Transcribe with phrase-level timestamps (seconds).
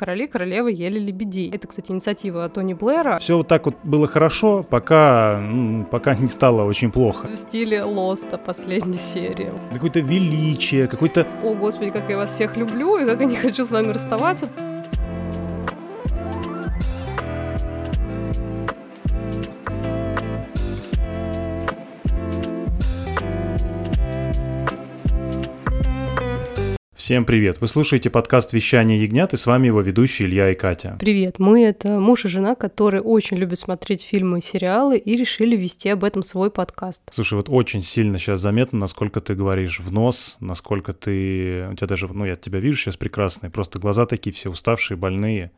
[0.00, 1.50] короли, королевы ели лебедей.
[1.52, 3.18] Это, кстати, инициатива Тони Блэра.
[3.18, 7.26] Все вот так вот было хорошо, пока, ну, пока не стало очень плохо.
[7.26, 9.52] В стиле Лоста последней серии.
[9.70, 11.26] Какое-то величие, какой-то...
[11.44, 14.48] О, господи, как я вас всех люблю, и как я не хочу с вами расставаться.
[27.10, 27.60] Всем привет!
[27.60, 30.96] Вы слушаете подкаст «Вещание ягнят» и с вами его ведущие Илья и Катя.
[31.00, 31.40] Привет!
[31.40, 35.88] Мы— это муж и жена, которые очень любят смотреть фильмы и сериалы и решили вести
[35.88, 37.02] об этом свой подкаст.
[37.10, 41.66] Слушай, вот очень сильно сейчас заметно, насколько ты говоришь в нос, насколько ты...
[41.72, 45.50] У тебя даже, ну, я тебя вижу сейчас прекрасный, просто глаза такие все уставшие, больные.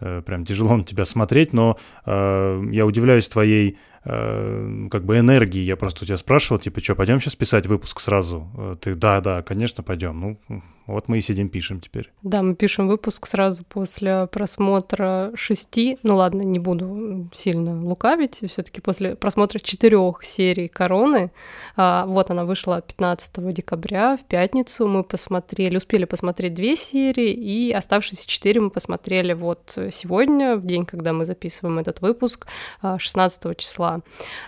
[0.00, 5.60] Э, прям тяжело на тебя смотреть, но э, я удивляюсь твоей э, как бы энергии.
[5.60, 8.48] Я просто у тебя спрашивал, типа, что, пойдем сейчас писать выпуск сразу?
[8.56, 10.20] Э, ты, да, да, конечно, пойдем.
[10.48, 12.10] Ну, вот мы и сидим, пишем теперь.
[12.22, 18.62] Да, мы пишем выпуск сразу после просмотра шести, ну ладно, не буду сильно лукавить, все
[18.62, 21.30] таки после просмотра четырех серий «Короны»,
[21.76, 27.72] а, вот она вышла 15 декабря, в пятницу мы посмотрели, успели посмотреть две серии, и
[27.72, 32.46] оставшиеся четыре мы посмотрели вот сегодня, в день, когда мы записываем этот выпуск,
[32.82, 34.00] 16 а, числа,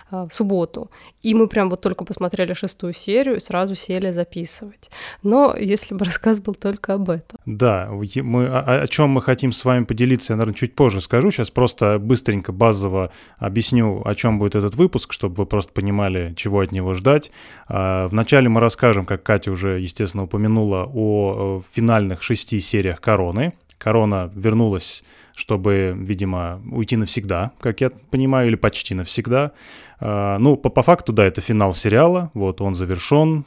[0.09, 0.89] а, в субботу.
[1.21, 4.89] И мы прям вот только посмотрели шестую серию и сразу сели записывать.
[5.21, 7.39] Но если бы рассказать рассказ был только об этом.
[7.45, 11.31] Да, мы, о, о чем мы хотим с вами поделиться, я, наверное, чуть позже скажу.
[11.31, 16.59] Сейчас просто быстренько, базово объясню, о чем будет этот выпуск, чтобы вы просто понимали, чего
[16.59, 17.31] от него ждать.
[17.67, 23.53] А, вначале мы расскажем, как Катя уже, естественно, упомянула, о финальных шести сериях «Короны».
[23.77, 25.03] «Корона» вернулась
[25.35, 29.51] чтобы, видимо, уйти навсегда, как я понимаю, или почти навсегда.
[29.99, 33.45] А, ну, по, по факту, да, это финал сериала, вот он завершен,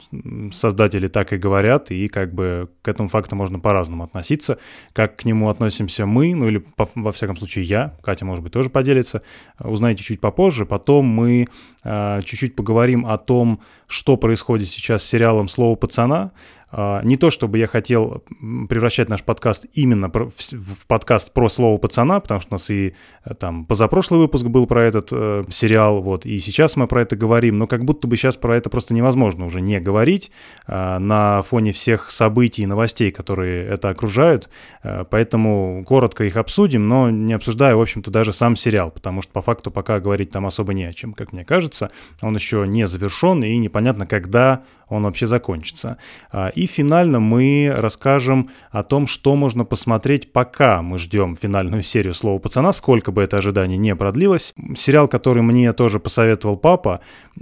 [0.51, 4.57] создатели так и говорят, и как бы к этому факту можно по-разному относиться.
[4.91, 8.51] Как к нему относимся мы, ну или по, во всяком случае я, Катя, может быть,
[8.51, 9.21] тоже поделится,
[9.59, 10.65] узнаете чуть попозже.
[10.65, 11.47] Потом мы
[11.83, 16.31] э, чуть-чуть поговорим о том, что происходит сейчас с сериалом «Слово пацана», а,
[16.71, 18.23] не то, чтобы я хотел
[18.69, 23.33] превращать наш подкаст именно в подкаст про слово пацана, потому что у нас и э,
[23.35, 27.57] там позапрошлый выпуск был про этот э, сериал, вот, и сейчас мы про это говорим,
[27.57, 30.31] но как будто бы сейчас про это просто невозможно уже не говорить
[30.67, 34.49] э, на фоне всех событий и новостей, которые это окружают,
[34.83, 39.31] э, поэтому коротко их обсудим, но не обсуждая, в общем-то, даже сам сериал, потому что
[39.31, 41.89] по факту пока говорить там особо не о чем, как мне кажется,
[42.21, 45.97] он еще не завершен и непонятно, когда он вообще закончится.
[46.31, 52.13] А, и финально мы расскажем о том, что можно посмотреть, пока мы ждем финальную серию
[52.13, 54.53] «Слова пацана», сколько бы это ожидание не продлилось.
[54.75, 57.01] Сериал, который мне тоже посоветовал папа,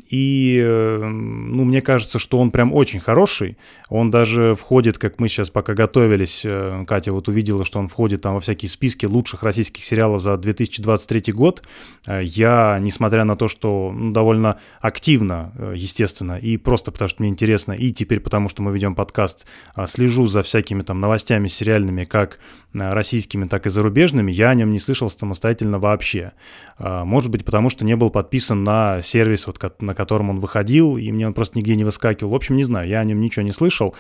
[0.09, 3.57] и э, ну, мне кажется, что он прям очень хороший.
[3.89, 8.22] Он даже входит, как мы сейчас пока готовились, э, Катя вот увидела, что он входит
[8.22, 11.63] там во всякие списки лучших российских сериалов за 2023 год.
[12.07, 17.34] Э, я, несмотря на то, что ну, довольно активно, естественно, и просто потому что мне
[17.35, 22.06] интересно, и теперь потому, что мы ведем подкаст, а, слежу за всякими там новостями сериальными,
[22.06, 22.40] как
[22.75, 26.34] российскими, так и зарубежными, я о нем не слышал самостоятельно вообще.
[26.78, 30.97] А, может быть, потому что не был подписан на сервис, вот, на котором он выходил,
[30.97, 32.31] и мне он просто нигде не выскакивал.
[32.31, 33.96] В общем, не знаю, я о нем ничего не слышал,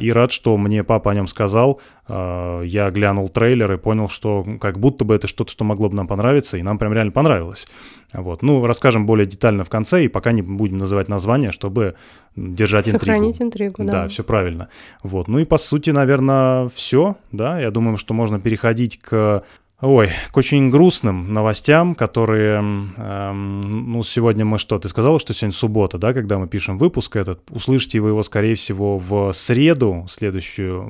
[0.00, 1.80] и рад, что мне папа о нем сказал.
[2.08, 6.08] Я глянул трейлер и понял, что как будто бы это что-то, что могло бы нам
[6.08, 7.68] понравиться, и нам прям реально понравилось.
[8.12, 8.42] Вот.
[8.42, 11.94] Ну, расскажем более детально в конце, и пока не будем называть название, чтобы
[12.34, 13.74] держать Сохранить интригу.
[13.74, 14.02] интригу, да.
[14.02, 14.68] Да, все правильно.
[15.04, 15.28] Вот.
[15.28, 17.60] Ну и по сути, наверное, все, да.
[17.60, 19.42] Я думаю, что можно переходить к
[19.82, 25.56] Ой, к очень грустным новостям, которые, эм, ну, сегодня мы что, ты сказала, что сегодня
[25.56, 30.86] суббота, да, когда мы пишем выпуск этот, услышите вы его, скорее всего, в среду следующую,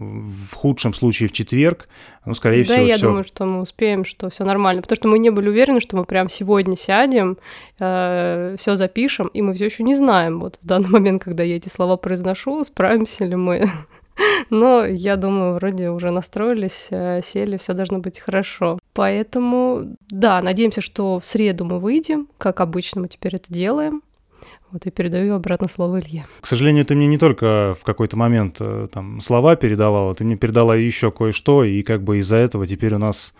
[0.51, 1.89] в худшем случае в четверг,
[2.25, 3.07] ну, скорее да, всего, я всё...
[3.07, 6.05] думаю, что мы успеем, что все нормально, потому что мы не были уверены, что мы
[6.05, 7.39] прям сегодня сядем,
[7.79, 11.55] э, все запишем, и мы все еще не знаем, вот в данный момент, когда я
[11.55, 13.71] эти слова произношу, справимся ли мы
[14.50, 18.78] Но я думаю, вроде уже настроились, э, сели, все должно быть хорошо.
[18.92, 24.02] Поэтому, да, надеемся, что в среду мы выйдем, как обычно мы теперь это делаем.
[24.70, 26.26] Вот и передаю обратно слово Илье.
[26.40, 30.37] К сожалению, ты мне не только в какой-то момент э, там слова передавала, ты мне
[30.37, 33.34] передала еще кое-что, и как бы из-за этого теперь у нас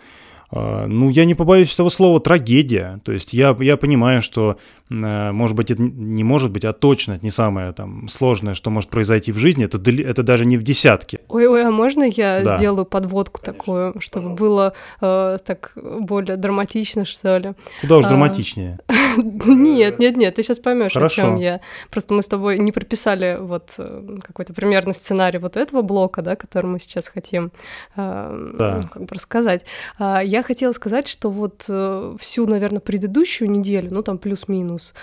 [0.52, 3.00] ну, я не побоюсь этого слова, трагедия.
[3.05, 4.58] То есть я, я понимаю, что,
[4.91, 8.70] э, может быть, это не может быть, а точно это не самое там сложное, что
[8.70, 11.20] может произойти в жизни, это, это даже не в десятке.
[11.29, 12.56] Ой-ой, а можно я да.
[12.56, 17.52] сделаю подводку такую, чтобы было э, так более драматично, что ли?
[17.82, 18.81] Куда уж а, драматичнее.
[19.17, 21.61] Нет, нет, нет, ты сейчас поймешь, о чем я.
[21.91, 26.37] Просто мы с тобой не прописали вот э, какой-то примерный сценарий вот этого блока, да,
[26.37, 27.52] который мы сейчас хотим
[27.97, 29.62] э, ну, как бы рассказать.
[29.99, 34.95] А, я хотела сказать, что вот э, всю, наверное, предыдущую неделю, ну там плюс-минус,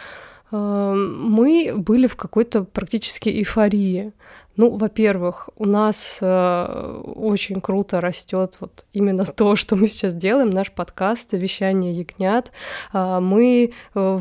[0.49, 4.13] мы были в какой-то практически эйфории.
[4.57, 10.49] Ну, во-первых, у нас э, очень круто растет вот именно то, что мы сейчас делаем,
[10.49, 12.51] наш подкаст «Вещание ягнят».
[12.91, 14.19] Э, мы э,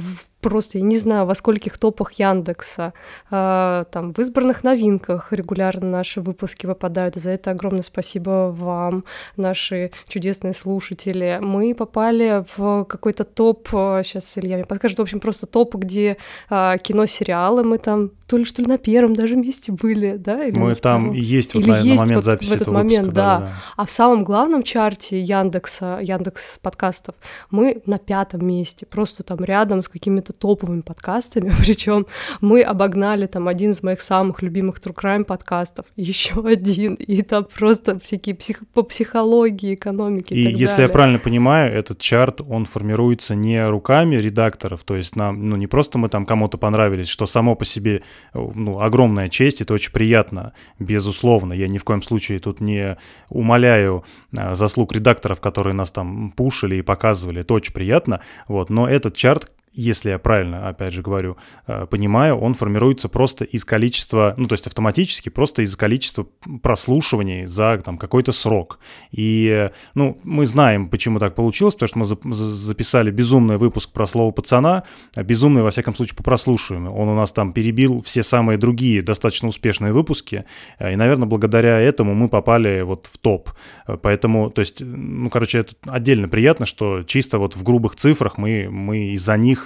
[0.48, 2.92] просто, я не знаю, во скольких топах Яндекса,
[3.32, 7.16] э, там, в избранных новинках регулярно наши выпуски выпадают.
[7.16, 9.04] За это огромное спасибо вам,
[9.36, 11.40] наши чудесные слушатели.
[11.42, 13.68] Мы попали в какой-то топ,
[14.02, 16.16] сейчас Илья мне подскажет, в общем, просто топ, где
[16.48, 20.44] э, кино-сериалы, мы там то ли что ли на первом даже месте были, да?
[20.44, 22.62] Или мы там и есть вот Или на, есть на момент вот записи в этот
[22.62, 23.38] этого момент, выпуска, да.
[23.38, 23.52] да, да.
[23.76, 27.14] А в самом главном чарте Яндекса, Яндекс подкастов,
[27.50, 32.06] мы на пятом месте, просто там рядом с какими-то топовыми подкастами, причем
[32.40, 37.44] мы обогнали там один из моих самых любимых True Crime подкастов, еще один, и там
[37.44, 38.62] просто всякие псих...
[38.74, 40.88] по психологии, экономике и, и так если далее.
[40.88, 45.68] я правильно понимаю, этот чарт, он формируется не руками редакторов, то есть нам, ну не
[45.68, 48.02] просто мы там кому-то понравились, что само по себе
[48.34, 51.52] ну, огромная честь, это очень приятно, безусловно.
[51.52, 52.96] Я ни в коем случае тут не
[53.28, 54.04] умоляю
[54.36, 59.16] а, заслуг редакторов, которые нас там пушили и показывали, это очень приятно, вот, но этот
[59.16, 61.36] чарт если я правильно, опять же говорю,
[61.66, 66.26] э, понимаю, он формируется просто из количества, ну, то есть автоматически, просто из количества
[66.62, 68.78] прослушиваний за там какой-то срок.
[69.12, 74.32] И, ну, мы знаем, почему так получилось, потому что мы записали безумный выпуск про слово
[74.32, 74.84] пацана,
[75.14, 76.92] безумный, во всяком случае, по прослушиванию.
[76.92, 80.46] Он у нас там перебил все самые другие достаточно успешные выпуски,
[80.78, 83.50] э, и, наверное, благодаря этому мы попали вот в топ.
[83.86, 88.38] Э, поэтому, то есть, ну, короче, это отдельно приятно, что чисто вот в грубых цифрах
[88.38, 89.65] мы, мы из-за них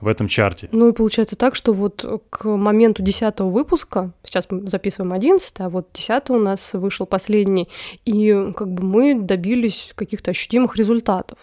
[0.00, 0.68] в этом чарте.
[0.72, 5.68] Ну и получается так, что вот к моменту десятого выпуска, сейчас мы записываем 11, а
[5.70, 7.68] вот 10 у нас вышел последний,
[8.04, 11.38] и как бы мы добились каких-то ощутимых результатов.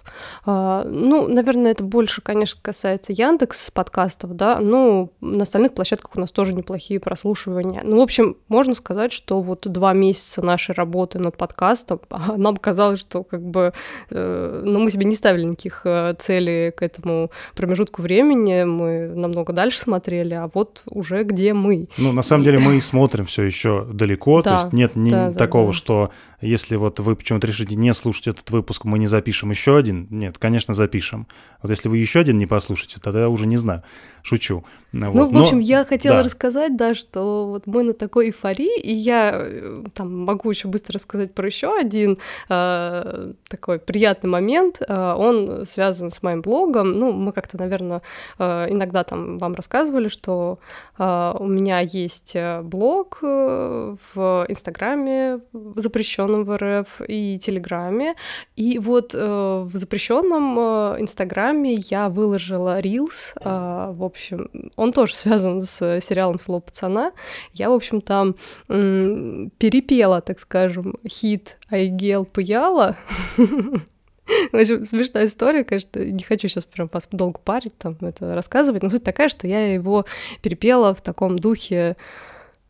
[0.45, 6.19] А, ну, наверное, это больше, конечно, касается Яндекс подкастов, да, но на остальных площадках у
[6.19, 7.81] нас тоже неплохие прослушивания.
[7.83, 12.57] Ну, в общем, можно сказать, что вот два месяца нашей работы над подкастом, а нам
[12.57, 13.73] казалось, что как бы,
[14.11, 19.07] э, ну, мы себе не ставили никаких э, целей к этому промежутку времени, времени, мы
[19.15, 21.87] намного дальше смотрели, а вот уже где мы.
[21.97, 22.45] Ну, на самом и...
[22.45, 25.73] деле мы смотрим все еще далеко, да, то есть нет ни да, такого, да.
[25.73, 26.11] что
[26.43, 30.07] если вот вы почему-то решите не слушать этот выпуск, мы не запишем еще один.
[30.09, 31.27] Нет, конечно, запишем.
[31.61, 33.83] Вот если вы еще один не послушаете, тогда я уже не знаю.
[34.21, 34.63] Шучу.
[34.91, 35.31] Ну, вот.
[35.31, 35.63] в общем, Но...
[35.63, 36.23] я хотела да.
[36.23, 40.95] рассказать, да, что вот мы на такой эйфории, и я э, там могу еще быстро
[40.95, 42.19] рассказать про еще один
[42.49, 44.81] э, такой приятный момент.
[44.87, 46.91] Э, он связан с моим блогом.
[46.91, 48.01] Ну, мы как-то, наверное,
[48.39, 50.59] иногда там вам рассказывали, что
[50.97, 55.39] э, у меня есть э, блог э, в Инстаграме
[55.75, 58.15] запрещенный запрещенном в РФ и Телеграме.
[58.55, 63.33] И вот э, в запрещенном э, Инстаграме я выложила Reels.
[63.39, 67.11] Э, в общем, он тоже связан с сериалом «Слово пацана».
[67.53, 68.35] Я, в общем, там
[68.69, 72.97] э, перепела, так скажем, хит «Айгел Пыяла».
[74.51, 78.89] В общем, смешная история, конечно, не хочу сейчас прям долго парить, там это рассказывать, но
[78.89, 80.05] суть такая, что я его
[80.41, 81.97] перепела в таком духе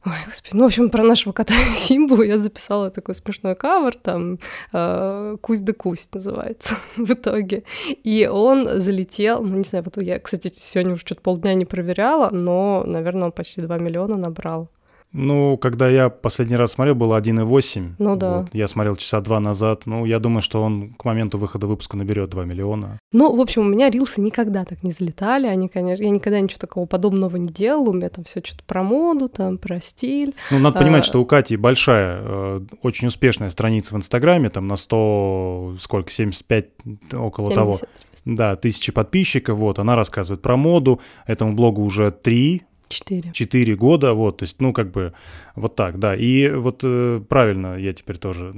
[0.05, 4.37] Ой, господи, ну, в общем, про нашего кота Симбу я записала такой смешной кавер, там
[4.73, 7.63] э, «Кусь да кусь» называется в итоге.
[8.03, 12.31] И он залетел, ну, не знаю, вот я, кстати, сегодня уже что-то полдня не проверяла,
[12.31, 14.69] но, наверное, он почти 2 миллиона набрал.
[15.13, 17.93] Ну, когда я последний раз смотрел, было 1,8.
[17.99, 18.39] Ну да.
[18.39, 18.49] Вот.
[18.53, 19.83] Я смотрел часа два назад.
[19.85, 22.99] Ну, я думаю, что он к моменту выхода выпуска наберет 2 миллиона.
[23.11, 25.45] Ну, в общем, у меня рилсы никогда так не залетали.
[25.45, 27.91] Они, конечно, я никогда ничего такого подобного не делала.
[27.91, 30.33] У меня там все что-то про моду, там про стиль.
[30.49, 31.07] Ну, надо понимать, а...
[31.07, 36.65] что у Кати большая, э, очень успешная страница в Инстаграме, там на 100, сколько, 75,
[37.13, 37.55] около 70.
[37.55, 37.79] того.
[38.25, 42.63] Да, тысячи подписчиков, вот, она рассказывает про моду, этому блогу уже три,
[42.93, 43.31] Четыре.
[43.33, 45.13] Четыре года, вот, то есть, ну, как бы,
[45.55, 46.15] вот так, да.
[46.15, 48.53] И вот э, правильно я теперь тоже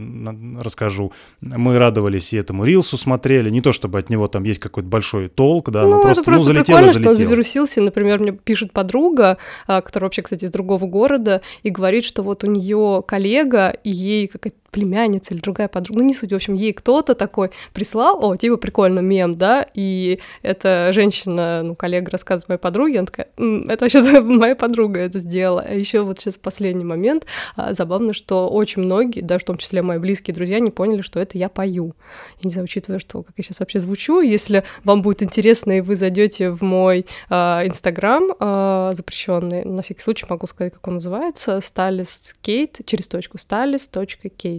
[0.62, 1.12] расскажу.
[1.42, 5.30] Мы радовались и этому Рилсу смотрели, не то чтобы от него там есть какой-то большой
[5.30, 7.02] толк, да, ну, но просто, просто ну, залетел прикольно, залетел.
[7.02, 7.82] что он завирусился.
[7.82, 9.38] Например, мне пишет подруга,
[9.68, 13.90] а, которая вообще, кстати, из другого города, и говорит, что вот у нее коллега, и
[13.90, 18.20] ей какая-то племянница или другая подруга, ну не суть, в общем, ей кто-то такой прислал,
[18.22, 23.28] о, типа прикольно мем, да, и эта женщина, ну, коллега рассказывает моей подруге, она такая,
[23.38, 25.62] это вообще моя подруга это сделала.
[25.62, 29.82] А еще вот сейчас последний момент, а, забавно, что очень многие, даже в том числе
[29.82, 31.96] мои близкие друзья, не поняли, что это я пою.
[32.42, 35.82] Я не знаю, учитывая, что как я сейчас вообще звучу, если вам будет интересно и
[35.82, 38.36] вы зайдете в мой Инстаграм э,
[38.92, 43.38] э, запрещенный, на всякий случай могу сказать, как он называется, Stylist Kate, через точку,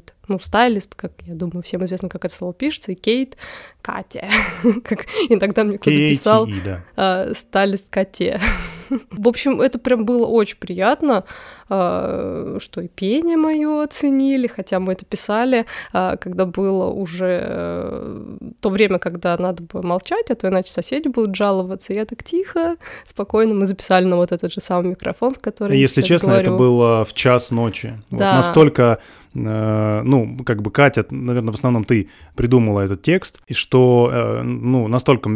[0.06, 3.36] stylist.kate ну, стайлист, как я думаю, всем известно, как это слово пишется, и Кейт
[3.80, 4.28] Катя.
[4.84, 6.84] как иногда мне кто-то писал да.
[6.96, 8.40] э, стайлист Кате.
[9.10, 11.24] В общем, это прям было очень приятно,
[11.68, 18.70] что и пение мое оценили, хотя мы это писали, э, когда было уже э, то
[18.70, 21.92] время, когда надо было молчать, а то иначе соседи будут жаловаться.
[21.92, 26.02] Я так тихо, спокойно, мы записали на вот этот же самый микрофон, в который Если
[26.02, 26.42] честно, говорю.
[26.42, 28.00] это было в час ночи.
[28.10, 28.36] Да.
[28.36, 29.00] Вот настолько
[29.36, 34.42] Э, ну, как бы Катя, наверное, в основном ты придумала этот текст, и что, э,
[34.42, 35.30] ну, настолько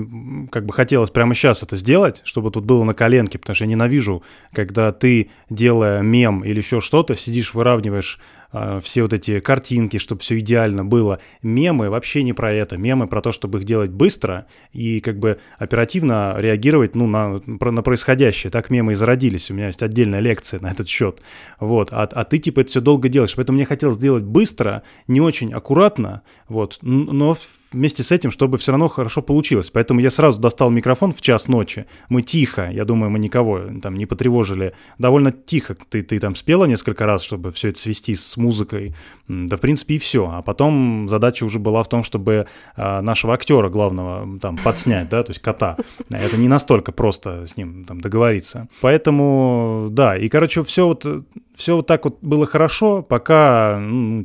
[0.51, 3.71] как бы хотелось прямо сейчас это сделать, чтобы тут было на коленке, потому что я
[3.71, 4.23] ненавижу,
[4.53, 8.19] когда ты, делая мем или еще что-то, сидишь, выравниваешь
[8.53, 11.21] а, все вот эти картинки, чтобы все идеально было.
[11.43, 12.77] Мемы вообще не про это.
[12.77, 17.83] Мемы про то, чтобы их делать быстро и как бы оперативно реагировать ну, на, на
[17.83, 18.51] происходящее.
[18.51, 19.51] Так мемы и зародились.
[19.51, 21.23] У меня есть отдельная лекция на этот счет.
[21.59, 21.89] Вот.
[21.93, 23.35] А, а ты типа это все долго делаешь.
[23.35, 27.37] Поэтому мне хотелось сделать быстро, не очень аккуратно, вот, но
[27.73, 29.71] вместе с этим, чтобы все равно хорошо получилось.
[29.71, 31.87] Поэтому я сразу достал микрофон в час ночи.
[32.09, 34.75] Мы тихо, я думаю, мы никого там не потревожили.
[34.99, 35.77] Довольно тихо.
[35.89, 38.95] Ты, ты там спела несколько раз, чтобы все это свести с музыкой.
[39.29, 40.31] Да, в принципе, и все.
[40.33, 42.47] А потом задача уже была в том, чтобы
[42.77, 45.77] а, нашего актера главного там подснять, да, то есть кота.
[46.11, 48.69] Это не настолько просто с ним там договориться.
[48.81, 51.07] Поэтому, да, и, короче, все вот
[51.61, 53.81] все вот так вот было хорошо, пока,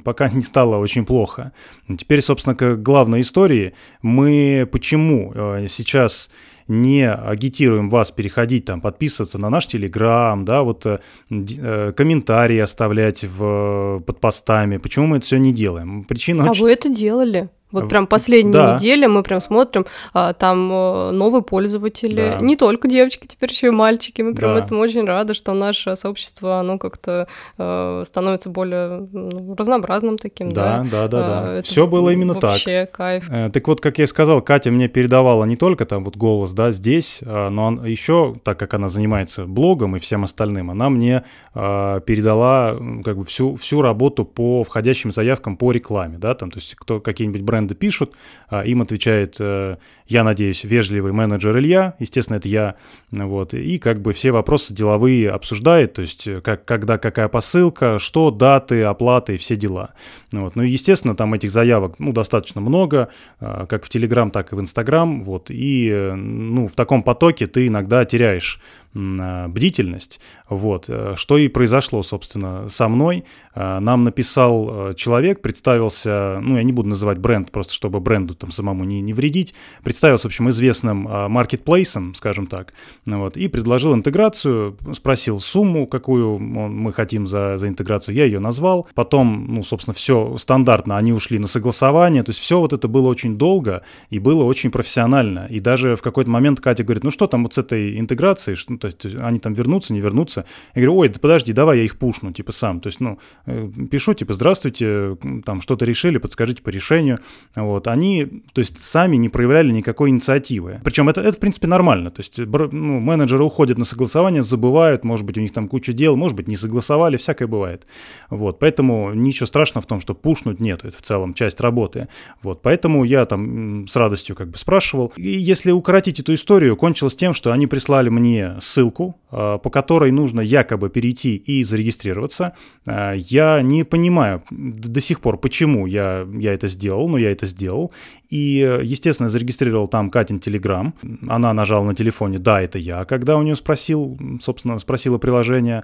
[0.05, 1.51] пока не стало очень плохо.
[1.97, 3.73] Теперь, собственно, к главной истории.
[4.01, 6.29] Мы почему э, сейчас
[6.67, 10.99] не агитируем вас переходить там, подписываться на наш Телеграм, да, вот э,
[11.29, 14.77] э, комментарии оставлять в, под постами.
[14.77, 16.05] Почему мы это все не делаем?
[16.05, 16.63] Причина а очень...
[16.63, 17.49] вы это делали?
[17.81, 18.75] Вот прям последние да.
[18.75, 22.37] недели мы прям смотрим, а, там э, новые пользователи, да.
[22.41, 24.21] не только девочки, теперь еще и мальчики.
[24.21, 24.63] Мы прям да.
[24.63, 27.27] этому очень рады, что наше сообщество, оно как-то
[27.57, 30.51] э, становится более ну, разнообразным таким.
[30.51, 31.19] Да, да, да, да.
[31.19, 31.57] да.
[31.59, 32.51] А, Все было именно вообще так.
[32.51, 33.29] Вообще кайф.
[33.29, 36.53] Э, так вот, как я и сказал, Катя мне передавала не только там вот голос,
[36.53, 41.23] да, здесь, а, но еще, так как она занимается блогом и всем остальным, она мне
[41.53, 46.59] э, передала как бы всю всю работу по входящим заявкам по рекламе, да, там, то
[46.59, 48.13] есть кто какие-нибудь бренды бренды пишут,
[48.49, 52.75] а, им отвечает, э, я надеюсь, вежливый менеджер Илья, естественно, это я,
[53.11, 57.99] вот, и как бы все вопросы деловые обсуждает, то есть э, как, когда какая посылка,
[57.99, 59.89] что, даты, оплаты, все дела.
[60.31, 60.55] Вот.
[60.55, 64.55] Ну и, естественно, там этих заявок, ну, достаточно много, а, как в Телеграм, так и
[64.55, 68.59] в Инстаграм, вот, и, э, ну, в таком потоке ты иногда теряешь
[68.95, 70.19] бдительность.
[70.49, 70.85] Вот.
[70.87, 73.25] Э, что и произошло, собственно, со мной.
[73.53, 78.35] А, нам написал э, человек, представился, ну, я не буду называть бренд, просто чтобы бренду
[78.35, 82.73] там самому не, не вредить, представился, в общем, известным а, маркетплейсом, скажем так,
[83.05, 88.87] вот, и предложил интеграцию, спросил сумму, какую мы хотим за, за интеграцию, я ее назвал.
[88.93, 93.07] Потом, ну, собственно, все стандартно, они ушли на согласование, то есть все вот это было
[93.07, 95.47] очень долго и было очень профессионально.
[95.49, 98.55] И даже в какой-то момент Катя говорит, ну что там вот с этой интеграцией,
[98.93, 100.45] то есть они там вернутся, не вернутся.
[100.73, 102.79] Я говорю, ой, да подожди, давай я их пушну, типа сам.
[102.79, 107.19] То есть, ну, э, пишу, типа, здравствуйте, там что-то решили, подскажите по решению.
[107.55, 110.81] Вот, они, то есть, сами не проявляли никакой инициативы.
[110.83, 112.11] Причем это, это в принципе, нормально.
[112.11, 116.15] То есть, ну, менеджеры уходят на согласование, забывают, может быть, у них там куча дел,
[116.15, 117.85] может быть, не согласовали, всякое бывает.
[118.29, 122.07] Вот, поэтому ничего страшного в том, что пушнуть нет, это в целом часть работы.
[122.41, 125.13] Вот, поэтому я там с радостью как бы спрашивал.
[125.15, 130.11] И если укоротить эту историю, кончилось тем, что они прислали мне ссылку, а, по которой
[130.11, 132.51] нужно якобы перейти и зарегистрироваться.
[132.85, 137.47] А, я не понимаю до сих пор, почему я, я это сделал, но я это
[137.47, 137.91] сделал.
[138.29, 140.93] И, естественно, зарегистрировал там Катин Телеграм.
[141.29, 145.83] Она нажала на телефоне «Да, это я», когда у нее спросил, собственно, спросила приложение.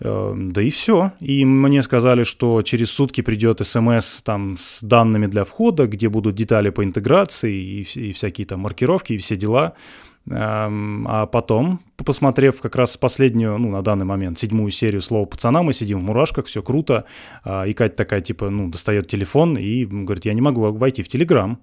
[0.00, 1.12] Э, да и все.
[1.20, 6.34] И мне сказали, что через сутки придет смс там с данными для входа, где будут
[6.34, 9.74] детали по интеграции и, и всякие там маркировки и все дела.
[10.28, 15.72] А потом, посмотрев как раз последнюю, ну, на данный момент, седьмую серию «Слово пацана», мы
[15.72, 17.04] сидим в мурашках, все круто,
[17.42, 21.08] а, и Катя такая, типа, ну, достает телефон и говорит, я не могу войти в
[21.08, 21.58] Телеграм.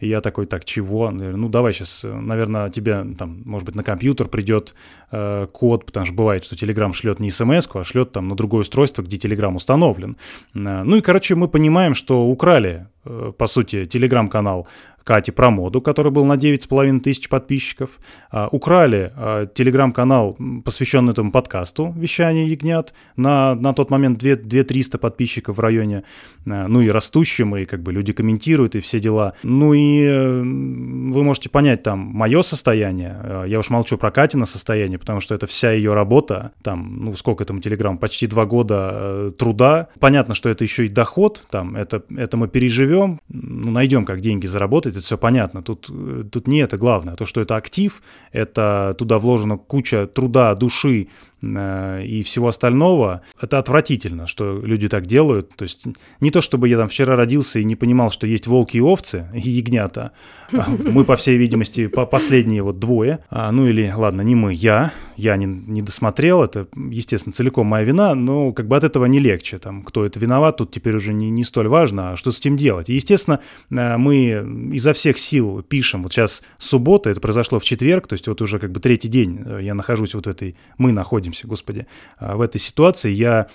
[0.00, 1.10] И я такой, так, чего?
[1.10, 4.74] Ну, давай сейчас, наверное, тебе, там, может быть, на компьютер придет
[5.12, 8.62] э, код, потому что бывает, что Telegram шлет не смс а шлет там на другое
[8.62, 10.16] устройство, где Telegram установлен.
[10.54, 14.66] Э, ну и, короче, мы понимаем, что украли, э, по сути, Telegram-канал
[15.04, 17.90] Кати про моду, который был на 9,5 тысяч подписчиков.
[18.30, 24.62] А, украли а, телеграм-канал, посвященный этому подкасту «Вещание ягнят», на, на тот момент 2, 2
[24.62, 26.04] 300 подписчиков в районе,
[26.46, 29.34] а, ну и растущим, и как бы люди комментируют, и все дела.
[29.42, 35.20] Ну и вы можете понять там мое состояние, я уж молчу про Катина состояние, потому
[35.20, 39.88] что это вся ее работа, там, ну сколько этому телеграм, почти два года труда.
[39.98, 44.46] Понятно, что это еще и доход, там, это, это мы переживем, ну, найдем, как деньги
[44.46, 45.62] заработать, это все понятно.
[45.62, 47.14] Тут, э, тут не это главное.
[47.14, 48.02] То, что это актив,
[48.32, 51.08] это туда вложена куча труда, души,
[51.42, 55.54] и всего остального, это отвратительно, что люди так делают.
[55.56, 55.84] То есть
[56.20, 59.26] не то, чтобы я там вчера родился и не понимал, что есть волки и овцы,
[59.34, 60.12] и ягнята.
[60.52, 63.20] А мы, по всей видимости, по последние вот двое.
[63.30, 64.92] А, ну или, ладно, не мы, я.
[65.16, 69.20] Я не, не досмотрел, это, естественно, целиком моя вина, но как бы от этого не
[69.20, 69.58] легче.
[69.58, 72.56] Там, кто это виноват, тут теперь уже не, не столь важно, а что с этим
[72.56, 72.88] делать.
[72.88, 76.02] И, естественно, э, мы изо всех сил пишем.
[76.02, 79.42] Вот сейчас суббота, это произошло в четверг, то есть вот уже как бы третий день
[79.44, 81.86] э, я нахожусь вот в этой, мы находимся находимся, господи,
[82.18, 83.46] а, в этой ситуации, я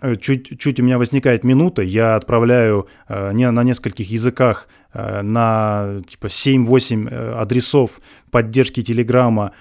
[0.00, 5.22] э, чуть, чуть у меня возникает минута, я отправляю э, не, на нескольких языках э,
[5.22, 9.52] на типа 7-8 адресов поддержки Телеграма,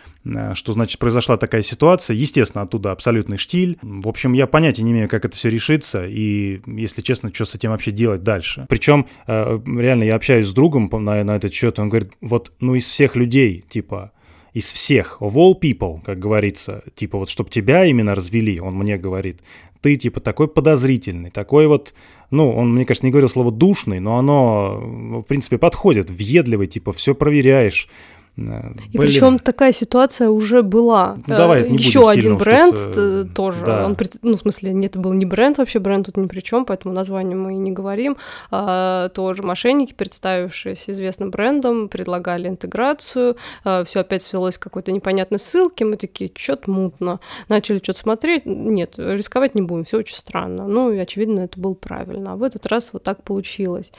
[0.53, 2.15] что значит произошла такая ситуация.
[2.15, 3.77] Естественно, оттуда абсолютный штиль.
[3.81, 7.53] В общем, я понятия не имею, как это все решится, и, если честно, что с
[7.53, 8.65] этим вообще делать дальше.
[8.67, 12.89] Причем, реально, я общаюсь с другом на, на этот счет, он говорит, вот, ну, из
[12.89, 14.12] всех людей, типа,
[14.55, 18.97] из всех, of all people, как говорится, типа вот, чтобы тебя именно развели, он мне
[18.97, 19.41] говорит,
[19.81, 21.93] ты типа такой подозрительный, такой вот,
[22.31, 24.79] ну, он, мне кажется, не говорил слово душный, но оно,
[25.21, 27.89] в принципе, подходит, въедливый, типа, все проверяешь,
[28.38, 31.18] Э, и причем такая ситуация уже была.
[31.27, 33.65] Ну, давай, не Еще один бренд э, тоже.
[33.65, 33.86] Да.
[33.86, 36.65] Он, ну, в смысле, нет, это был не бренд вообще, бренд тут ни при чем,
[36.65, 38.18] поэтому название мы и не говорим.
[38.51, 43.38] А, тоже мошенники, представившись известным брендом, предлагали интеграцию.
[43.63, 45.86] А, все опять свелось к какой-то непонятной ссылке.
[45.86, 47.20] Мы такие, что-то мутно.
[47.50, 48.46] Начали что-то смотреть.
[48.46, 50.68] Нет, рисковать не будем, все очень странно.
[50.68, 52.34] Ну, и очевидно, это было правильно.
[52.34, 53.92] А в этот раз вот так получилось.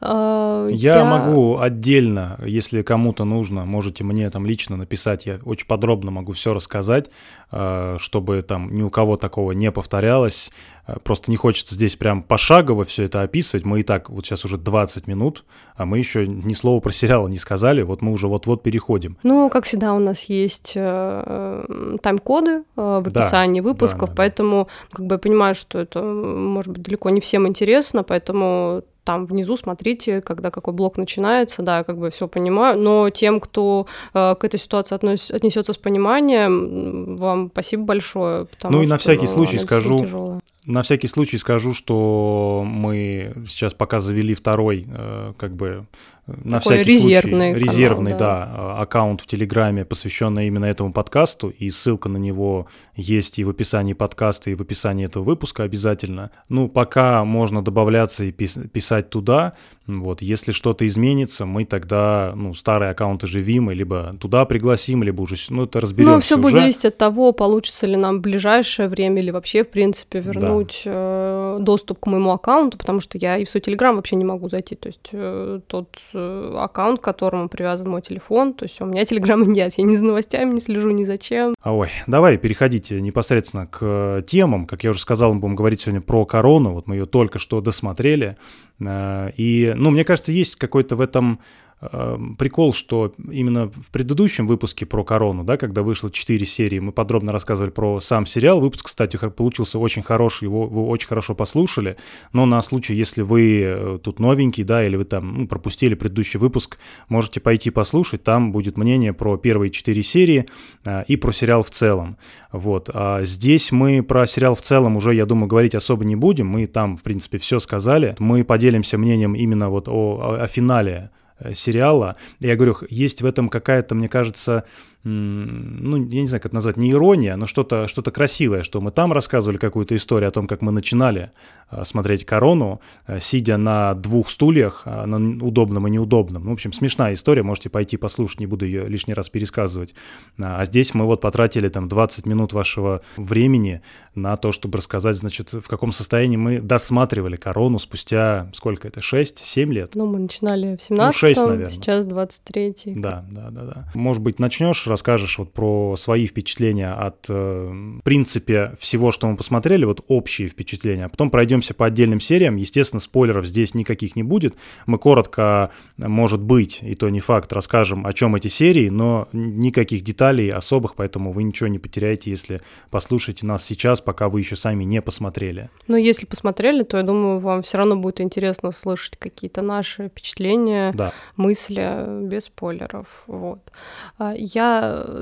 [0.00, 5.66] А, я, я могу отдельно, если кому-то нужно, можете мне там лично написать, я очень
[5.66, 7.08] подробно могу все рассказать,
[7.50, 10.52] э, чтобы там ни у кого такого не повторялось.
[10.86, 13.64] Э, просто не хочется здесь прям пошагово все это описывать.
[13.64, 15.44] Мы и так вот сейчас уже 20 минут,
[15.76, 17.80] а мы еще ни слова про сериал не сказали.
[17.80, 19.16] Вот мы уже вот-вот переходим.
[19.22, 24.68] Ну, как всегда, у нас есть э, тайм-коды в описании да, выпусков, да, да, поэтому
[24.92, 29.56] как бы я понимаю, что это может быть далеко не всем интересно, поэтому там внизу
[29.56, 34.44] смотрите, когда какой блок начинается, да, как бы все понимаю, но тем, кто э, к
[34.44, 38.46] этой ситуации относ, отнесется с пониманием, вам спасибо большое.
[38.62, 44.34] ну и на всякий случай скажу, на всякий случай скажу, что мы сейчас пока завели
[44.34, 45.86] второй, э, как бы
[46.26, 48.46] на Такой всякий резервный случай резервный, канал, да.
[48.46, 53.50] да, аккаунт в Телеграме, посвященный именно этому подкасту, и ссылка на него есть и в
[53.50, 56.30] описании подкаста, и в описании этого выпуска обязательно.
[56.48, 59.54] Ну, пока можно добавляться и писать туда,
[59.86, 65.22] вот, если что-то изменится, мы тогда, ну, старые аккаунты живим, и либо туда пригласим, либо
[65.22, 68.88] уже, ну, это разберемся Ну, все будет зависеть от того, получится ли нам в ближайшее
[68.88, 70.20] время или вообще, в принципе,
[70.50, 70.90] вернуть да.
[70.94, 74.48] э, доступ к моему аккаунту, потому что я и в свой Телеграм вообще не могу
[74.48, 78.86] зайти, то есть э, тот э, аккаунт, к которому привязан мой телефон, то есть у
[78.86, 81.54] меня Телеграма нет, я ни за новостями не слежу, ни зачем.
[81.62, 86.00] А ой, давай переходите непосредственно к темам, как я уже сказал, мы будем говорить сегодня
[86.00, 88.36] про корону, вот мы ее только что досмотрели,
[88.80, 91.40] и ну, мне кажется, есть какой-то в этом
[91.80, 97.32] прикол, что именно в предыдущем выпуске про корону, да, когда вышло 4 серии, мы подробно
[97.32, 98.60] рассказывали про сам сериал.
[98.60, 101.96] Выпуск, кстати, получился очень хороший, его вы очень хорошо послушали.
[102.34, 106.38] Но на случай, если вы э, тут новенький, да, или вы там ну, пропустили предыдущий
[106.38, 108.24] выпуск, можете пойти послушать.
[108.24, 110.46] Там будет мнение про первые 4 серии
[110.84, 112.18] а, и про сериал в целом.
[112.52, 112.90] Вот.
[112.92, 116.46] А здесь мы про сериал в целом уже, я думаю, говорить особо не будем.
[116.46, 118.16] Мы там, в принципе, все сказали.
[118.18, 121.19] Мы поделимся мнением именно вот о, о, о финале Э,
[121.54, 122.16] сериала.
[122.40, 124.64] Я говорю, есть в этом какая-то, мне кажется,
[125.02, 128.90] ну, я не знаю, как это назвать, не ирония, но что-то что красивое, что мы
[128.90, 131.30] там рассказывали какую-то историю о том, как мы начинали
[131.70, 136.44] а, смотреть «Корону», а, сидя на двух стульях, а, на удобном и неудобном.
[136.44, 139.94] Ну, в общем, смешная история, можете пойти послушать, не буду ее лишний раз пересказывать.
[140.38, 143.82] А здесь мы вот потратили там 20 минут вашего времени
[144.14, 149.64] на то, чтобы рассказать, значит, в каком состоянии мы досматривали «Корону» спустя, сколько это, 6-7
[149.72, 149.94] лет?
[149.94, 151.70] Ну, мы начинали в 17 ну, 6, наверное.
[151.70, 153.88] сейчас 23 Да, да, да, да.
[153.94, 159.36] Может быть, начнешь расскажешь вот про свои впечатления от, э, в принципе, всего, что мы
[159.36, 162.56] посмотрели, вот общие впечатления, а потом пройдемся по отдельным сериям.
[162.56, 164.54] Естественно, спойлеров здесь никаких не будет.
[164.86, 170.02] Мы коротко, может быть, и то не факт, расскажем, о чем эти серии, но никаких
[170.02, 174.84] деталей особых, поэтому вы ничего не потеряете, если послушаете нас сейчас, пока вы еще сами
[174.84, 175.70] не посмотрели.
[175.88, 180.92] Но если посмотрели, то я думаю, вам все равно будет интересно услышать какие-то наши впечатления,
[180.92, 181.12] да.
[181.36, 183.24] мысли без спойлеров.
[183.26, 183.72] Вот.
[184.18, 184.34] А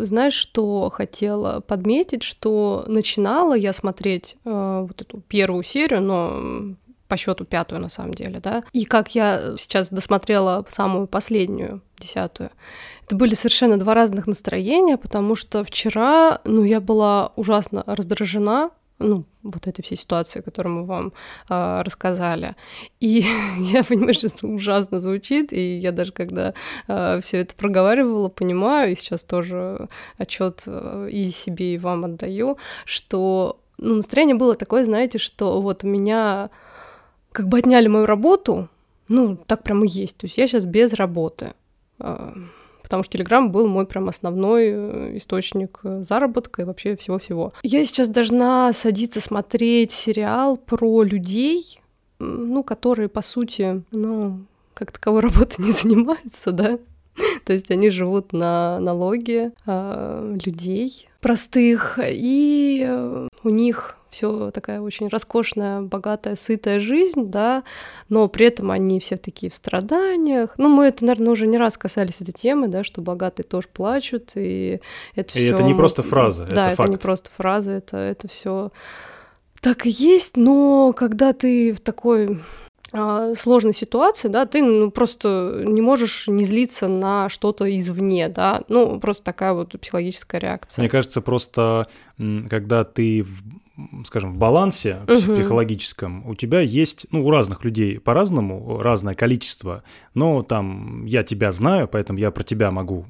[0.05, 6.77] знаешь, что хотела подметить, что начинала я смотреть э, вот эту первую серию, но
[7.09, 8.62] по счету пятую на самом деле, да.
[8.73, 12.51] И как я сейчас досмотрела самую последнюю, десятую,
[13.07, 19.25] это были совершенно два разных настроения, потому что вчера, ну, я была ужасно раздражена ну,
[19.43, 21.13] вот этой всей ситуации, которую мы вам
[21.49, 22.57] э, рассказали.
[23.01, 23.25] И
[23.59, 26.55] я понимаю, что это ужасно звучит, и я даже когда
[26.87, 32.59] э, все это проговаривала, понимаю, и сейчас тоже отчет э, и себе, и вам отдаю,
[32.85, 36.51] что ну, настроение было такое, знаете, что вот у меня
[37.33, 38.69] как бы отняли мою работу,
[39.07, 41.53] ну, так прям и есть, то есть я сейчас без работы
[42.88, 47.53] потому что Telegram был мой прям основной э, источник э, заработка и вообще всего-всего.
[47.62, 51.81] Я сейчас должна садиться смотреть сериал про людей,
[52.18, 54.40] ну, которые, по сути, ну,
[54.72, 56.79] как таковой работы не занимаются, да,
[57.44, 64.81] то есть они живут на налоги э, людей простых, и э, у них все такая
[64.81, 67.64] очень роскошная, богатая, сытая жизнь, да,
[68.09, 70.55] но при этом они все такие в страданиях.
[70.59, 74.33] Ну, мы это, наверное, уже не раз касались этой темы, да, что богатые тоже плачут,
[74.35, 74.81] и
[75.14, 75.55] это и все.
[75.55, 76.90] это не просто фраза, да, это, это факт.
[76.90, 78.71] не просто фраза, это это все
[79.61, 82.40] так и есть, но когда ты в такой
[82.92, 88.62] а, сложной ситуации, да, ты ну, просто не можешь не злиться на что-то извне, да,
[88.68, 90.83] ну, просто такая вот психологическая реакция.
[90.83, 93.42] Мне кажется, просто когда ты в
[94.05, 95.35] скажем, в балансе угу.
[95.35, 99.83] психологическом у тебя есть, ну, у разных людей по-разному, разное количество,
[100.14, 103.07] но там я тебя знаю, поэтому я про тебя могу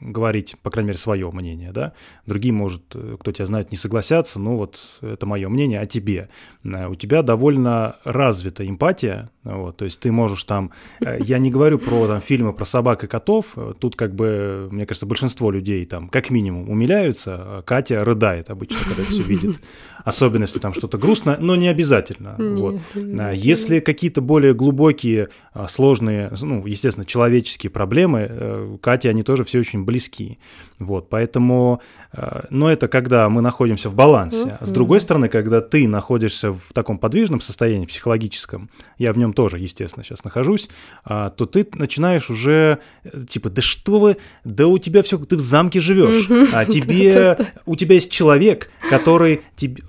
[0.00, 1.92] говорить, по крайней мере, свое мнение, да.
[2.26, 6.28] Другие, может, кто тебя знает, не согласятся, но вот это мое мнение о тебе.
[6.64, 11.50] Э, у тебя довольно развита эмпатия, вот, то есть ты можешь там, э, я не
[11.50, 15.84] говорю про там фильмы про собак и котов, тут как бы, мне кажется, большинство людей
[15.86, 19.60] там как минимум умиляются, а Катя рыдает обычно, когда это все видит
[20.04, 22.36] особенно если там что-то грустно, но не обязательно.
[22.38, 22.80] Вот.
[22.94, 29.44] А если какие-то более глубокие, а, сложные, ну, естественно, человеческие проблемы, э, Кате они тоже
[29.44, 30.38] все очень близки.
[30.78, 31.80] Вот, поэтому,
[32.12, 34.58] э, но это когда мы находимся в балансе.
[34.60, 39.58] С другой стороны, когда ты находишься в таком подвижном состоянии психологическом, я в нем тоже,
[39.58, 40.68] естественно, сейчас нахожусь,
[41.04, 45.36] а, то ты начинаешь уже э, типа, да что вы, да у тебя все, ты
[45.36, 47.36] в замке живешь, а тебе,
[47.66, 49.82] у тебя есть человек, который тебе,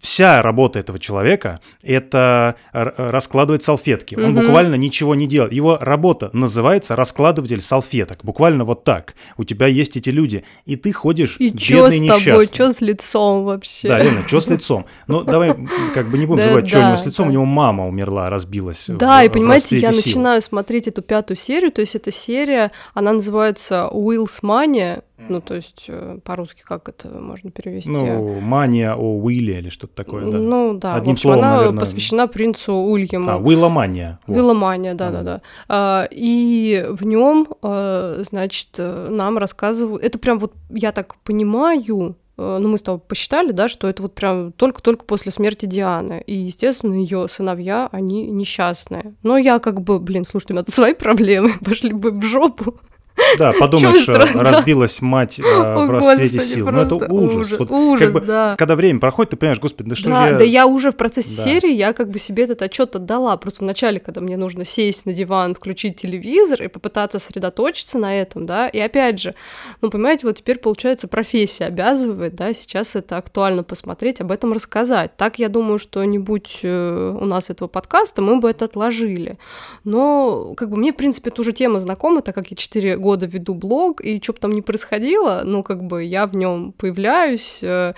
[0.00, 4.14] вся работа этого человека это раскладывать салфетки.
[4.14, 5.52] Он буквально ничего не делает.
[5.52, 8.20] Его работа называется раскладыватель салфеток.
[8.22, 9.14] Буквально вот так.
[9.36, 13.44] У тебя есть эти люди, и ты ходишь и чё с тобой, что с лицом
[13.44, 13.88] вообще?
[13.88, 14.86] Да, Лена, что с лицом?
[15.06, 15.56] Ну, давай
[15.94, 18.86] как бы не будем забывать, что у него с лицом, у него мама умерла, разбилась.
[18.88, 23.88] Да, и понимаете, я начинаю смотреть эту пятую серию, то есть эта серия, она называется
[23.92, 24.40] Will's
[25.28, 27.90] Ну, то есть э, по-русски как это можно перевести?
[27.90, 30.38] Ну, мания о Уилле или что-то такое, да.
[30.38, 30.94] Ну, да.
[30.94, 31.80] Одним общем, словом, она наверное...
[31.80, 33.30] посвящена принцу Ульяму.
[33.30, 34.18] А, Уилломания.
[34.26, 35.42] Уилломания, да-да-да.
[35.68, 40.02] А, и в нем, а, значит, нам рассказывают...
[40.02, 44.02] Это прям вот, я так понимаю, э, ну, мы с тобой посчитали, да, что это
[44.02, 46.22] вот прям только-только после смерти Дианы.
[46.26, 49.14] И, естественно, ее сыновья, они несчастные.
[49.22, 52.80] Но я как бы, блин, слушайте, у меня тут свои проблемы, пошли бы в жопу.
[53.38, 56.70] Да, подумаешь, разбилась мать э, в расцвете сил.
[56.70, 57.58] Ну это ужас.
[57.60, 58.56] ужас, да.
[58.58, 61.72] Когда время проходит, ты понимаешь, господи, да что же Да, я уже в процессе серии,
[61.72, 63.36] я как бы себе этот отчет отдала.
[63.36, 68.46] Просто вначале, когда мне нужно сесть на диван, включить телевизор и попытаться сосредоточиться на этом,
[68.46, 69.34] да, и опять же,
[69.80, 75.16] ну, понимаете, вот теперь, получается, профессия обязывает, да, сейчас это актуально посмотреть, об этом рассказать.
[75.16, 79.38] Так, я думаю, что не будь э, у нас этого подкаста, мы бы это отложили.
[79.84, 83.11] Но, как бы, мне, в принципе, эта уже тема знакома, так как я 4 года
[83.12, 86.72] года веду блог, и что бы там ни происходило, ну, как бы я в нем
[86.72, 87.92] появляюсь э,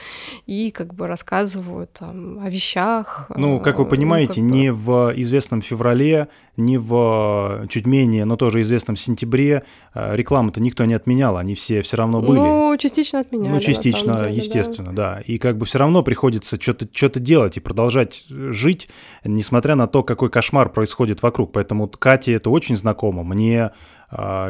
[0.46, 3.30] и как бы рассказываю там о вещах.
[3.36, 4.58] Ну, как вы понимаете, ну, как бы...
[4.58, 9.64] не в известном феврале, не в чуть менее, но тоже известном сентябре
[9.94, 12.38] рекламу-то никто не отменял, они все все равно были.
[12.38, 13.52] Ну, частично отменяли.
[13.52, 15.14] Ну, частично, деле, естественно, да.
[15.16, 15.20] да.
[15.20, 18.88] И как бы все равно приходится что-то что делать и продолжать жить,
[19.24, 21.52] несмотря на то, какой кошмар происходит вокруг.
[21.52, 23.22] Поэтому Кате это очень знакомо.
[23.22, 23.70] Мне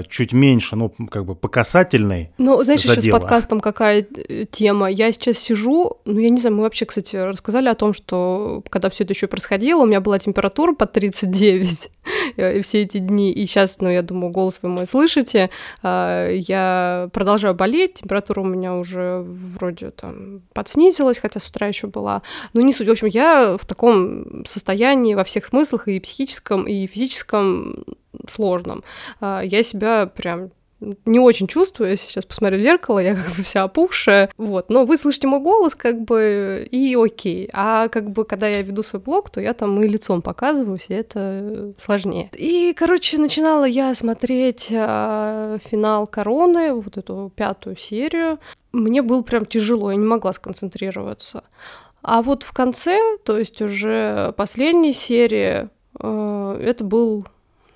[0.09, 3.01] чуть меньше, ну, как бы по касательной Ну, знаешь, задела.
[3.01, 4.91] еще с подкастом какая э, тема?
[4.91, 8.91] Я сейчас сижу, ну, я не знаю, мы вообще, кстати, рассказали о том, что когда
[8.91, 11.91] все это еще происходило, у меня была температура под 39
[12.37, 15.51] э, все эти дни, и сейчас, ну, я думаю, голос вы мой слышите,
[15.83, 21.87] а, я продолжаю болеть, температура у меня уже вроде там подснизилась, хотя с утра еще
[21.87, 22.89] была, но не суть.
[22.89, 27.85] В общем, я в таком состоянии во всех смыслах, и психическом, и физическом,
[28.29, 28.85] сложном.
[29.21, 33.43] А, я себя прям не очень чувствую, если сейчас посмотрю в зеркало, я как бы
[33.43, 38.25] вся опухшая, вот, но вы слышите мой голос, как бы, и окей, а как бы,
[38.25, 42.31] когда я веду свой блог, то я там и лицом показываюсь, и это сложнее.
[42.35, 48.39] И, короче, начинала я смотреть а, финал Короны, вот эту пятую серию,
[48.73, 51.45] мне было прям тяжело, я не могла сконцентрироваться.
[52.03, 57.27] А вот в конце, то есть уже последней серии, э, это был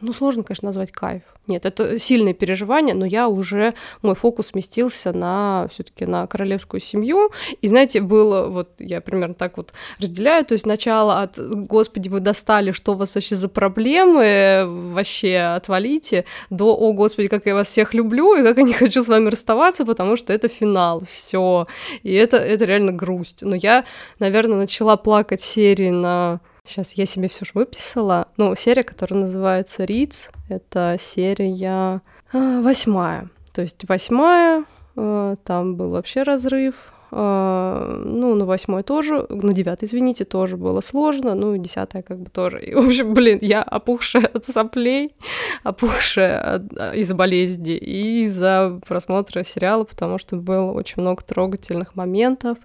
[0.01, 1.23] ну, сложно, конечно, назвать кайф.
[1.49, 6.81] Нет, это сильное переживание, но я уже, мой фокус сместился на все таки на королевскую
[6.81, 7.31] семью.
[7.63, 12.21] И, знаете, было, вот я примерно так вот разделяю, то есть сначала от «Господи, вы
[12.21, 17.69] достали, что у вас вообще за проблемы, вообще отвалите», до «О, Господи, как я вас
[17.69, 21.67] всех люблю, и как я не хочу с вами расставаться, потому что это финал, все.
[22.03, 23.43] И это, это реально грусть.
[23.43, 23.85] Но я,
[24.19, 28.29] наверное, начала плакать серии на Сейчас я себе все же выписала.
[28.37, 33.31] Ну, серия, которая называется Риц, это серия э, восьмая.
[33.55, 36.75] То есть восьмая, э, там был вообще разрыв.
[37.11, 41.35] Э, ну, на восьмой тоже, на девятой, извините, тоже было сложно.
[41.35, 42.63] Ну, и десятая как бы тоже.
[42.63, 45.15] И, в общем, блин, я опухшая от соплей,
[45.63, 52.59] опухшая из-за болезни и из-за просмотра сериала, потому что было очень много трогательных моментов.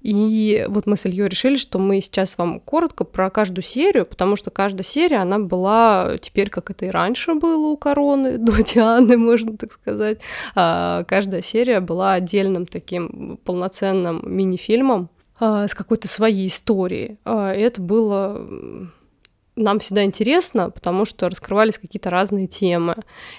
[0.00, 4.36] И вот мы с Ильей решили, что мы сейчас вам коротко про каждую серию, потому
[4.36, 9.16] что каждая серия, она была теперь, как это и раньше было у Короны, до Дианы,
[9.16, 10.18] можно так сказать.
[10.54, 15.08] А, каждая серия была отдельным таким полноценным мини-фильмом
[15.40, 17.18] а, с какой-то своей историей.
[17.24, 18.46] А, это было
[19.58, 22.96] нам всегда интересно, потому что раскрывались какие-то разные темы.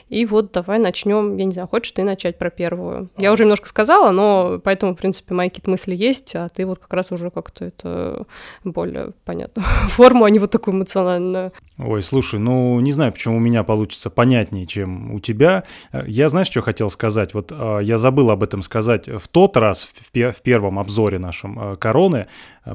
[0.10, 3.10] И вот давай начнем, я не знаю, хочешь ты начать про первую?
[3.18, 6.80] Я уже немножко сказала, но поэтому, в принципе, мои какие-то мысли есть, а ты вот
[6.80, 8.26] как раз уже как-то это
[8.64, 11.54] более понятную форму, а не вот такую эмоциональную.
[11.78, 15.64] Ой, слушай, ну не знаю, почему у меня получится понятнее, чем у тебя.
[16.06, 17.34] Я знаешь, что хотел сказать?
[17.34, 21.76] Вот а, я забыл об этом сказать в тот раз, в первом обзоре нашем а,
[21.78, 22.28] короны,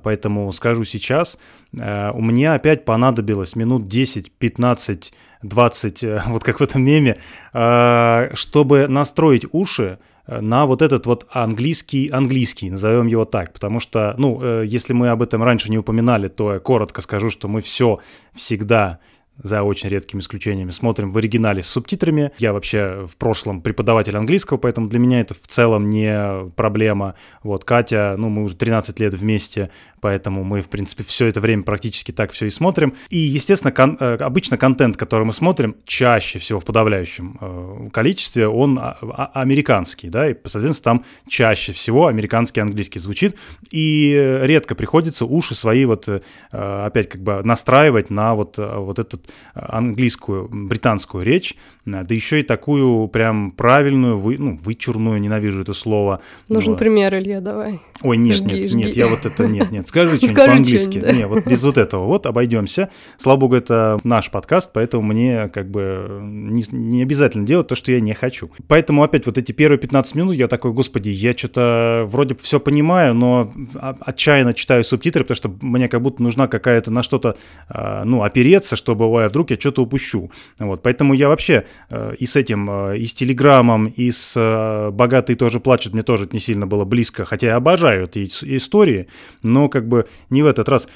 [0.03, 1.39] поэтому скажу сейчас.
[1.79, 7.19] Э, у меня опять понадобилось минут 10, 15, 20, вот как в этом меме,
[7.53, 13.81] э, чтобы настроить уши э, на вот этот вот английский, английский, назовем его так, потому
[13.81, 17.61] что, ну, если мы об этом раньше не упоминали, то я коротко скажу, что мы
[17.61, 18.01] все
[18.35, 18.99] всегда
[19.42, 22.31] за очень редкими исключениями, смотрим в оригинале с субтитрами.
[22.38, 27.14] Я вообще в прошлом преподаватель английского, поэтому для меня это в целом не проблема.
[27.42, 29.70] Вот Катя, ну мы уже 13 лет вместе,
[30.01, 32.94] поэтому мы, в принципе, все это время практически так все и смотрим.
[33.09, 38.47] И, естественно, кон- э, обычно контент, который мы смотрим, чаще всего в подавляющем э, количестве,
[38.47, 43.37] он а- а- американский, да, и, соответственно, там чаще всего американский английский звучит,
[43.70, 46.20] и редко приходится уши свои вот э,
[46.53, 49.24] опять как бы настраивать на вот, вот этот
[49.55, 51.57] английскую, британскую речь,
[51.87, 56.21] да еще и такую прям правильную, вы, ну, вычурную, ненавижу это слово.
[56.49, 56.79] Нужен но...
[56.79, 57.81] пример, Илья, давай.
[58.03, 58.77] Ой, нет, жги, нет, жги.
[58.77, 60.99] нет, я вот это, нет, нет, скажи что-нибудь по-английски.
[61.01, 61.13] Да.
[61.13, 62.89] Не, вот без вот этого, вот обойдемся.
[63.19, 67.93] Слава богу, это наш подкаст, поэтому мне как бы не, не обязательно делать то, что
[67.93, 68.51] я не хочу.
[68.67, 73.15] Поэтому опять вот эти первые 15 минут я такой, господи, я что-то вроде все понимаю,
[73.15, 73.53] но
[74.01, 77.37] отчаянно читаю субтитры, потому что мне как будто нужна какая-то на что-то,
[77.69, 80.31] а, ну, опереться, чтобы, ой, а вдруг я что-то упущу.
[80.59, 84.90] Вот, поэтому я вообще Э, и с этим, э, и с Телеграмом, и с э,
[84.90, 88.24] «Богатые тоже плачут» мне тоже не сильно было близко, хотя я обожаю эти
[88.57, 89.07] истории,
[89.42, 90.88] но как бы не в этот раз.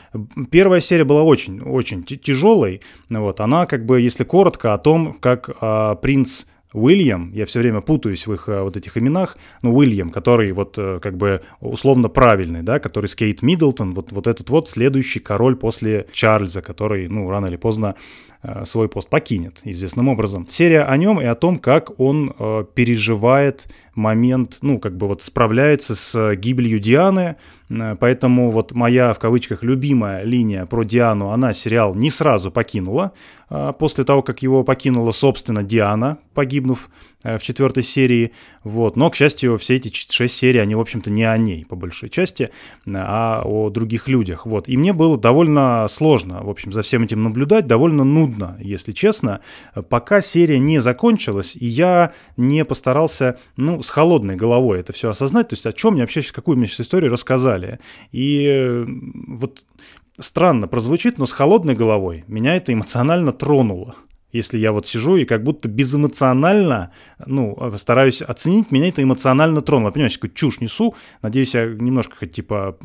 [0.51, 5.51] Первая серия была очень, очень тяжелой, вот, она как бы, если коротко, о том, как
[6.01, 10.53] принц Уильям, я все время путаюсь в их э, вот этих именах, но Уильям, который
[10.53, 14.69] вот э, как бы условно правильный, да, который с Кейт Миддлтон, вот, вот этот вот
[14.69, 17.95] следующий король после Чарльза, который, ну, рано или поздно
[18.65, 20.47] свой пост покинет известным образом.
[20.47, 25.23] Серия о нем и о том, как он э, переживает момент, ну, как бы вот
[25.23, 27.37] справляется с гибелью Дианы,
[27.69, 33.13] э, поэтому вот моя, в кавычках, любимая линия про Диану, она сериал не сразу покинула,
[33.51, 36.91] а после того, как его покинула, собственно, Диана, погибнув
[37.25, 41.25] в четвертой серии, вот, но, к счастью, все эти шесть серий, они, в общем-то, не
[41.25, 42.51] о ней, по большей части,
[42.87, 47.23] а о других людях, вот, и мне было довольно сложно, в общем, за всем этим
[47.23, 49.41] наблюдать, довольно нудно если честно,
[49.89, 55.49] пока серия не закончилась, и я не постарался, ну, с холодной головой это все осознать,
[55.49, 57.81] то есть о чем мне вообще, какую мне сейчас историю рассказали.
[58.13, 58.85] И
[59.27, 59.65] вот
[60.19, 63.95] странно прозвучит, но с холодной головой меня это эмоционально тронуло.
[64.31, 66.93] Если я вот сижу и как будто безэмоционально,
[67.25, 69.91] ну, стараюсь оценить, меня это эмоционально тронуло.
[69.91, 70.95] Понимаете, какую чушь несу.
[71.23, 72.77] Надеюсь, я немножко хоть типа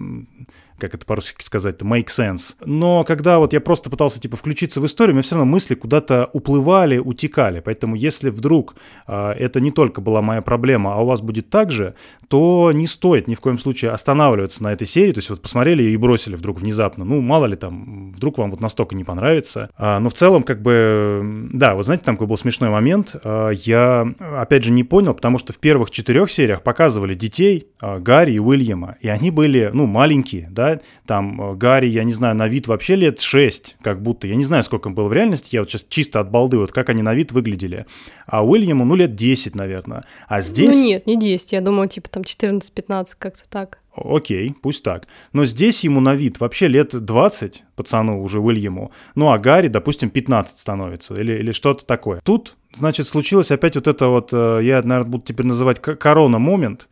[0.84, 2.56] как это по-русски сказать, make sense.
[2.66, 5.76] Но когда вот я просто пытался типа включиться в историю, у меня все равно мысли
[5.76, 7.62] куда-то уплывали, утекали.
[7.62, 8.76] Поэтому если вдруг
[9.08, 11.96] э, это не только была моя проблема, а у вас будет так же,
[12.28, 15.12] то не стоит ни в коем случае останавливаться на этой серии.
[15.12, 17.06] То есть вот посмотрели и бросили вдруг внезапно.
[17.06, 19.70] Ну, мало ли там, вдруг вам вот настолько не понравится.
[19.78, 23.16] А, но в целом, как бы, да, вот знаете, там какой был смешной момент.
[23.24, 28.00] А, я, опять же, не понял, потому что в первых четырех сериях показывали детей а,
[28.00, 30.73] Гарри и Уильяма, и они были, ну, маленькие, да,
[31.06, 34.44] там э, Гарри, я не знаю, на вид вообще лет 6, как будто, я не
[34.44, 37.02] знаю, сколько им было в реальности, я вот сейчас чисто от балды, вот как они
[37.02, 37.86] на вид выглядели,
[38.26, 40.76] а Уильяму, ну, лет 10, наверное, а здесь...
[40.76, 43.80] Ну, нет, не 10, я думаю, типа там 14-15, как-то так.
[43.96, 45.08] Окей, пусть так.
[45.34, 50.10] Но здесь ему на вид вообще лет 20, пацану уже Уильяму, ну а Гарри, допустим,
[50.10, 52.20] 15 становится или, или что-то такое.
[52.24, 56.90] Тут, значит, случилось опять вот это вот, э, я, наверное, буду теперь называть корона-момент,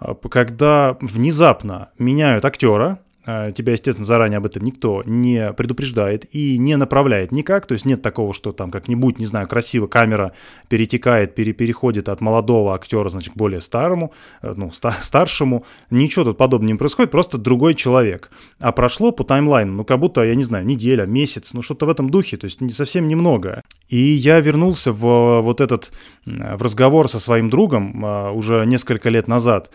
[0.00, 6.76] э, когда внезапно меняют актера, тебя, естественно, заранее об этом никто не предупреждает и не
[6.76, 10.32] направляет никак, то есть нет такого, что там как-нибудь, не знаю, красиво камера
[10.68, 16.26] перетекает, пере переходит от молодого актера, значит, к более старому, э, ну, ста старшему, ничего
[16.26, 18.30] тут подобного не происходит, просто другой человек.
[18.58, 21.88] А прошло по таймлайну, ну, как будто, я не знаю, неделя, месяц, ну, что-то в
[21.88, 23.62] этом духе, то есть совсем немного.
[23.88, 25.92] И я вернулся в вот этот,
[26.26, 28.02] в разговор со своим другом
[28.34, 29.70] уже несколько лет назад,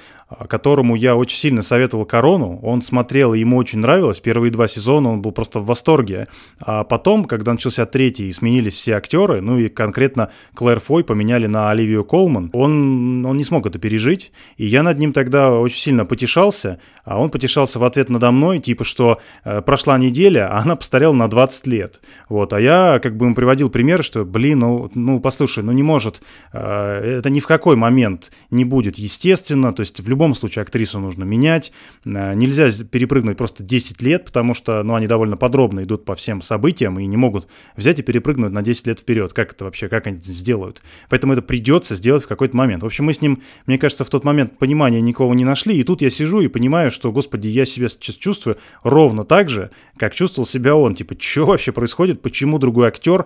[0.47, 4.19] которому я очень сильно советовал «Корону», он смотрел ему очень нравилось.
[4.19, 6.27] Первые два сезона он был просто в восторге.
[6.59, 11.47] А потом, когда начался третий и сменились все актеры, ну и конкретно Клэр Фой поменяли
[11.47, 14.31] на Оливию Колман, он, он не смог это пережить.
[14.57, 18.59] И я над ним тогда очень сильно потешался, а он потешался в ответ надо мной,
[18.59, 22.01] типа, что э, прошла неделя, а она постарела на 20 лет.
[22.27, 25.83] Вот, а я как бы ему приводил пример, что, блин, ну, ну послушай, ну не
[25.83, 26.21] может,
[26.53, 30.99] э, это ни в какой момент не будет естественно, то есть в любом случае актрису
[30.99, 31.71] нужно менять,
[32.05, 36.15] э, нельзя перепрыгнуть перепрыгнуть просто 10 лет, потому что, ну, они довольно подробно идут по
[36.15, 39.33] всем событиям и не могут взять и перепрыгнуть на 10 лет вперед.
[39.33, 40.81] Как это вообще, как они это сделают?
[41.09, 42.83] Поэтому это придется сделать в какой-то момент.
[42.83, 45.83] В общем, мы с ним, мне кажется, в тот момент понимания никого не нашли, и
[45.83, 50.13] тут я сижу и понимаю, что, господи, я себя сейчас чувствую ровно так же, как
[50.13, 50.95] чувствовал себя он.
[50.95, 52.21] Типа, что вообще происходит?
[52.21, 53.25] Почему другой актер,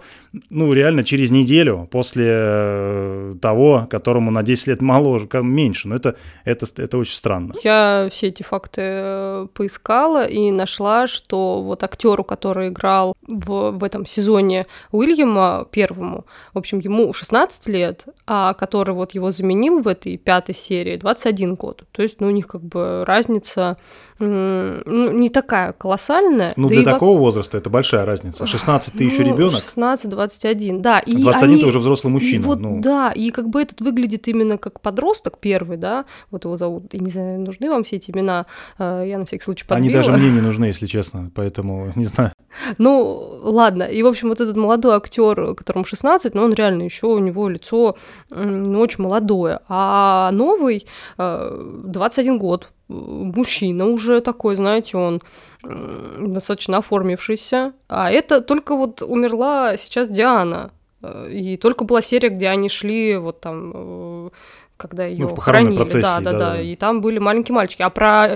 [0.49, 5.87] ну, реально через неделю после э, того, которому на 10 лет моложе, меньше.
[5.87, 7.53] Но это, это, это очень странно.
[7.63, 13.71] Я все эти факты э, поискала поискала и нашла, что вот актеру, который играл в,
[13.71, 19.81] в этом сезоне Уильяма первому, в общем, ему 16 лет, а который вот его заменил
[19.81, 21.83] в этой пятой серии 21 год.
[21.91, 23.77] То есть, ну, у них как бы разница
[24.19, 26.53] ну, не такая колоссальная.
[26.55, 27.25] Ну, да для такого во...
[27.25, 28.47] возраста это большая разница.
[28.47, 29.61] 16 ты ну, еще ребенок.
[29.61, 30.99] 16-21, да.
[30.99, 31.61] И 21 они...
[31.61, 32.41] ты уже взрослый мужчина.
[32.41, 32.79] И вот, ну.
[32.81, 36.99] Да, и как бы этот выглядит именно как подросток первый, да, вот его зовут, я
[36.99, 38.45] не знаю, нужны вам все эти имена,
[38.77, 39.82] э, я на всякий случай подбила.
[39.83, 42.31] Они даже мне не нужны, если честно, поэтому не знаю.
[42.77, 47.07] Ну, ладно, и, в общем, вот этот молодой актер, которому 16, но он реально еще
[47.07, 47.95] у него лицо
[48.29, 50.85] ну, очень молодое, а новый
[51.17, 55.21] 21 э, год, мужчина уже такой, знаете, он
[55.63, 57.73] достаточно оформившийся.
[57.87, 60.71] А это только вот умерла сейчас Диана.
[61.01, 64.29] Э, и только была серия, где они шли вот там э,
[64.77, 65.75] когда ее ну, хоронили.
[65.75, 66.61] Процессии, да, да, да, да.
[66.61, 67.81] И там были маленькие мальчики.
[67.81, 68.27] А про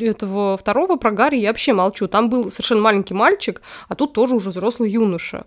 [0.00, 2.08] этого второго, про Гарри я вообще молчу.
[2.08, 5.44] Там был совершенно маленький мальчик, а тут тоже уже взрослый юноша.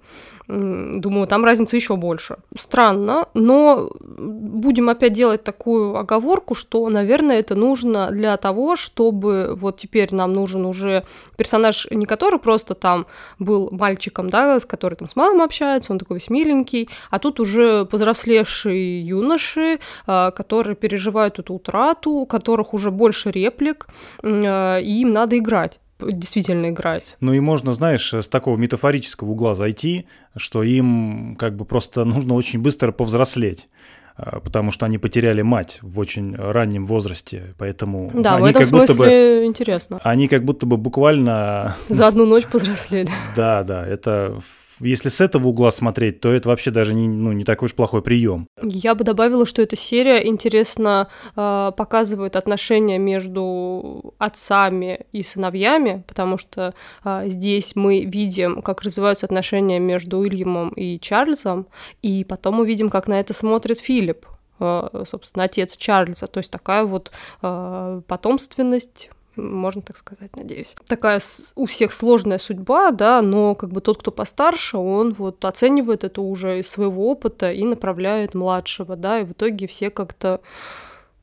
[0.52, 2.36] Думаю, там разница еще больше.
[2.58, 9.78] Странно, но будем опять делать такую оговорку, что, наверное, это нужно для того, чтобы вот
[9.78, 11.06] теперь нам нужен уже
[11.38, 13.06] персонаж, не который просто там
[13.40, 17.40] был мальчиком, да, с которым там с мамой общается, он такой весь миленький, а тут
[17.40, 23.88] уже повзрослевшие юноши, а, которые переживают эту утрату, у которых уже больше реплик,
[24.22, 27.16] а, и им надо играть действительно играть.
[27.20, 32.34] Ну и можно, знаешь, с такого метафорического угла зайти, что им как бы просто нужно
[32.36, 33.68] очень быстро повзрослеть
[34.16, 38.62] а, потому что они потеряли мать в очень раннем возрасте, поэтому да, они в этом
[38.64, 40.00] как будто бы интересно.
[40.04, 43.10] Они как будто бы буквально за одну ночь повзрослели.
[43.36, 44.40] Да, да, это
[44.82, 48.02] если с этого угла смотреть, то это вообще даже не, ну, не такой уж плохой
[48.02, 48.48] прием.
[48.62, 56.38] Я бы добавила, что эта серия интересно э, показывает отношения между отцами и сыновьями, потому
[56.38, 61.68] что э, здесь мы видим, как развиваются отношения между Уильямом и Чарльзом,
[62.01, 64.26] и потом мы видим, как на это смотрит Филипп
[64.60, 66.28] э, собственно, отец Чарльза.
[66.28, 69.10] То есть такая вот э, потомственность
[69.42, 70.76] можно так сказать, надеюсь.
[70.88, 71.20] Такая
[71.56, 76.22] у всех сложная судьба, да, но как бы тот, кто постарше, он вот оценивает это
[76.22, 80.42] уже из своего опыта и направляет младшего, да, и в итоге все как-то,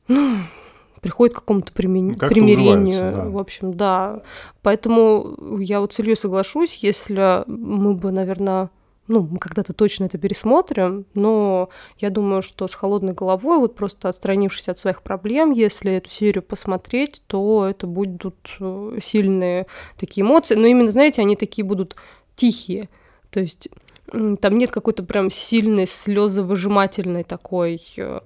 [0.07, 0.37] ну,
[1.01, 3.11] приходит к какому-то ну, примирению.
[3.11, 3.25] Да.
[3.29, 4.21] В общем, да.
[4.61, 8.69] Поэтому я вот с Ильей соглашусь, если мы бы, наверное,
[9.09, 14.07] ну, мы когда-то точно это пересмотрим, но я думаю, что с холодной головой, вот просто
[14.07, 19.65] отстранившись от своих проблем, если эту серию посмотреть, то это будут э, сильные
[19.97, 21.95] такие эмоции, но именно, знаете, они такие будут
[22.35, 22.87] тихие,
[23.31, 23.69] то есть
[24.41, 28.19] там нет какой-то прям сильной слезовыжимательной такой э,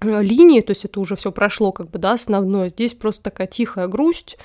[0.00, 2.68] линии, то есть это уже все прошло, как бы, да, основное.
[2.68, 4.38] Здесь просто такая тихая грусть,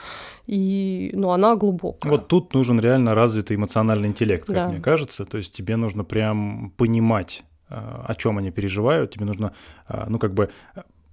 [0.47, 2.12] и, ну, она глубокая.
[2.12, 4.68] Вот тут нужен реально развитый эмоциональный интеллект, как да.
[4.68, 5.26] мне кажется.
[5.26, 9.53] То есть тебе нужно прям понимать, а, о чем они переживают, тебе нужно,
[9.88, 10.49] а, ну, как бы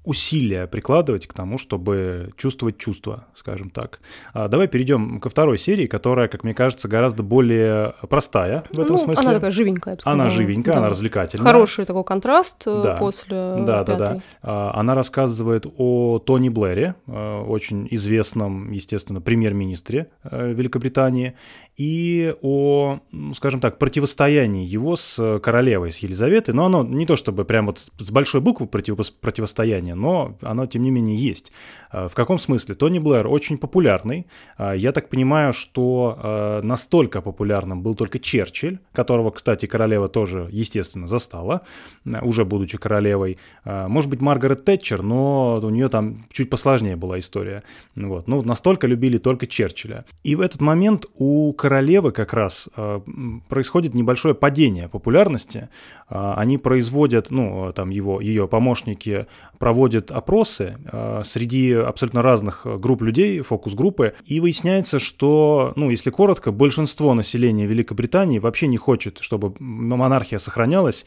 [0.04, 4.00] усилия прикладывать к тому, чтобы чувствовать чувства, скажем так.
[4.32, 8.96] А давай перейдем ко второй серии, которая, как мне кажется, гораздо более простая в этом
[8.96, 9.26] ну, смысле.
[9.26, 10.80] Она такая живенькая, я бы Она живенькая, да.
[10.80, 11.46] она развлекательная.
[11.46, 12.96] Хороший такой контраст э, да.
[12.96, 14.20] после Да, да, да.
[14.42, 21.34] А, она рассказывает о Тони Блэре, э, очень известном, естественно, премьер-министре э, Великобритании,
[21.76, 23.00] и о,
[23.34, 26.54] скажем так, противостоянии его с королевой, с Елизаветой.
[26.54, 30.90] Но оно не то чтобы прям вот с большой буквы противостояние, но оно, тем не
[30.90, 31.52] менее, есть.
[31.90, 32.74] А, в каком смысле?
[32.74, 34.26] Тони Блэр очень популярный.
[34.58, 41.06] А, я так понимаю, что настолько популярным был только Черчилль, которого, кстати, королева тоже, естественно,
[41.06, 41.62] застала,
[42.04, 43.38] уже будучи королевой.
[43.64, 47.62] Может быть, Маргарет Тэтчер, но у нее там чуть посложнее была история.
[47.96, 48.28] Вот.
[48.28, 50.04] Ну, настолько любили только Черчилля.
[50.22, 53.00] И в этот момент у королевы как раз э,
[53.48, 55.68] происходит небольшое падение популярности.
[56.10, 59.26] Э, они производят, ну, там его, ее помощники
[59.60, 66.50] проводят опросы э, среди абсолютно разных групп людей, фокус-группы, и выясняется, что, ну, если коротко,
[66.50, 71.06] большинство населения Великобритании вообще не хочет, чтобы монархия сохранялась,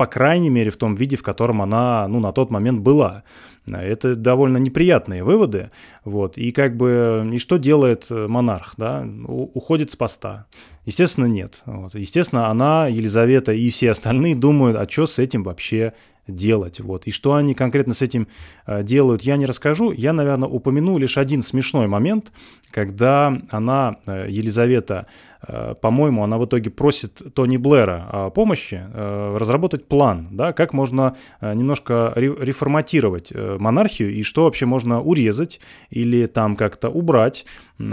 [0.00, 3.22] по крайней мере, в том виде, в котором она, ну, на тот момент была.
[3.66, 5.70] Это довольно неприятные выводы.
[6.06, 6.38] Вот.
[6.38, 8.76] И как бы, и что делает э, монарх?
[8.78, 9.06] Да?
[9.26, 10.46] Уходит с поста.
[10.86, 11.60] Естественно, нет.
[11.66, 11.94] Вот.
[11.94, 15.92] Естественно, она, Елизавета и все остальные думают, а что с этим вообще
[16.26, 16.80] делать.
[16.80, 17.06] Вот.
[17.06, 18.28] И что они конкретно с этим
[18.66, 19.92] э, делают, я не расскажу.
[19.92, 22.32] Я, наверное, упомяну лишь один смешной момент,
[22.70, 25.06] когда она, э, Елизавета,
[25.46, 32.12] э, по-моему, она в итоге просит Тони Блэра помощи разработать план, да, как можно немножко
[32.16, 35.60] реформатировать монархию и что вообще можно урезать
[35.90, 37.46] или там как-то убрать,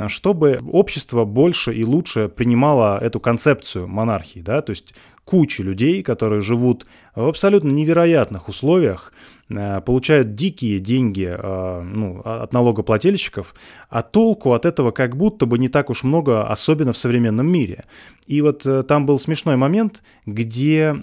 [0.07, 4.93] чтобы общество больше и лучше принимало эту концепцию монархии, да, то есть
[5.27, 6.87] куча людей, которые живут
[7.23, 9.11] в абсолютно невероятных условиях,
[9.49, 13.55] получают дикие деньги э, ну, от налогоплательщиков,
[13.89, 17.85] а толку от этого как будто бы не так уж много, особенно в современном мире.
[18.25, 20.95] И вот э, там был смешной момент, где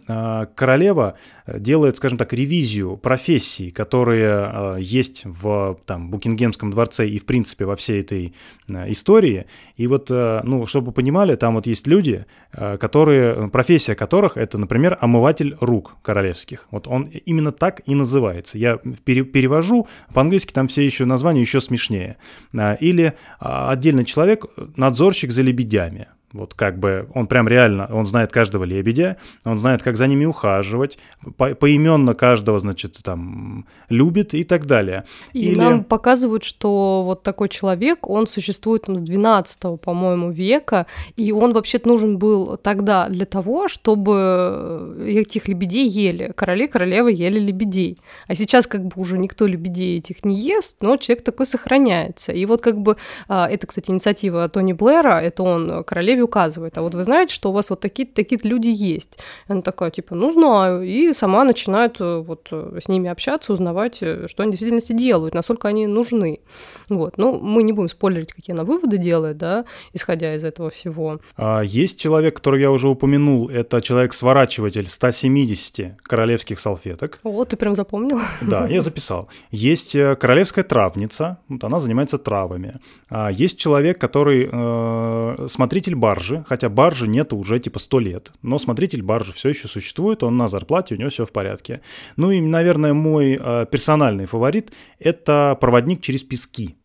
[0.54, 1.14] королева
[1.46, 7.76] делает, скажем так, ревизию профессий, которые есть в там, Букингемском дворце и, в принципе, во
[7.76, 8.34] всей этой
[8.68, 9.46] истории.
[9.76, 14.98] И вот, ну, чтобы вы понимали, там вот есть люди, которые, профессия которых это, например,
[15.00, 16.66] омыватель рук королевских.
[16.70, 18.58] Вот он именно так и называется называется.
[18.58, 22.16] Я перевожу, по-английски там все еще названия еще смешнее.
[22.56, 26.08] А, или а, отдельный человек, надзорщик за лебедями.
[26.34, 30.24] Вот как бы он прям реально, он знает каждого лебедя, он знает, как за ними
[30.24, 30.98] ухаживать,
[31.36, 35.04] по поименно каждого, значит, там любит и так далее.
[35.32, 35.54] И Или...
[35.54, 41.52] нам показывают, что вот такой человек, он существует там с 12 по-моему, века, и он
[41.52, 46.32] вообще-то нужен был тогда для того, чтобы этих лебедей ели.
[46.34, 47.96] Короли, королевы ели лебедей.
[48.26, 52.32] А сейчас как бы уже никто лебедей этих не ест, но человек такой сохраняется.
[52.32, 52.96] И вот как бы,
[53.28, 57.50] а, это, кстати, инициатива Тони Блэра, это он королеве указывает, а вот вы знаете, что
[57.50, 59.18] у вас вот такие такие люди есть.
[59.48, 63.52] И она такая, типа, ну, знаю, и сама начинает э, вот э, с ними общаться,
[63.52, 66.40] узнавать, э, что они в действительности делают, насколько они нужны.
[66.88, 71.20] Вот, ну, мы не будем спойлерить, какие она выводы делает, да, исходя из этого всего.
[71.36, 77.20] А есть человек, которого я уже упомянул, это человек-сворачиватель 170 королевских салфеток.
[77.24, 78.20] О, ты прям запомнил?
[78.40, 79.28] Да, я записал.
[79.50, 82.74] Есть королевская травница, вот она занимается травами.
[83.10, 88.32] А есть человек, который э, смотритель бар баржи, хотя баржи нету уже типа 100 лет,
[88.42, 91.80] но смотритель баржи все еще существует, он на зарплате, у него все в порядке.
[92.16, 96.76] Ну и, наверное, мой э, персональный фаворит— это проводник через пески.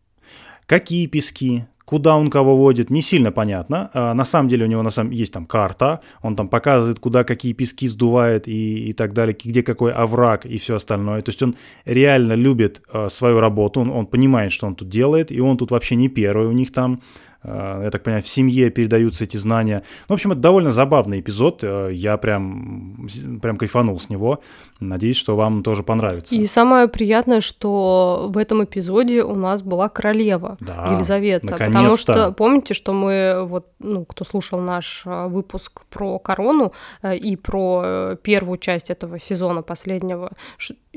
[0.65, 3.89] Какие пески, куда он кого водит, не сильно понятно.
[3.93, 7.23] А, на самом деле у него на самом есть там карта, он там показывает, куда
[7.23, 11.21] какие пески сдувает и, и так далее, где какой овраг и все остальное.
[11.21, 11.55] То есть он
[11.85, 15.71] реально любит а, свою работу, он, он понимает, что он тут делает, и он тут
[15.71, 19.83] вообще не первый у них там Э, я так понимаю, в семье передаются эти знания.
[20.07, 21.63] Ну, в общем, это довольно забавный эпизод.
[21.63, 23.07] Э, я прям,
[23.41, 24.41] прям кайфанул с него.
[24.81, 26.35] Надеюсь, что вам тоже понравится.
[26.35, 31.47] И самое приятное, что в этом эпизоде у нас была королева да, Елизавета.
[31.47, 36.73] Потому что помните, что мы, вот, ну, кто слушал наш э, выпуск про корону
[37.03, 40.31] и про первую часть этого сезона последнего,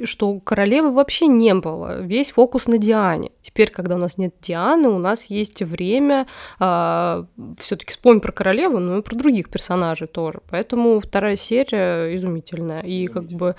[0.05, 2.03] что королевы вообще не было.
[2.03, 3.31] Весь фокус на Диане.
[3.43, 6.27] Теперь, когда у нас нет Дианы, у нас есть время
[6.59, 7.27] а,
[7.59, 10.41] все-таки вспомнить про королеву, но и про других персонажей тоже.
[10.51, 12.81] Поэтому вторая серия изумительная.
[12.81, 13.57] И как бы,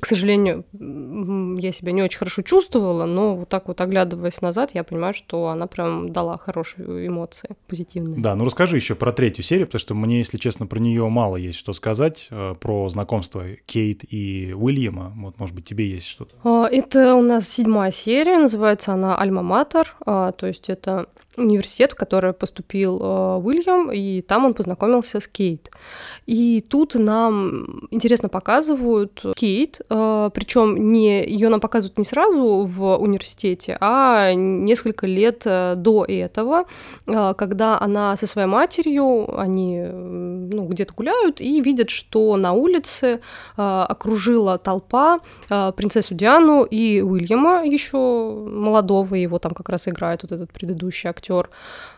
[0.00, 4.84] к сожалению, я себя не очень хорошо чувствовала, но вот так вот оглядываясь назад, я
[4.84, 8.20] понимаю, что она прям дала хорошие эмоции, позитивные.
[8.20, 11.36] Да, ну расскажи еще про третью серию, потому что мне, если честно, про нее мало
[11.36, 15.12] есть что сказать, э, про знакомство Кейт и Уильяма.
[15.16, 16.36] Вот, может быть, тебе есть что-то.
[16.44, 21.08] А, это у нас седьмая серия, называется она «Альма-Матер», а, то есть это
[21.40, 25.70] университет, в который поступил э, Уильям, и там он познакомился с Кейт.
[26.26, 32.96] И тут нам интересно показывают Кейт, э, причем не ее нам показывают не сразу в
[32.96, 36.64] университете, а несколько лет э, до этого,
[37.06, 43.20] когда она со своей матерью, они ну, где-то гуляют и видят, что на улице
[43.56, 47.96] окружила толпа принцессу Диану и Уильяма еще
[48.48, 51.50] молодого, его там как раз играет вот этот предыдущий актер актер.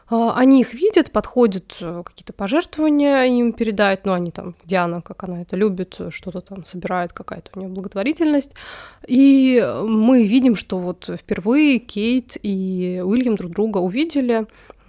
[0.09, 5.23] А, они их видят, подходят э, какие-то пожертвования им передают, ну, они там, Диана, как
[5.23, 8.53] она это любит, что-то там собирает, какая-то у нее благотворительность.
[9.07, 14.47] И мы видим, что вот впервые Кейт и Уильям друг друга увидели,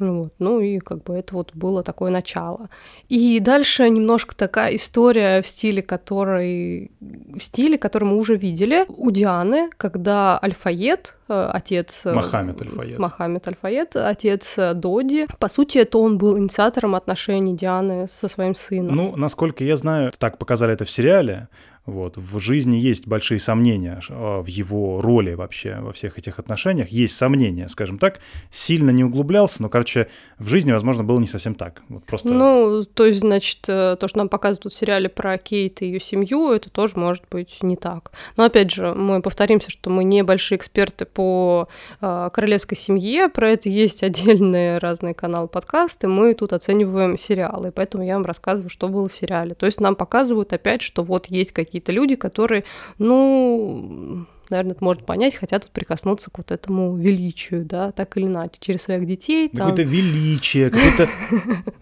[0.09, 0.33] вот.
[0.39, 2.69] Ну и как бы это вот было такое начало.
[3.09, 6.91] И дальше немножко такая история в стиле, который...
[6.99, 12.01] в стиле, который мы уже видели у Дианы, когда Альфаед, э, отец...
[12.05, 12.99] Э, Мохаммед Альфаед.
[12.99, 15.27] Мохаммед Альфаед, отец Доди.
[15.39, 18.95] По сути, это он был инициатором отношений Дианы со своим сыном.
[18.95, 21.47] Ну, насколько я знаю, так показали это в сериале,
[21.85, 22.15] вот.
[22.15, 26.89] В жизни есть большие сомнения а, в его роли вообще во всех этих отношениях.
[26.89, 28.19] Есть сомнения, скажем так.
[28.51, 30.07] Сильно не углублялся, но, короче,
[30.37, 31.81] в жизни, возможно, было не совсем так.
[31.89, 32.33] Вот просто...
[32.33, 35.99] Ну, то есть, значит, э, то, что нам показывают в сериале про Кейт и ее
[35.99, 38.11] семью, это тоже может быть не так.
[38.37, 41.67] Но, опять же, мы повторимся, что мы не большие эксперты по
[41.99, 43.27] э, королевской семье.
[43.27, 46.07] Про это есть отдельные разные каналы подкасты.
[46.07, 49.55] Мы тут оцениваем сериалы, поэтому я вам рассказываю, что было в сериале.
[49.55, 52.65] То есть нам показывают опять, что вот есть какие какие-то люди, которые,
[52.97, 58.25] ну, наверное, это можно понять, хотят тут прикоснуться к вот этому величию, да, так или
[58.25, 59.47] иначе, через своих детей.
[59.47, 59.69] Там...
[59.69, 61.09] Какое-то величие, какое-то...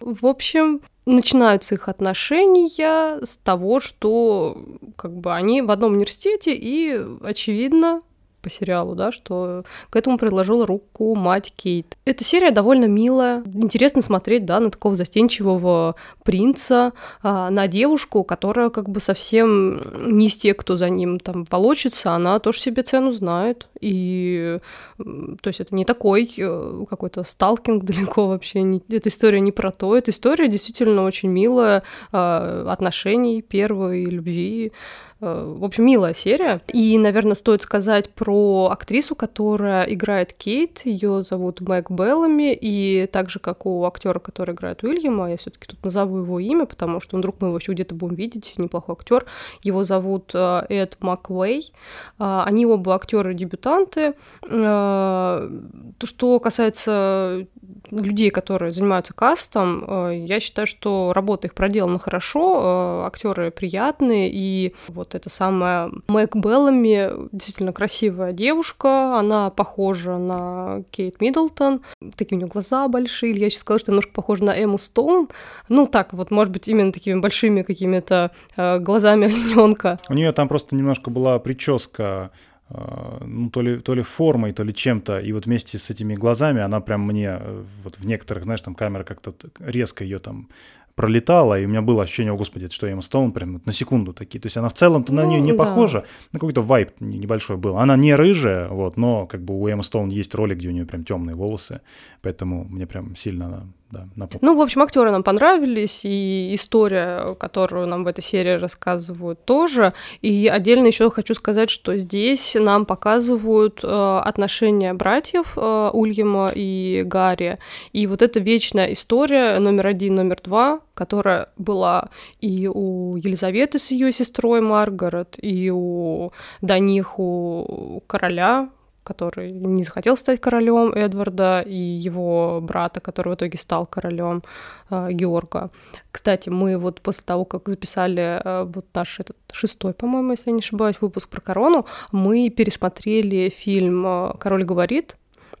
[0.00, 4.64] В общем, начинаются их отношения с того, что
[4.94, 8.02] как бы они в одном университете, и, очевидно,
[8.40, 11.96] по сериалу, да, что к этому предложила руку мать Кейт.
[12.04, 18.70] Эта серия довольно милая, интересно смотреть, да, на такого застенчивого принца, а, на девушку, которая
[18.70, 19.80] как бы совсем
[20.16, 24.58] не из тех, кто за ним там волочится, она тоже себе цену знает, и
[24.96, 29.70] то есть это не такой э, какой-то сталкинг далеко вообще, не, эта история не про
[29.70, 31.82] то, эта история действительно очень милая,
[32.12, 34.72] а, отношений первой любви,
[35.20, 36.62] в общем, милая серия.
[36.72, 40.80] И, наверное, стоит сказать про актрису, которая играет Кейт.
[40.84, 42.56] Ее зовут Мэг Беллами.
[42.58, 46.64] И так же, как у актера, который играет Уильяма, я все-таки тут назову его имя,
[46.64, 48.54] потому что вдруг мы его еще где-то будем видеть.
[48.56, 49.26] Неплохой актер.
[49.62, 51.72] Его зовут э, Эд Маквей.
[52.18, 54.14] Э, они оба актеры-дебютанты.
[54.40, 57.46] То, что касается
[57.90, 65.14] людей, которые занимаются кастом, я считаю, что работа их проделана хорошо, актеры приятные, и вот
[65.14, 71.80] эта самая Мэг Беллами, действительно красивая девушка, она похожа на Кейт Миддлтон,
[72.16, 75.28] такие у нее глаза большие, я сейчас сказала, что немножко похожа на Эму Стоун,
[75.68, 79.98] ну так вот, может быть, именно такими большими какими-то э, глазами олененка.
[80.08, 84.62] У нее там просто немножко была прическа э, ну, то ли, то ли формой, то
[84.62, 88.44] ли чем-то, и вот вместе с этими глазами она прям мне, э, вот в некоторых,
[88.44, 90.48] знаешь, там камера как-то резко ее там
[90.94, 94.12] пролетала, и у меня было ощущение, о господи, это что, Эмма Стоун прям на секунду
[94.12, 94.40] такие.
[94.40, 95.58] То есть она в целом-то ну, на нее не да.
[95.58, 97.78] похожа, на какой-то вайп небольшой был.
[97.78, 100.86] Она не рыжая, вот, но как бы у Эмма Стоун есть ролик, где у нее
[100.86, 101.80] прям темные волосы,
[102.22, 104.06] поэтому мне прям сильно она да,
[104.40, 109.92] Ну, в общем, актеры нам понравились, и история, которую нам в этой серии рассказывают, тоже.
[110.22, 117.02] И отдельно еще хочу сказать, что здесь нам показывают э, отношения братьев э, Ульяма и
[117.04, 117.58] Гарри.
[117.92, 122.10] И вот эта вечная история номер один, номер два, которая была
[122.40, 128.68] и у Елизаветы с ее сестрой Маргарет, и у Даних, у короля
[129.10, 134.42] который не захотел стать королем Эдварда, и его брата, который в итоге стал королем
[134.90, 135.70] э, Георга.
[136.12, 140.54] Кстати, мы вот после того, как записали э, вот наш этот шестой, по-моему, если я
[140.54, 145.16] не ошибаюсь, выпуск про корону, мы пересмотрели фильм э, «Король говорит»,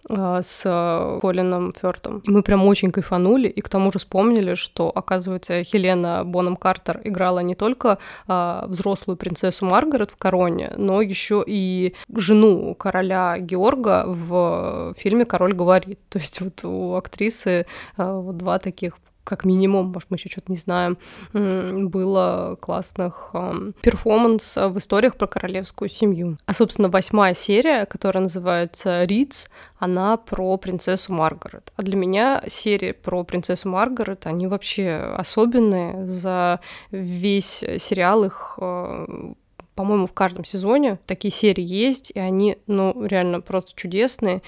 [0.08, 2.18] с Колином Фёртом.
[2.18, 7.00] И мы прям очень кайфанули, и к тому же вспомнили, что, оказывается, Хелена Боном Картер
[7.04, 14.04] играла не только а, взрослую принцессу Маргарет в «Короне», но еще и жену короля Георга
[14.06, 16.00] в фильме «Король говорит».
[16.08, 18.94] То есть вот у актрисы а, вот два таких
[19.24, 20.98] как минимум, может, мы еще что-то не знаем,
[21.32, 26.38] было классных э, перформанс в историях про королевскую семью.
[26.46, 29.48] А, собственно, восьмая серия, которая называется «Риц»,
[29.78, 31.72] она про принцессу Маргарет.
[31.76, 36.06] А для меня серии про принцессу Маргарет, они вообще особенные.
[36.06, 36.60] За
[36.90, 39.32] весь сериал их э,
[39.80, 44.42] по-моему, в каждом сезоне такие серии есть, и они, ну, реально просто чудесные.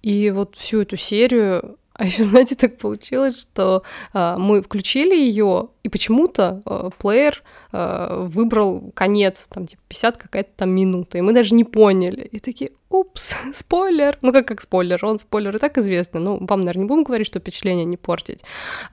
[0.00, 3.82] И вот всю эту серию а еще, знаете, так получилось, что
[4.14, 7.42] э, мы включили ее, и почему-то э, плеер
[7.72, 12.22] э, выбрал конец, там, типа, 50 какая-то там минута, и мы даже не поняли.
[12.22, 14.16] И такие, упс, спойлер.
[14.22, 16.22] Ну, как, как спойлер, он спойлер и так известный.
[16.22, 18.40] Ну, вам, наверное, не будем говорить, что впечатление не портить.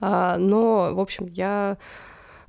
[0.02, 1.78] А, но, в общем, я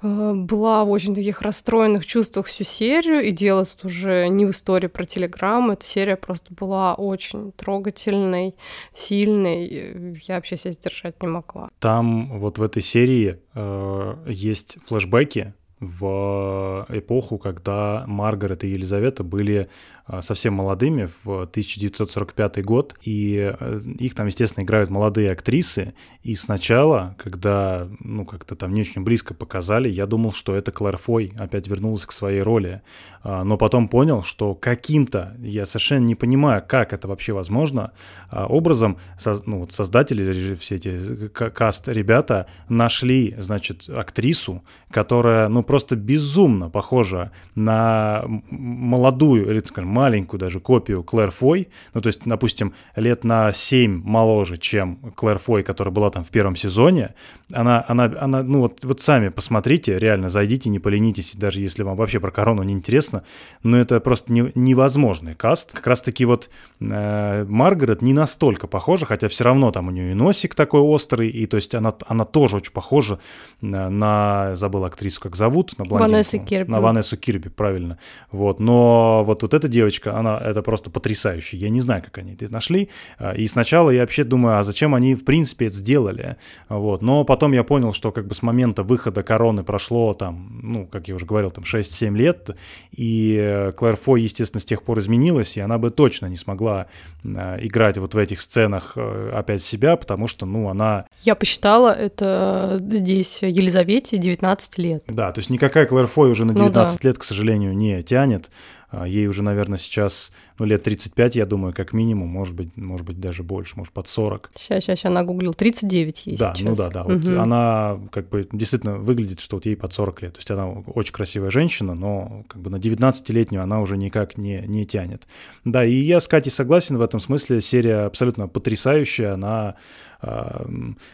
[0.02, 4.88] была в очень таких расстроенных чувствах всю серию, и дело тут уже не в истории
[4.88, 8.56] про Телеграм, эта серия просто была очень трогательной,
[8.93, 11.70] сильной, я вообще себя сдержать не могла.
[11.80, 19.70] Там вот в этой серии э, есть флешбеки в эпоху, когда Маргарет и Елизавета были
[20.12, 26.34] а, совсем молодыми в 1945 год, и э, их там, естественно, играют молодые актрисы, и
[26.34, 31.34] сначала, когда, ну, как-то там не очень близко показали, я думал, что это Клэр Фой
[31.38, 32.82] опять вернулась к своей роли,
[33.22, 37.92] а, но потом понял, что каким-то, я совершенно не понимаю, как это вообще возможно,
[38.32, 38.98] а, образом,
[39.46, 47.32] ну, вот создатели, все эти каст ребята нашли, значит, актрису, которая, ну, просто безумно похожа
[47.53, 53.53] на молодую, или, скажем, маленькую даже копию Клэр Фой, ну, то есть, допустим, лет на
[53.53, 57.13] 7 моложе, чем Клэр Фой, которая была там в первом сезоне,
[57.53, 61.95] она, она, она ну, вот, вот сами посмотрите, реально, зайдите, не поленитесь, даже если вам
[61.95, 63.24] вообще про корону не интересно,
[63.61, 65.74] но это просто не, невозможный каст.
[65.74, 66.49] Как раз-таки вот
[66.80, 71.30] э, Маргарет не настолько похожа, хотя все равно там у нее и носик такой острый,
[71.30, 73.20] и то есть она, она тоже очень похожа
[73.61, 76.12] на, на забыл актрису, как зовут, на блондинку.
[76.12, 76.72] Ванессу Кирби.
[76.72, 77.97] На Ванессу Кирби, правильно.
[78.32, 81.57] Вот, но вот, вот эта девочка, она это просто потрясающе.
[81.57, 82.89] Я не знаю, как они это нашли.
[83.18, 86.38] А, и сначала я вообще думаю, а зачем они в принципе это сделали?
[86.70, 87.01] Вот.
[87.01, 91.07] Но потом я понял, что как бы с момента выхода короны прошло там, ну, как
[91.07, 92.49] я уже говорил, там 6-7 лет,
[92.91, 96.88] и Клэр Фой, естественно, с тех пор изменилась, и она бы точно не смогла
[97.24, 101.05] а, играть вот в этих сценах э, опять себя, потому что, ну, она...
[101.22, 105.03] Я посчитала, это здесь Елизавете 19 лет.
[105.07, 107.08] Да, то есть есть никакая Клэр Фой уже на 19 ну, да.
[107.08, 108.50] лет, к сожалению, не тянет.
[108.91, 113.06] А, ей уже, наверное, сейчас, ну, лет 35, я думаю, как минимум, может быть, может
[113.06, 114.52] быть, даже больше, может, под 40.
[114.56, 116.68] Сейчас, сейчас, сейчас, она гуглил, 39 ей Да, сейчас.
[116.68, 117.39] ну да, да, вот угу.
[117.39, 121.14] она как бы действительно выглядит, что вот ей под 40 лет, то есть она очень
[121.14, 125.28] красивая женщина, но как бы на 19-летнюю она уже никак не, не тянет.
[125.66, 129.76] Да, и я с Катей согласен в этом смысле, серия абсолютно потрясающая, она,
[130.20, 130.66] а,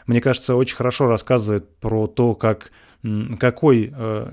[0.08, 2.72] мне кажется, очень хорошо рассказывает про то, как
[3.40, 4.30] какой э,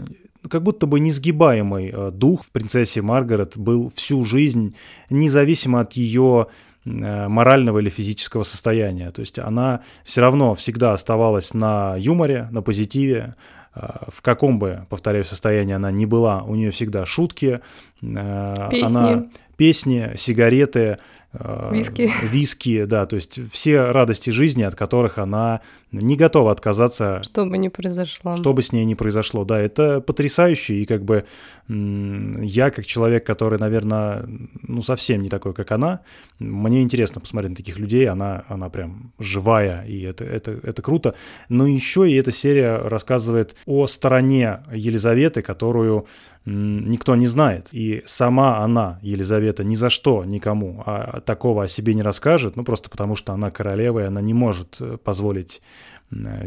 [0.49, 4.75] как будто бы несгибаемый э, дух в принцессе Маргарет был всю жизнь,
[5.11, 6.47] независимо от ее
[6.85, 9.11] э, морального или физического состояния.
[9.11, 13.35] То есть она все равно всегда оставалась на юморе, на позитиве,
[13.75, 17.61] в каком бы, повторяю, состоянии она ни была, у нее всегда шутки,
[18.03, 18.85] песни.
[18.85, 20.99] она песни, сигареты,
[21.33, 22.11] Виски.
[22.31, 27.23] Виски, да, то есть все радости жизни, от которых она не готова отказаться.
[27.23, 28.37] Что бы ни произошло.
[28.37, 31.25] Что бы с ней ни произошло, да, это потрясающе, и как бы
[31.69, 34.27] я, как человек, который, наверное,
[34.63, 36.01] ну, совсем не такой, как она,
[36.39, 41.15] мне интересно посмотреть на таких людей, она, она прям живая, и это, это, это круто.
[41.49, 46.07] Но еще и эта серия рассказывает о стороне Елизаветы, которую
[46.45, 47.69] никто не знает.
[47.73, 52.65] И сама она, Елизавета, ни за что никому а, такого о себе не расскажет, ну
[52.65, 55.63] просто потому что она королева, и она не может э, позволить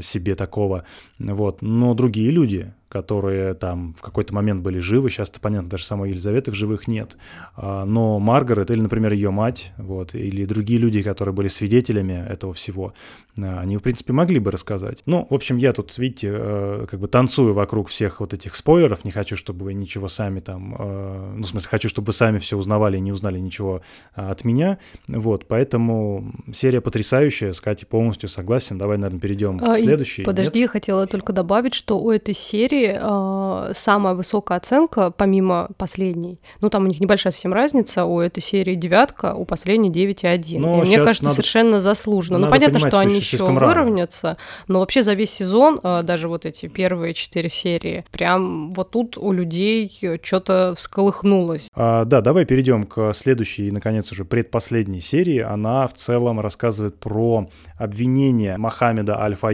[0.01, 0.85] себе такого.
[1.19, 1.61] Вот.
[1.61, 6.51] Но другие люди, которые там в какой-то момент были живы, сейчас-то понятно, даже самой Елизаветы
[6.51, 7.17] в живых нет,
[7.57, 12.53] а, но Маргарет или, например, ее мать, вот, или другие люди, которые были свидетелями этого
[12.53, 12.93] всего,
[13.37, 15.03] а, они, в принципе, могли бы рассказать.
[15.05, 19.03] Ну, в общем, я тут, видите, э, как бы танцую вокруг всех вот этих спойлеров,
[19.03, 22.37] не хочу, чтобы вы ничего сами там, э, ну, в смысле, хочу, чтобы вы сами
[22.37, 23.81] все узнавали и не узнали ничего
[24.13, 24.77] от меня,
[25.09, 30.23] вот, поэтому серия потрясающая, с Катей полностью согласен, давай, наверное, перейдем к следующей.
[30.23, 36.39] Подожди, я хотела только добавить, что у этой серии э, самая высокая оценка, помимо последней.
[36.61, 38.05] Ну, там у них небольшая совсем разница.
[38.05, 40.59] У этой серии девятка, у последней 9,1.
[40.59, 41.35] Но и мне кажется, надо...
[41.35, 42.39] совершенно заслуженно.
[42.39, 44.37] Ну, понятно, что они еще выровнятся,
[44.67, 49.17] но вообще за весь сезон, э, даже вот эти первые четыре серии, прям вот тут
[49.17, 49.91] у людей
[50.21, 51.69] что-то всколыхнулось.
[51.73, 55.39] А, да, давай перейдем к следующей и, наконец, уже предпоследней серии.
[55.39, 59.44] Она в целом рассказывает про обвинение Мохаммеда Аль-Фаеда,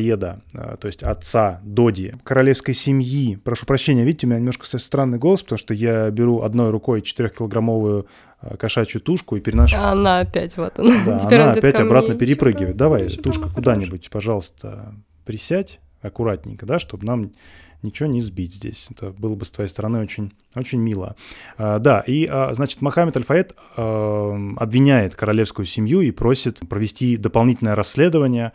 [0.53, 3.37] э, то есть отца Доди, королевской семьи.
[3.37, 8.05] Прошу прощения, видите, у меня немножко странный голос, потому что я беру одной рукой 4-килограммовую
[8.41, 9.75] э, кошачью тушку и переношу.
[9.77, 11.05] Она опять вот она.
[11.05, 12.77] Да, Теперь она опять обратно перепрыгивает.
[12.77, 14.93] Давай, тушка, куда-нибудь, пожалуйста,
[15.25, 17.31] присядь аккуратненько, да, чтобы нам
[17.83, 18.87] ничего не сбить здесь.
[18.91, 21.15] Это было бы с твоей стороны очень, очень мило.
[21.57, 27.75] А, да, и, а, значит, Мохаммед Аль-Фаед а, обвиняет королевскую семью и просит провести дополнительное
[27.75, 28.53] расследование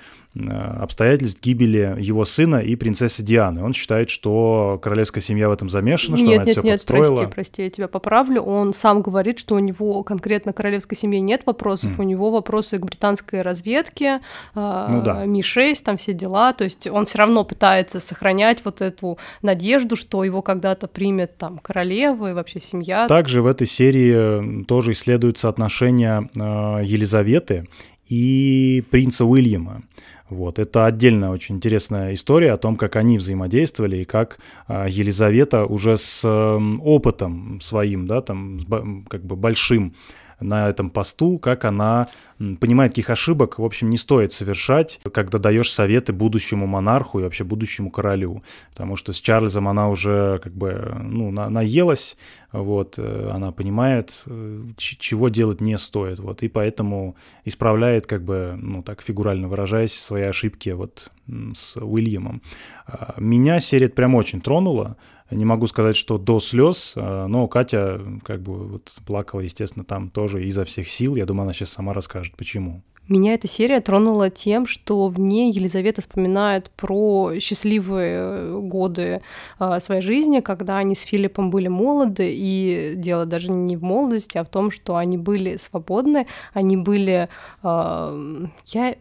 [0.81, 3.63] обстоятельств гибели его сына и принцессы Дианы.
[3.63, 7.17] Он считает, что королевская семья в этом замешана, что нет, она нет, все нет, подстроила.
[7.17, 8.43] Прости, прости, я тебя поправлю.
[8.43, 12.03] Он сам говорит, что у него конкретно королевской семье нет вопросов, mm.
[12.03, 14.21] у него вопросы к британской разведке,
[14.55, 15.25] э, ну, да.
[15.25, 16.53] Ми-6, там все дела.
[16.53, 21.59] То есть он все равно пытается сохранять вот эту надежду, что его когда-то примет там
[21.59, 23.07] королева и вообще семья.
[23.09, 26.41] Также в этой серии тоже исследуются отношения э,
[26.85, 27.67] Елизаветы
[28.09, 29.83] и принца Уильяма.
[30.29, 30.59] Вот.
[30.59, 35.97] Это отдельная очень интересная история о том, как они взаимодействовали и как а, Елизавета уже
[35.97, 39.95] с опытом своим, да, там, как бы большим
[40.41, 42.07] на этом посту, как она
[42.39, 47.45] понимает, каких ошибок, в общем, не стоит совершать, когда даешь советы будущему монарху и вообще
[47.45, 48.43] будущему королю.
[48.71, 52.17] Потому что с Чарльзом она уже как бы, ну, на, наелась,
[52.53, 58.55] вот, э, она понимает, э, чего делать не стоит, вот, и поэтому исправляет, как бы,
[58.61, 61.11] ну, так фигурально выражаясь, свои ошибки вот
[61.55, 62.43] с Уильямом.
[62.87, 64.97] А, меня серия прям очень тронула,
[65.31, 70.11] не могу сказать, что до слез, а, но Катя как бы вот плакала, естественно, там
[70.11, 71.17] тоже изо всех сил.
[71.17, 72.83] Я думаю, она сейчас сама расскажет, почему.
[73.09, 79.23] Меня эта серия тронула тем, что в ней Елизавета вспоминает про счастливые э, годы
[79.61, 84.39] э, своей жизни, когда они с Филиппом были молоды, и дело даже не в молодости,
[84.39, 87.29] а в том, что они были свободны, они были...
[87.63, 88.97] Э, я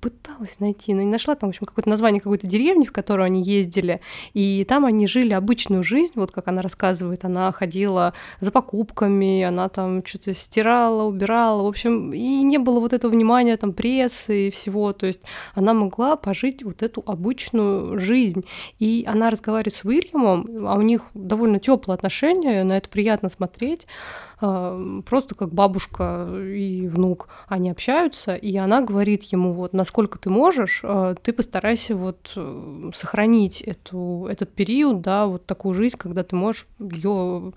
[0.00, 3.42] пыталась найти, но не нашла там, в общем, какое-то название какой-то деревни, в которую они
[3.42, 4.02] ездили,
[4.34, 9.70] и там они жили обычную жизнь, вот как она рассказывает, она ходила за покупками, она
[9.70, 14.48] там что-то стирала, убирала, в общем, и не было вот этого внимания внимания там прессы
[14.48, 15.22] и всего, то есть
[15.54, 18.44] она могла пожить вот эту обычную жизнь,
[18.78, 23.86] и она разговаривает с Уильямом, а у них довольно теплые отношения, на это приятно смотреть,
[24.40, 30.28] а, просто как бабушка и внук, они общаются, и она говорит ему, вот, насколько ты
[30.28, 36.22] можешь, а, ты постарайся вот э, сохранить эту, этот период, да, вот такую жизнь, когда
[36.22, 37.52] ты можешь ее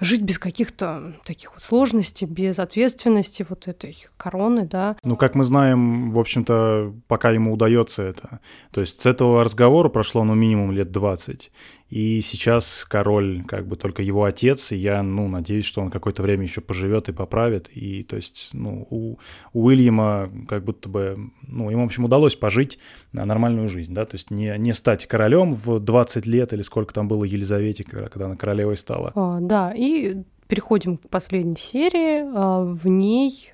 [0.00, 4.96] жить без каких-то таких вот сложностей, без ответственности вот этой короны, да.
[5.02, 8.40] Ну, как мы знаем, в общем-то, пока ему удается это.
[8.70, 11.50] То есть с этого разговора прошло, ну, минимум лет 20.
[11.88, 16.22] И сейчас король, как бы только его отец, и я, ну, надеюсь, что он какое-то
[16.22, 17.68] время еще поживет и поправит.
[17.72, 19.18] И, то есть, ну, у,
[19.52, 22.78] у Уильяма как будто бы, ну, ему, в общем, удалось пожить
[23.12, 27.06] нормальную жизнь, да, то есть не, не стать королем в 20 лет или сколько там
[27.06, 29.12] было Елизавете, когда она королевой стала.
[29.14, 32.24] А, да, и переходим к последней серии.
[32.34, 33.52] А, в ней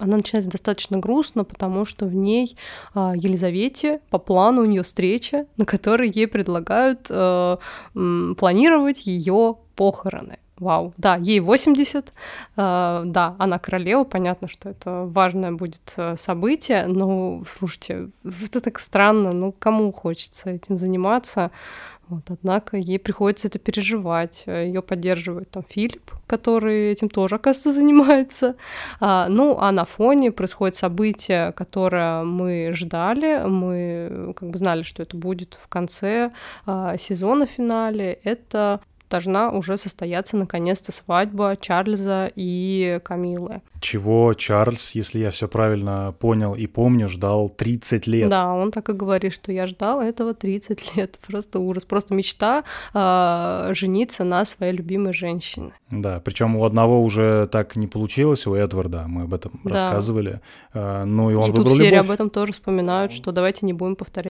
[0.00, 2.56] она начинается достаточно грустно, потому что в ней
[2.94, 7.56] а, Елизавете по плану у нее встреча, на которой ей предлагают э,
[7.94, 10.38] планировать ее похороны.
[10.60, 12.12] Вау, да, ей 80, э,
[12.56, 19.32] да, она королева, понятно, что это важное будет э, событие, но, слушайте, это так странно,
[19.32, 21.50] ну, кому хочется этим заниматься?
[22.10, 24.42] Вот, однако ей приходится это переживать.
[24.48, 28.56] Ее поддерживает там Филипп, который этим тоже, оказывается, занимается.
[28.98, 33.46] А, ну, а на фоне происходит событие, которое мы ждали.
[33.46, 36.32] Мы как бы знали, что это будет в конце
[36.66, 38.18] а, сезона финале.
[38.24, 38.80] Это
[39.10, 43.60] должна уже состояться наконец-то свадьба Чарльза и Камилы.
[43.80, 48.28] Чего Чарльз, если я все правильно понял и помню, ждал 30 лет.
[48.28, 51.18] Да, он так и говорит, что я ждал этого 30 лет.
[51.26, 55.72] Просто ужас, просто мечта э, жениться на своей любимой женщине.
[55.90, 59.70] Да, причем у одного уже так не получилось, у Эдварда, мы об этом да.
[59.70, 60.40] рассказывали.
[60.72, 63.72] Э, ну и он и выбрал тут все об этом тоже вспоминают, что давайте не
[63.72, 64.29] будем повторять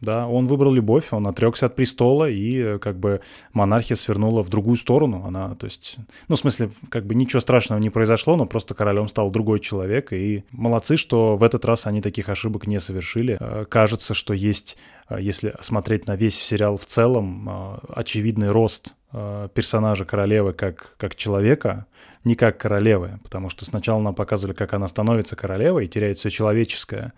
[0.00, 3.20] да, он выбрал любовь, он отрекся от престола, и э, как бы
[3.52, 5.24] монархия свернула в другую сторону.
[5.26, 5.96] Она, то есть,
[6.28, 10.12] ну, в смысле, как бы ничего страшного не произошло, но просто королем стал другой человек,
[10.12, 13.36] и молодцы, что в этот раз они таких ошибок не совершили.
[13.38, 14.78] Э, кажется, что есть,
[15.08, 21.86] э, если смотреть на весь сериал в целом, очевидный рост персонажа королевы как, как человека,
[22.24, 26.30] не как королевы, потому что сначала нам показывали, как она становится королевой и теряет все
[26.30, 27.12] человеческое,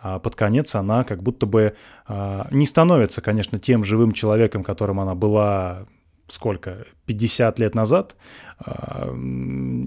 [0.00, 1.74] а под конец она как будто бы
[2.06, 5.86] а, не становится, конечно, тем живым человеком, которым она была
[6.28, 8.14] сколько, 50 лет назад,
[8.58, 9.08] а,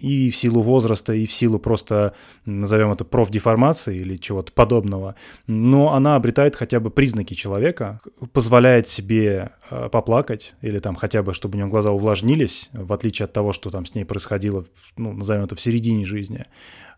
[0.01, 2.15] и в силу возраста, и в силу просто,
[2.45, 5.15] назовем это, профдеформации или чего-то подобного,
[5.47, 8.01] но она обретает хотя бы признаки человека,
[8.33, 13.25] позволяет себе а, поплакать, или там хотя бы, чтобы у нее глаза увлажнились, в отличие
[13.25, 14.65] от того, что там с ней происходило,
[14.97, 16.45] ну, назовем это, в середине жизни.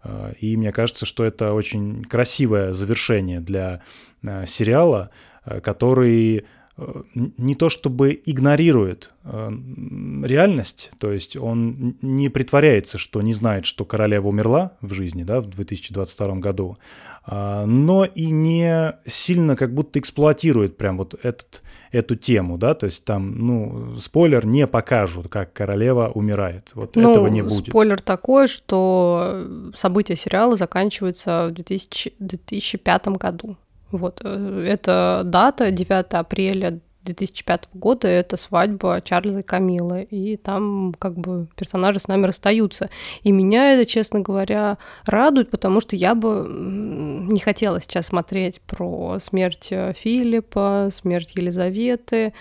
[0.03, 3.81] А, и мне кажется, что это очень красивое завершение для
[4.45, 5.09] сериала,
[5.61, 6.45] который
[7.15, 9.51] не то чтобы игнорирует э,
[10.23, 15.41] реальность, то есть он не притворяется, что не знает, что королева умерла в жизни, да,
[15.41, 16.77] в 2022 году,
[17.25, 21.61] а, но и не сильно как будто эксплуатирует прям вот этот,
[21.91, 27.11] эту тему, да, то есть там, ну, спойлер, не покажут, как королева умирает, вот ну,
[27.11, 27.67] этого не будет.
[27.67, 29.45] спойлер такой, что
[29.75, 33.57] события сериала заканчиваются в 2000, 2005 году.
[33.93, 40.95] Вот, э, это дата 9 апреля 2005 года, это свадьба Чарльза и Камилы, и там
[40.97, 42.89] как бы персонажи с нами расстаются.
[43.21, 49.19] И меня это, честно говоря, радует, потому что я бы не хотела сейчас смотреть про
[49.19, 52.33] смерть Филиппа, смерть Елизаветы,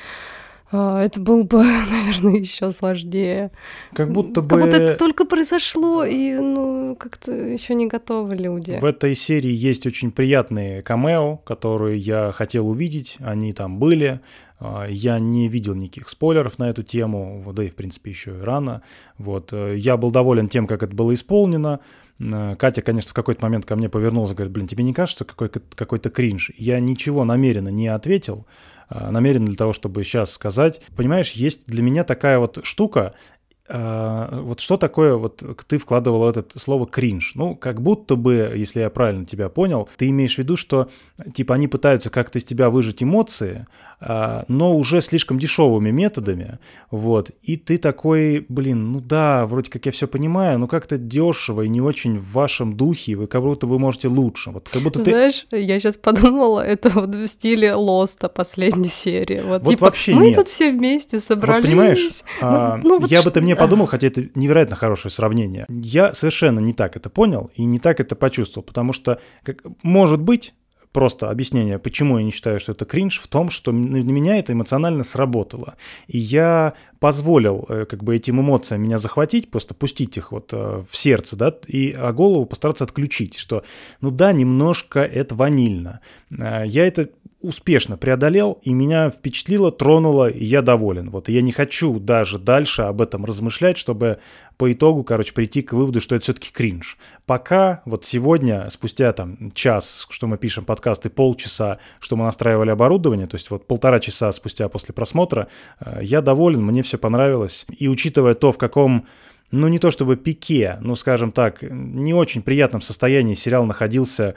[0.73, 1.59] это было бы,
[1.91, 3.51] наверное, еще сложнее.
[3.95, 4.49] Как будто бы...
[4.49, 8.79] Как будто это только произошло, и, ну, как-то еще не готовы люди.
[8.81, 14.20] В этой серии есть очень приятные камео, которые я хотел увидеть, они там были.
[14.64, 18.41] А, я не видел никаких спойлеров на эту тему, да и, в принципе, еще и
[18.41, 18.83] рано.
[19.18, 19.53] Вот.
[19.53, 21.81] Э, я был доволен тем, как это было исполнено.
[22.20, 25.25] Э, Катя, конечно, в какой-то момент ко мне повернулась и говорит, блин, тебе не кажется
[25.25, 26.53] какой-то, какой-то кринж?
[26.57, 28.47] Я ничего намеренно не ответил,
[28.91, 30.80] намерен для того, чтобы сейчас сказать.
[30.97, 36.36] Понимаешь, есть для меня такая вот штука, э, вот что такое, вот ты вкладывал в
[36.36, 37.32] это слово кринж?
[37.34, 40.88] Ну, как будто бы, если я правильно тебя понял, ты имеешь в виду, что
[41.34, 43.66] типа они пытаются как-то из тебя выжать эмоции,
[44.04, 46.58] а, но уже слишком дешевыми методами,
[46.90, 51.62] вот, и ты такой, блин, ну да, вроде как я все понимаю, но как-то дешево
[51.62, 54.98] и не очень в вашем духе, вы как будто вы можете лучше, вот как будто
[54.98, 55.60] Знаешь, ты...
[55.60, 60.26] я сейчас подумала, это вот в стиле Лоста последней серии, вот, вот типа, вообще мы
[60.26, 60.34] нет.
[60.34, 61.64] тут все вместе собрались.
[61.64, 64.76] Вот понимаешь, ну, а, ну, вот я бы ты мне мне подумал, хотя это невероятно
[64.76, 65.66] хорошее сравнение.
[65.68, 70.20] Я совершенно не так это понял и не так это почувствовал, потому что, как, может
[70.20, 70.55] быть,
[70.92, 74.53] просто объяснение, почему я не считаю, что это кринж, в том, что на меня это
[74.53, 75.74] эмоционально сработало.
[76.07, 80.84] И я позволил э, как бы этим эмоциям меня захватить, просто пустить их вот э,
[80.88, 83.64] в сердце, да, и а голову постараться отключить, что,
[84.00, 86.00] ну да, немножко это ванильно.
[86.30, 87.09] Э, я это
[87.43, 91.11] успешно преодолел, и меня впечатлило, тронуло, и я доволен.
[91.11, 94.18] Вот, я не хочу даже дальше об этом размышлять, чтобы
[94.57, 96.97] по итогу, короче, прийти к выводу, что это все-таки кринж.
[97.26, 103.26] Пока вот сегодня, спустя там час, что мы пишем подкасты, полчаса, что мы настраивали оборудование,
[103.26, 105.49] то есть вот полтора часа спустя после просмотра,
[105.80, 107.66] э, я доволен, мне все понравилось.
[107.76, 109.07] И учитывая то, в каком
[109.51, 114.34] ну не то чтобы пике, но, скажем так, не очень приятном состоянии сериал находился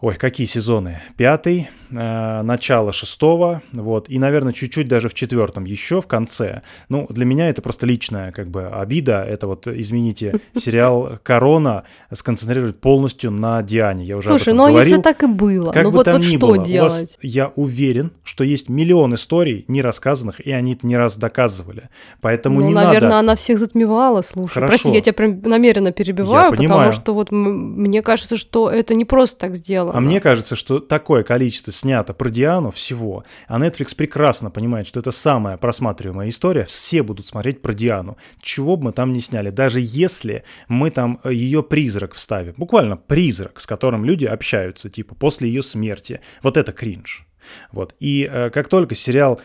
[0.00, 1.00] Ой, какие сезоны?
[1.16, 6.62] Пятый, э, начало шестого, вот, и, наверное, чуть-чуть даже в четвертом еще в конце.
[6.88, 9.24] Ну, для меня это просто личная, как бы, обида.
[9.24, 11.82] Это вот, извините, сериал «Корона»
[12.12, 14.04] сконцентрировать полностью на Диане.
[14.04, 14.88] Я уже Слушай, об этом ну говорил.
[14.88, 16.92] если так и было, как ну бы вот, там вот ни что было, делать?
[16.92, 21.88] Вас, я уверен, что есть миллион историй не рассказанных, и они это не раз доказывали.
[22.20, 23.18] Поэтому ну, не наверное, надо...
[23.18, 24.54] она всех затмевала, слушай.
[24.54, 24.70] Хорошо.
[24.70, 26.92] Прости, я тебя прям намеренно перебиваю, потому понимаю.
[26.92, 29.87] что вот мне кажется, что это не просто так сделано.
[29.94, 35.00] А мне кажется, что такое количество снято про Диану всего, а Netflix прекрасно понимает, что
[35.00, 38.16] это самая просматриваемая история, все будут смотреть про Диану.
[38.40, 42.96] Чего бы мы там ни сняли, даже если мы там э, ее призрак вставим, буквально
[42.96, 47.26] призрак, с которым люди общаются, типа после ее смерти, вот это кринж.
[47.72, 47.94] Вот.
[48.00, 49.40] И э, как только сериал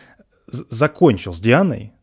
[0.47, 1.93] закончил с Дианой,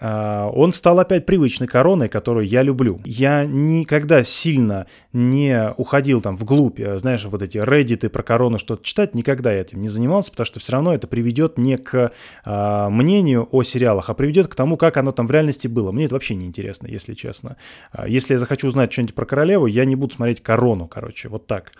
[0.00, 3.00] он стал опять привычной короной, которую я люблю.
[3.04, 8.84] Я никогда сильно не уходил там вглубь, э, знаешь, вот эти реддиты про корону что-то
[8.84, 12.12] читать, никогда я этим не занимался, потому что все равно это приведет не к
[12.44, 15.92] а, мнению о сериалах, а приведет к тому, как оно там в реальности было.
[15.92, 17.56] Мне это вообще не интересно, если честно.
[17.92, 21.46] А, Если я захочу узнать что-нибудь про королеву, я не буду смотреть корону, короче, вот
[21.46, 21.72] так.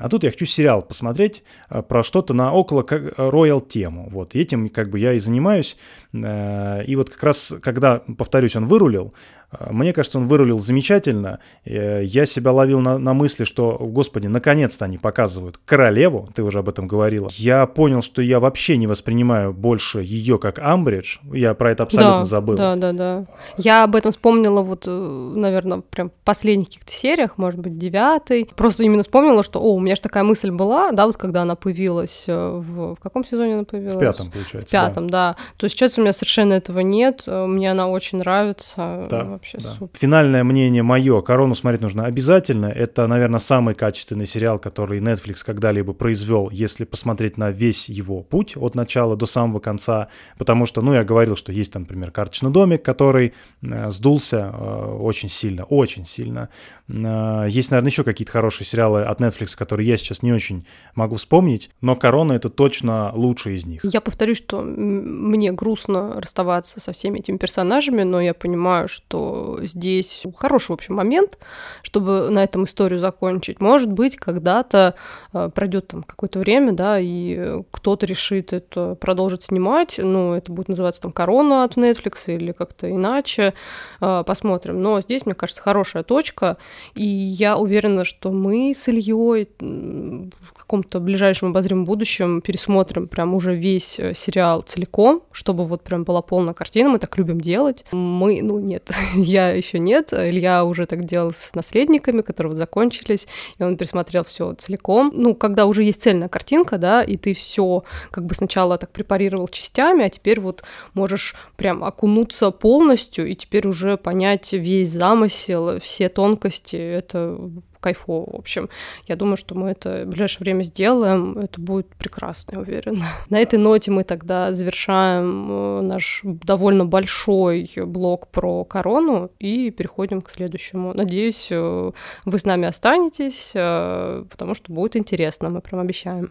[0.00, 4.08] А тут я хочу сериал посмотреть а, про что-то на около как роял тему.
[4.10, 5.76] Вот, этим как бы я и занимаюсь.
[6.14, 9.14] Э, И вот как раз, когда, повторюсь, он вырулил,
[9.50, 11.38] э, мне кажется, он вырулил замечательно.
[11.64, 16.58] Э, Я себя ловил на, на мысли, что, господи, наконец-то они показывают королеву, ты уже
[16.58, 17.28] об этом говорила.
[17.32, 21.18] Я понял, что я вообще не воспринимаю больше ее как Амбридж.
[21.32, 22.56] Я про это абсолютно да, забыл.
[22.56, 23.26] Да, да, да.
[23.56, 28.50] Я об этом вспомнила вот, наверное, прям в последних каких-то сериях, может быть, девятый.
[28.54, 31.54] Просто именно вспомнила, что, о, у меня же такая мысль была, да, вот когда она
[31.54, 32.82] появилась в...
[32.94, 33.96] В каком сезоне она появилась?
[33.96, 34.68] В пятом, получается.
[34.68, 35.36] В пятом, да.
[35.56, 37.22] То есть сейчас у меня совершенно этого нет.
[37.26, 39.06] э, Мне она очень нравится.
[39.10, 39.70] Да, Вообще да.
[39.70, 39.98] супер.
[39.98, 41.20] Финальное мнение мое.
[41.22, 42.66] Корону смотреть нужно обязательно.
[42.66, 48.56] Это, наверное, самый качественный сериал, который Netflix когда-либо произвел, если посмотреть на весь его путь
[48.56, 50.08] от начала до самого конца.
[50.38, 53.32] Потому что, ну, я говорил, что есть, там, например, карточный домик, который
[53.62, 56.48] э, сдулся э, очень сильно, очень сильно.
[56.92, 61.16] Э, есть, наверное, еще какие-то хорошие сериалы от Netflix, которые я сейчас не очень могу
[61.16, 63.84] вспомнить, но Корона это точно лучший из них.
[63.84, 70.24] Я повторюсь, что мне грустно расставаться со всеми этими персонажами, но я понимаю, что здесь
[70.36, 71.38] хороший, в общем, момент,
[71.82, 73.60] чтобы на этом историю закончить.
[73.60, 74.94] Может быть, когда-то
[75.32, 80.68] э, пройдет там какое-то время, да, и кто-то решит это продолжить снимать, ну, это будет
[80.68, 83.54] называться там «Корона» от Netflix или как-то иначе,
[84.00, 84.82] Э, посмотрим.
[84.82, 86.56] Но здесь, мне кажется, хорошая точка,
[86.94, 93.54] и я уверена, что мы с Ильей в каком-то ближайшем обозримом будущем пересмотрим прям уже
[93.54, 96.90] весь э, сериал целиком, чтобы вот прям была полная картина.
[96.90, 97.84] Мы так любим делать.
[97.92, 100.12] Мы, ну нет, я еще нет.
[100.12, 103.26] Илья уже так делал с наследниками, которые вот закончились,
[103.58, 105.12] и он пересмотрел все целиком.
[105.14, 109.48] Ну, когда уже есть цельная картинка, да, и ты все как бы сначала так препарировал
[109.48, 110.62] частями, а теперь вот
[110.94, 116.61] можешь прям окунуться полностью и теперь уже понять весь замысел, все тонкости.
[116.70, 117.38] Это
[117.80, 118.68] кайфово, в общем.
[119.06, 121.36] Я думаю, что мы это в ближайшее время сделаем.
[121.38, 123.04] Это будет прекрасно, я уверена.
[123.28, 130.22] На этой ноте мы тогда завершаем э, наш довольно большой блок про корону и переходим
[130.22, 130.94] к следующему.
[130.94, 131.92] Надеюсь, э,
[132.24, 136.30] вы с нами останетесь, э, потому что будет интересно, мы прям обещаем.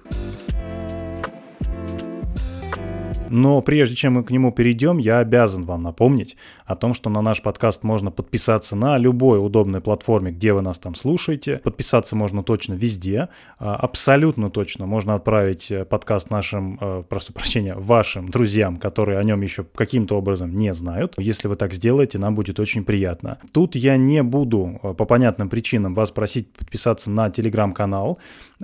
[3.32, 7.22] Но прежде чем мы к нему перейдем, я обязан вам напомнить о том, что на
[7.22, 11.58] наш подкаст можно подписаться на любой удобной платформе, где вы нас там слушаете.
[11.64, 13.30] Подписаться можно точно везде.
[13.58, 19.24] А, Абсолютно точно можно отправить э, подкаст нашим, э, прошу прощения, вашим друзьям, которые о
[19.24, 21.16] нем еще каким-то образом не знают.
[21.18, 23.38] Если вы так сделаете, нам будет очень приятно.
[23.54, 28.20] Тут я не буду э, по понятным причинам вас просить подписаться на телеграм-канал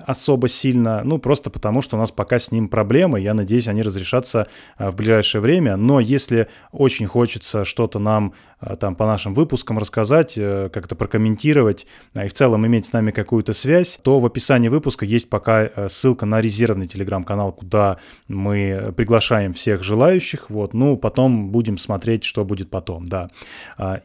[0.06, 3.20] особо сильно, ну просто потому, что у нас пока с ним проблемы.
[3.20, 5.78] Я надеюсь, они разрешатся а, в ближайшее время.
[5.78, 8.34] Но если очень хочется что-то нам
[8.80, 14.00] там по нашим выпускам рассказать, как-то прокомментировать и в целом иметь с нами какую-то связь,
[14.04, 17.98] то в описании выпуска есть пока ссылка на резервный телеграм-канал, куда
[18.28, 20.50] мы приглашаем всех желающих.
[20.50, 23.30] Вот, ну, потом будем смотреть, что будет потом, да.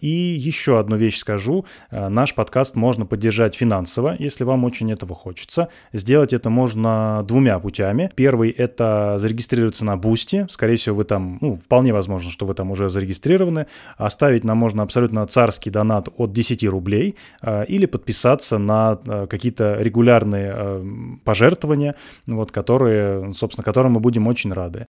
[0.00, 1.64] И еще одну вещь скажу.
[1.90, 5.68] Наш подкаст можно поддержать финансово, если вам очень этого хочется.
[5.92, 8.11] Сделать это можно двумя путями.
[8.14, 10.46] Первый— это зарегистрироваться на Boosty.
[10.50, 13.66] Скорее всего, вы там, ну, вполне возможно, что вы там уже зарегистрированы.
[13.96, 19.76] Оставить нам можно абсолютно царский донат от 10 рублей э, или подписаться на э, какие-то
[19.80, 20.84] регулярные э,
[21.24, 21.95] пожертвования,
[22.26, 24.86] вот, которые, собственно, которым мы будем очень рады.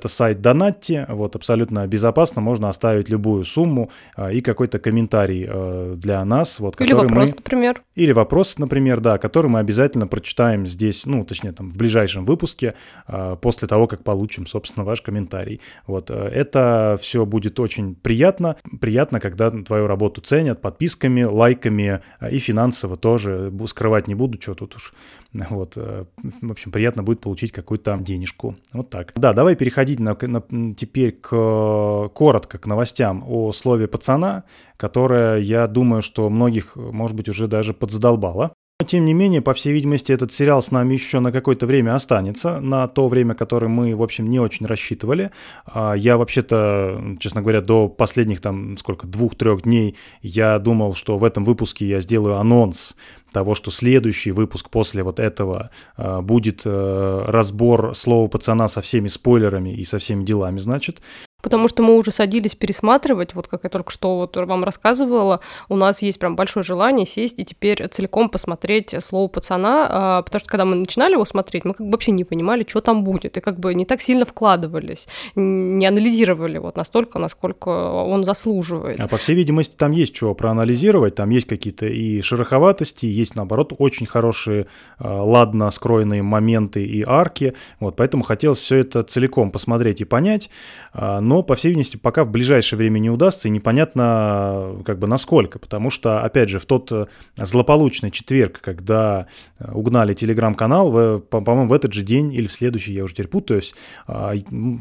[0.00, 5.94] Это сайт Donatty, вот абсолютно безопасно, можно оставить любую сумму а, и какой-то комментарий а,
[5.94, 6.58] для нас.
[6.58, 7.36] Вот, Или вопрос, мы...
[7.36, 7.82] например.
[7.94, 12.74] Или вопрос, например, да, который мы обязательно прочитаем здесь, ну, точнее, там, в ближайшем выпуске,
[13.06, 15.60] а, после того, как получим, собственно, ваш комментарий.
[15.86, 18.56] Вот, это все будет очень приятно.
[18.80, 22.00] Приятно, когда твою работу ценят подписками, лайками
[22.32, 23.52] и финансово тоже.
[23.66, 24.92] Скрывать не буду, что тут уж.
[25.32, 28.56] Вот, в общем, приятно будет получить какую-то денежку.
[28.72, 29.12] Вот так.
[29.14, 30.16] Да, давай переходить переходить на,
[30.50, 34.44] на, теперь к, коротко к новостям о слове пацана,
[34.76, 38.52] которое, я думаю, что многих, может быть, уже даже подзадолбало.
[38.80, 41.94] Но, тем не менее, по всей видимости, этот сериал с нами еще на какое-то время
[41.94, 45.30] останется, на то время, которое мы, в общем, не очень рассчитывали.
[45.64, 51.24] А, я вообще-то, честно говоря, до последних там, сколько, двух-трех дней я думал, что в
[51.24, 52.96] этом выпуске я сделаю анонс
[53.34, 59.08] того, что следующий выпуск после вот этого э, будет э, разбор слова пацана со всеми
[59.08, 61.02] спойлерами и со всеми делами, значит.
[61.44, 65.76] Потому что мы уже садились пересматривать, вот как я только что вот вам рассказывала, у
[65.76, 70.48] нас есть прям большое желание сесть и теперь целиком посмотреть слово пацана, а, потому что
[70.48, 73.40] когда мы начинали его смотреть, мы как бы вообще не понимали, что там будет, и
[73.40, 78.98] как бы не так сильно вкладывались, не анализировали вот настолько, насколько он заслуживает.
[78.98, 83.74] А по всей видимости, там есть что проанализировать, там есть какие-то и шероховатости, есть, наоборот,
[83.76, 84.66] очень хорошие,
[84.96, 90.48] а, ладно скроенные моменты и арки, вот, поэтому хотелось все это целиком посмотреть и понять,
[90.94, 95.00] а, но но, по всей видимости, пока в ближайшее время не удастся, и непонятно, как
[95.00, 97.06] бы, насколько, потому что, опять же, в тот э,
[97.36, 99.26] злополучный четверг, когда
[99.58, 103.74] э, угнали телеграм-канал, по-моему, в этот же день или в следующий, я уже теперь путаюсь,
[104.06, 104.34] а,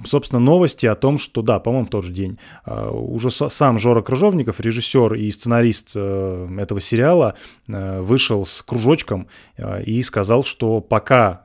[0.05, 4.03] собственно, новости о том, что, да, по-моему, в тот же день, а, уже сам Жора
[4.03, 7.33] Крыжовников, режиссер и сценарист э, этого сериала,
[7.65, 9.27] вышел с кружочком
[9.85, 11.43] и сказал, что пока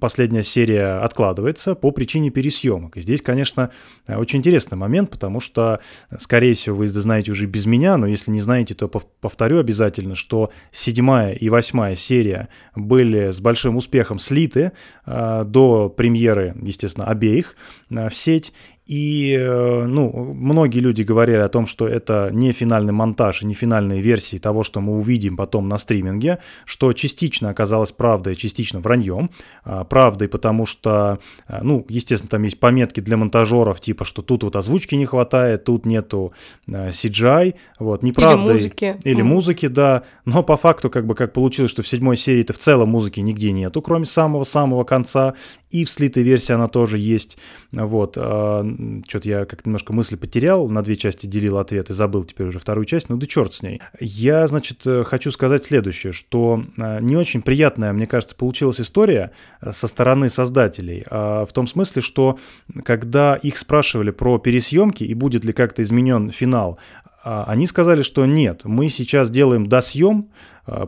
[0.00, 2.96] последняя серия откладывается по причине пересъемок.
[2.96, 3.70] И здесь, конечно,
[4.08, 5.80] очень очень интересный момент, потому что,
[6.18, 10.50] скорее всего, вы знаете уже без меня, но если не знаете, то повторю обязательно, что
[10.72, 14.72] седьмая и восьмая серия были с большим успехом слиты
[15.06, 17.54] э, до премьеры, естественно, обеих
[17.90, 18.52] э, в сеть,
[18.86, 24.02] и, э, ну, многие люди говорили о том, что это не финальный монтаж не финальные
[24.02, 29.30] версии того, что мы увидим потом на стриминге, что частично оказалось правдой, частично враньем.
[29.64, 31.18] А, правдой, потому что,
[31.48, 35.64] э, ну, естественно, там есть пометки для монтажеров, типа, что тут вот озвучки не хватает,
[35.64, 36.34] тут нету
[36.68, 38.44] э, CGI, вот, неправда.
[38.44, 38.96] Или музыки.
[39.04, 39.24] Или mm.
[39.24, 40.02] музыки, да.
[40.26, 43.52] Но по факту, как бы, как получилось, что в седьмой серии-то в целом музыки нигде
[43.52, 45.34] нету, кроме самого-самого конца,
[45.74, 47.36] и в слитой версии она тоже есть,
[47.72, 48.16] вот.
[48.16, 48.64] А,
[49.08, 52.60] что-то я как немножко мысли потерял, на две части делил ответ и забыл теперь уже
[52.60, 53.82] вторую часть, ну да черт с ней.
[53.98, 59.32] Я, значит, э, хочу сказать следующее, что э, не очень приятная, мне кажется, получилась история
[59.60, 62.38] э, со стороны создателей, а в том смысле, что
[62.84, 66.78] когда их спрашивали про пересъемки и будет ли как-то изменен финал,
[67.24, 70.28] а, они сказали, что нет, мы сейчас делаем досъем,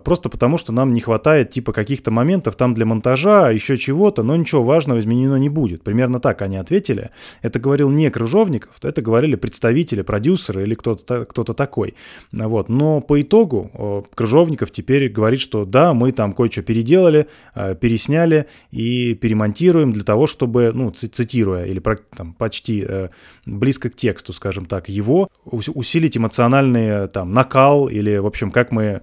[0.04, 4.36] просто потому что нам не хватает типа каких-то моментов там для монтажа, еще чего-то, но
[4.36, 5.82] ничего важного изменено не будет.
[5.82, 7.10] Примерно так они ответили.
[7.42, 11.94] Это говорил не Крыжовников, это говорили представители, продюсеры или кто-то кто такой.
[12.32, 12.68] Вот.
[12.68, 19.14] Но по итогу Крыжовников теперь говорит, что да, мы там кое-что переделали, а, пересняли и
[19.14, 21.82] перемонтируем для того, чтобы, ну, цитируя или
[22.16, 23.08] там, почти э,
[23.44, 29.02] близко к тексту, скажем так, его, усилить эмоциональный там накал или, в общем, как мы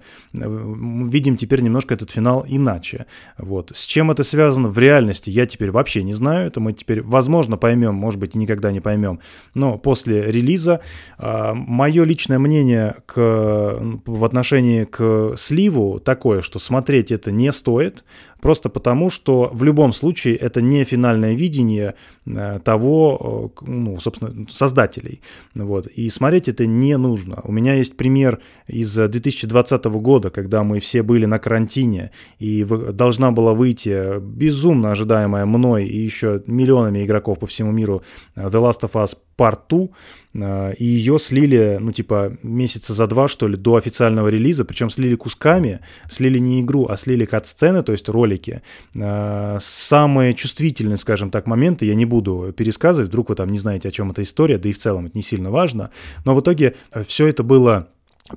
[0.64, 3.06] э, видим теперь немножко этот финал иначе.
[3.38, 3.72] Вот.
[3.74, 6.46] С чем это связано в реальности, я теперь вообще не знаю.
[6.46, 9.20] Это мы теперь, возможно, поймем, может быть, никогда не поймем.
[9.54, 10.80] Но после релиза
[11.18, 18.04] э, мое личное мнение к, в отношении к сливу такое, что смотреть это не стоит.
[18.44, 21.94] Просто потому, что в любом случае это не финальное видение
[22.26, 25.22] э, того, э, ну, собственно, создателей.
[25.54, 25.86] Вот.
[25.86, 27.40] И смотреть это не нужно.
[27.44, 33.30] У меня есть пример из 2020 года, когда мы все были на карантине, и должна
[33.30, 38.02] была выйти безумно ожидаемая мной и еще миллионами игроков по всему миру
[38.36, 39.92] э, The Last of Us порту,
[40.34, 45.14] и ее слили, ну, типа, месяца за два, что ли, до официального релиза, причем слили
[45.14, 48.62] кусками, слили не игру, а слили кат-сцены, то есть ролики.
[49.58, 53.92] Самые чувствительные, скажем так, моменты я не буду пересказывать, вдруг вы там не знаете, о
[53.92, 55.90] чем эта история, да и в целом это не сильно важно,
[56.24, 56.74] но в итоге
[57.06, 57.88] все это было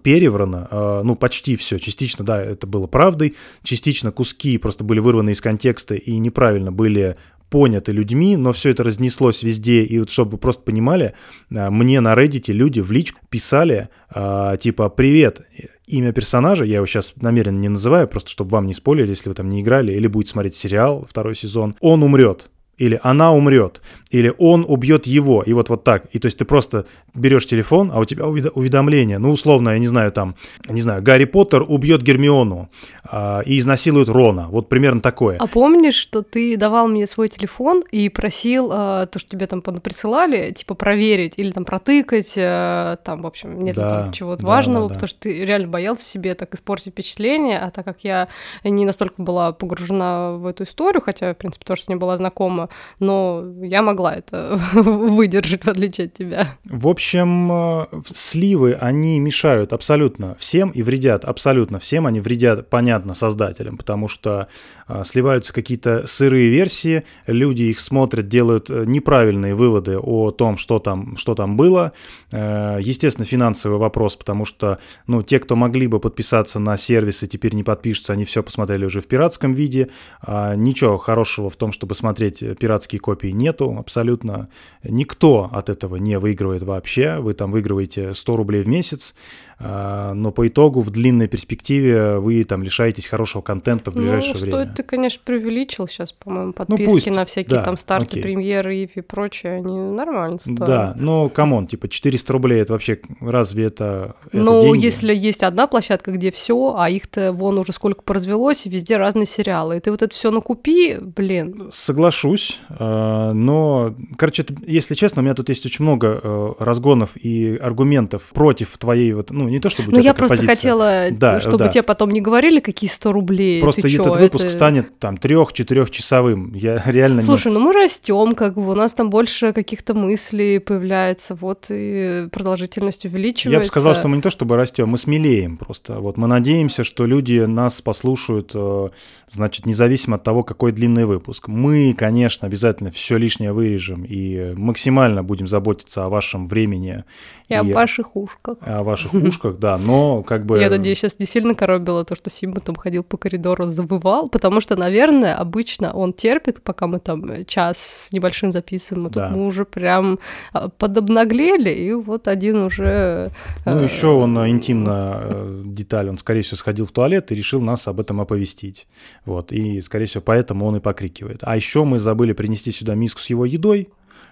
[0.04, 5.40] переврано, ну, почти все, частично, да, это было правдой, частично куски просто были вырваны из
[5.40, 7.16] контекста и неправильно были
[7.50, 11.14] поняты людьми, но все это разнеслось везде, и вот чтобы вы просто понимали,
[11.56, 15.42] а, мне на Reddit люди в личку писали, а, типа, привет,
[15.86, 19.36] имя персонажа, я его сейчас намеренно не называю, просто чтобы вам не спойлерили, если вы
[19.36, 24.34] там не играли, или будете смотреть сериал второй сезон, он умрет, или она умрет, или
[24.38, 26.06] он убьет его, и вот вот так.
[26.14, 29.88] И то есть ты просто берешь телефон, а у тебя уведомление, ну, условно, я не
[29.88, 30.36] знаю, там,
[30.70, 32.70] не знаю, Гарри Поттер убьет Гермиону
[33.04, 35.38] а, и изнасилует Рона, вот примерно такое.
[35.38, 39.62] А помнишь, что ты давал мне свой телефон и просил а, то, что тебе там
[39.62, 44.48] присылали, типа проверить или там протыкать, а, там, в общем, нет да, там чего-то да,
[44.48, 44.94] важного, да, да.
[44.94, 48.28] потому что ты реально боялся себе так испортить впечатление, а так как я
[48.64, 52.67] не настолько была погружена в эту историю, хотя, в принципе, тоже с ней была знакома,
[53.00, 56.58] но я могла это выдержать, в отличие от тебя.
[56.66, 62.08] В общем, э, сливы, они мешают абсолютно всем и вредят абсолютно всем.
[62.08, 64.48] Они вредят, понятно, создателям, потому что
[64.88, 70.80] э, сливаются какие-то сырые версии, люди их смотрят, делают э, неправильные выводы о том, что
[70.80, 71.92] там, что там было.
[72.32, 77.64] Естественно, финансовый вопрос, потому что ну, те, кто могли бы подписаться на сервисы, теперь не
[77.64, 79.90] подпишутся, они все посмотрели уже в пиратском виде.
[80.22, 84.50] А ничего хорошего в том, чтобы смотреть пиратские копии нету абсолютно.
[84.84, 87.18] Никто от этого не выигрывает вообще.
[87.18, 89.16] Вы там выигрываете 100 рублей в месяц,
[89.60, 94.40] но по итогу в длинной перспективе вы там лишаетесь хорошего контента в ну, ближайшее ну,
[94.40, 94.54] время.
[94.54, 98.20] Стоит ты, конечно, преувеличил сейчас, по-моему, ну, подписки ну, пусть, на всякие да, там старты,
[98.20, 98.24] окей.
[98.24, 100.60] премьеры и прочее, они нормально стоят.
[100.60, 104.86] Да, но камон, типа 400 рублей это вообще разве это, это Ну, деньги?
[104.86, 109.26] если есть одна площадка, где все, а их-то вон уже сколько поразвелось, и везде разные
[109.26, 111.70] сериалы, и ты вот это все накупи, блин.
[111.72, 117.58] Соглашусь, а, но, короче, если честно, у меня тут есть очень много э, разгонов и
[117.58, 120.56] аргументов против твоей вот, ну, ну, не то чтобы Ну, я просто позиция.
[120.56, 121.68] хотела, да, чтобы да.
[121.70, 123.62] тебе потом не говорили, какие 100 рублей.
[123.62, 124.54] Просто Ты этот чё, выпуск это...
[124.54, 126.54] станет там трех-четырехчасовым.
[126.54, 127.54] Я реально Слушай, не...
[127.54, 133.06] ну мы растем, как бы у нас там больше каких-то мыслей появляется, вот и продолжительность
[133.06, 133.50] увеличивается.
[133.50, 136.00] Я бы сказал, что мы не то чтобы растем, мы смелеем просто.
[136.00, 138.90] Вот мы надеемся, что люди нас послушают, э,
[139.32, 141.48] значит, независимо от того, какой длинный выпуск.
[141.48, 147.04] Мы, конечно, обязательно все лишнее вырежем и максимально будем заботиться о вашем времени.
[147.48, 148.58] И, и о ваших ушках.
[148.62, 150.60] О ваших ушках игрушках, да, но как бы...
[150.60, 154.62] Я надеюсь, сейчас не сильно коробило то, что Симба там ходил по коридору, завывал, потому
[154.62, 159.30] что, наверное, обычно он терпит, пока мы там час с небольшим записываем, а тут да.
[159.30, 160.20] мы уже прям
[160.54, 163.32] а, подобнаглели, и вот один уже...
[163.66, 167.62] Ну, еще он э, интимно э, деталь, он, скорее всего, сходил в туалет и решил
[167.62, 168.88] нас об этом оповестить.
[169.26, 171.40] Вот, и, скорее всего, поэтому он и покрикивает.
[171.42, 173.90] А еще мы забыли принести сюда миску с его едой,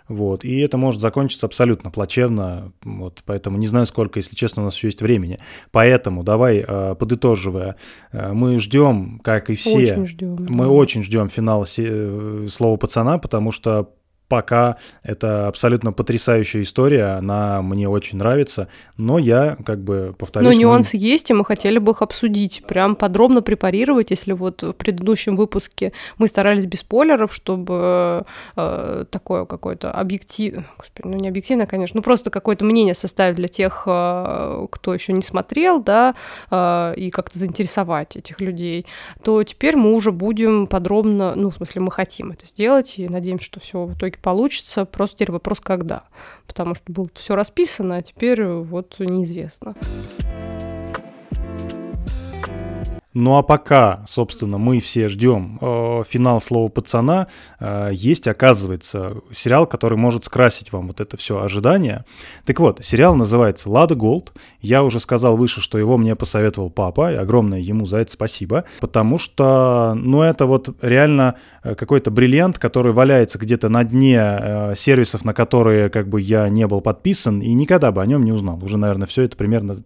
[0.08, 4.66] вот, и это может закончиться абсолютно плачевно, вот, поэтому не знаю, сколько, если честно, у
[4.66, 5.40] нас еще есть времени.
[5.72, 7.76] Поэтому давай, э, подытоживая,
[8.12, 10.70] э, мы ждем, как и все, очень ждем, мы да.
[10.70, 13.90] очень ждем финала э, «Слова пацана», потому что
[14.36, 18.68] пока это абсолютно потрясающая история, она мне очень нравится,
[18.98, 20.50] но я как бы повторюсь...
[20.50, 21.04] Но нюансы мы...
[21.04, 25.94] есть, и мы хотели бы их обсудить, прям подробно препарировать, если вот в предыдущем выпуске
[26.18, 28.26] мы старались без спойлеров, чтобы
[28.58, 30.66] э, такое какое-то объектив...
[30.78, 35.14] Господи, ну не объективно, конечно, ну просто какое-то мнение составить для тех, э, кто еще
[35.14, 36.14] не смотрел, да,
[36.52, 38.86] э, и как-то заинтересовать этих людей,
[39.24, 43.46] то теперь мы уже будем подробно, ну, в смысле, мы хотим это сделать, и надеемся,
[43.46, 44.86] что все в итоге итоге получится.
[44.86, 46.04] Просто теперь вопрос, когда.
[46.48, 49.76] Потому что было все расписано, а теперь вот неизвестно.
[53.16, 57.28] Ну а пока, собственно, мы все ждем э, финал слова пацана,
[57.62, 62.04] э, есть, оказывается, сериал, который может скрасить вам вот это все ожидание.
[62.44, 64.34] Так вот, сериал называется «Лада Голд».
[64.60, 68.66] Я уже сказал выше, что его мне посоветовал папа, и огромное ему за это спасибо,
[68.82, 74.76] потому что, ну, это вот реально э, какой-то бриллиант, который валяется где-то на дне э,
[74.76, 78.34] сервисов, на которые как бы я не был подписан, и никогда бы о нем не
[78.34, 78.62] узнал.
[78.62, 79.78] Уже, наверное, все это примерно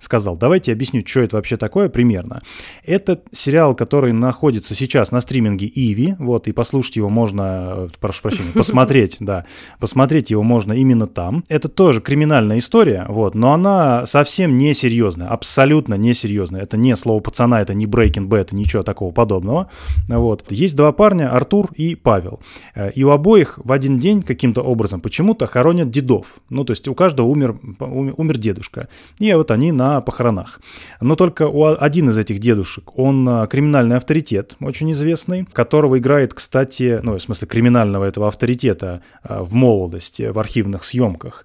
[0.00, 0.36] сказал.
[0.36, 2.42] Давайте объясню, что это вообще такое примерно.
[2.84, 8.22] Это сериал, который находится сейчас на стриминге Иви, вот, и послушать его можно, э, прошу
[8.22, 9.46] прощения, посмотреть, да,
[9.78, 11.44] посмотреть его можно именно там.
[11.48, 16.62] Это тоже криминальная история, вот, но она совсем не серьезная, абсолютно не серьезная.
[16.62, 19.68] Это не слово пацана, это не Breaking Bad, ничего такого подобного.
[20.08, 20.50] Вот.
[20.50, 22.40] Есть два парня, Артур и Павел.
[22.74, 26.26] Э, и у обоих в один день каким-то образом почему-то хоронят дедов.
[26.50, 28.88] Ну, то есть у каждого умер, умер дедушка.
[29.18, 30.60] И вот они на похоронах.
[31.00, 32.61] Но только у один из этих дедушек,
[32.96, 39.02] он э, криминальный авторитет, очень известный, которого играет, кстати, ну, в смысле криминального этого авторитета
[39.24, 41.44] э, в молодости, в архивных съемках.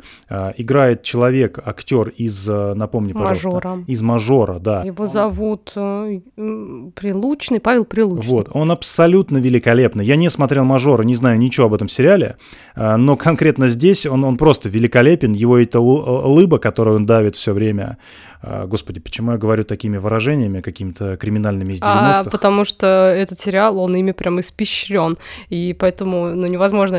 [0.57, 3.84] Играет человек, актер из, напомни, пожалуйста, Мажора.
[3.88, 4.84] из «Мажора», да.
[4.84, 8.30] Его зовут Прилучный, Павел Прилучный.
[8.30, 10.06] Вот, он абсолютно великолепный.
[10.06, 12.38] Я не смотрел «Мажора», не знаю ничего об этом сериале,
[12.76, 15.34] а, но конкретно здесь он, он просто великолепен.
[15.34, 17.98] Его эта улыба, которую он давит все время,
[18.41, 22.20] а, Господи, почему я говорю такими выражениями, какими-то криминальными из 90-х?
[22.22, 25.18] А, потому что этот сериал, он ими прям испещрен,
[25.50, 26.98] и поэтому ну, невозможно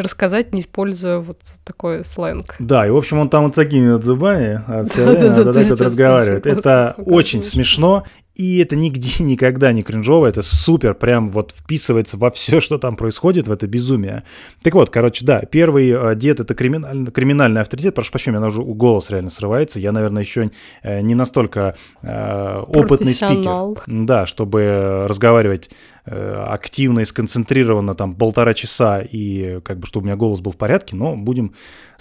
[0.00, 2.54] рассказать, не используя вот такой сленг.
[2.58, 6.46] Да, и, в общем, он там вот такими вот зубами так вот разговаривает.
[6.46, 12.30] Это очень смешно, и это нигде никогда не кринжово, это супер, прям вот вписывается во
[12.30, 14.24] все, что там происходит, в это безумие.
[14.62, 18.48] Так вот, короче, да, первый э, дед это криминальный, криминальный авторитет, прошу прощения, у меня
[18.48, 20.50] уже голос реально срывается, я, наверное, еще
[20.82, 25.70] э, не настолько э, опытный спикер, да, чтобы разговаривать
[26.04, 30.56] активно и сконцентрированно там полтора часа и как бы чтобы у меня голос был в
[30.56, 31.52] порядке, но будем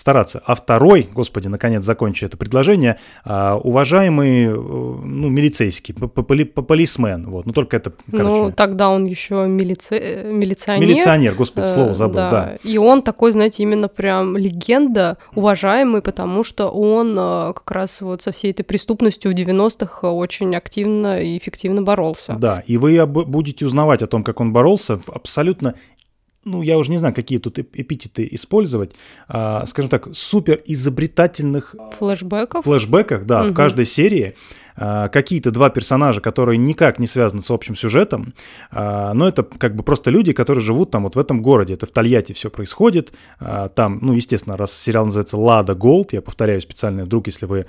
[0.02, 0.42] стараться.
[0.46, 7.54] А второй, господи, наконец закончу это предложение, а, уважаемый, э, ну, милицейский, полисмен, вот, ну
[7.54, 8.42] только это, короче...
[8.42, 9.96] Ну, тогда он еще милици...
[9.96, 10.82] Э, милиционер.
[10.82, 12.32] Милиционер, господи, слово забыл, да.
[12.32, 12.56] да.
[12.64, 17.16] И он такой, знаете, именно прям легенда, уважаемый, потому что он
[17.54, 22.34] как раз вот со всей этой преступностью в 90-х очень активно и эффективно боролся.
[22.34, 25.76] Да, и вы будете узнавать узнавать о том, как он боролся в абсолютно
[26.44, 28.96] ну, я уже не знаю, какие тут эпитеты использовать,
[29.28, 32.66] а, скажем так, супер изобретательных флэшбэков.
[32.66, 33.52] Флэшбэках, да, угу.
[33.52, 34.34] в каждой серии
[34.76, 38.34] какие-то два персонажа, которые никак не связаны с общим сюжетом,
[38.72, 41.74] а, но это как бы просто люди, которые живут там вот в этом городе.
[41.74, 43.14] Это в Тольятти все происходит.
[43.40, 47.66] А, там, ну, естественно, раз сериал называется «Лада Голд», я повторяю специально, вдруг, если вы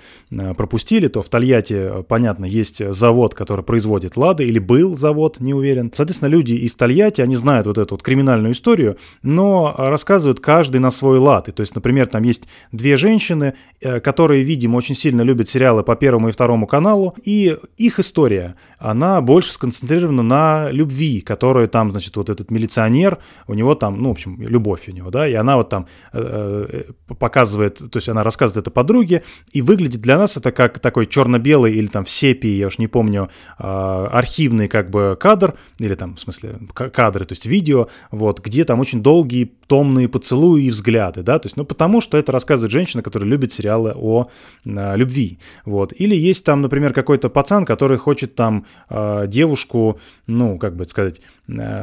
[0.57, 5.91] пропустили, то в Тольятти, понятно, есть завод, который производит «Лады», или был завод, не уверен.
[5.95, 10.91] Соответственно, люди из Тольятти, они знают вот эту вот криминальную историю, но рассказывают каждый на
[10.91, 11.49] свой лад.
[11.49, 15.83] И, то есть, например, там есть две женщины, э, которые, видимо, очень сильно любят сериалы
[15.83, 21.69] по первому и второму каналу, каналу, и их история, она больше сконцентрирована на любви, которую
[21.69, 25.29] там, значит, вот этот милиционер, у него там, ну, в общем, любовь у него, да,
[25.29, 29.23] и она вот там э, э показывает, то есть она рассказывает это подруге,
[29.53, 32.89] и выглядит для нас это как такой черно-белый или там в сепии, я уж не
[32.89, 38.41] помню, э, архивный как бы кадр, или там, в смысле, кадры, то есть видео, вот,
[38.41, 42.33] где там очень долгие томные поцелуи и взгляды, да, то есть, ну, потому что это
[42.33, 44.29] рассказывает женщина, которая любит сериалы о
[44.65, 50.59] э, любви, вот, или есть там, например, какой-то пацан, который хочет там э, девушку, ну,
[50.59, 51.21] как бы сказать,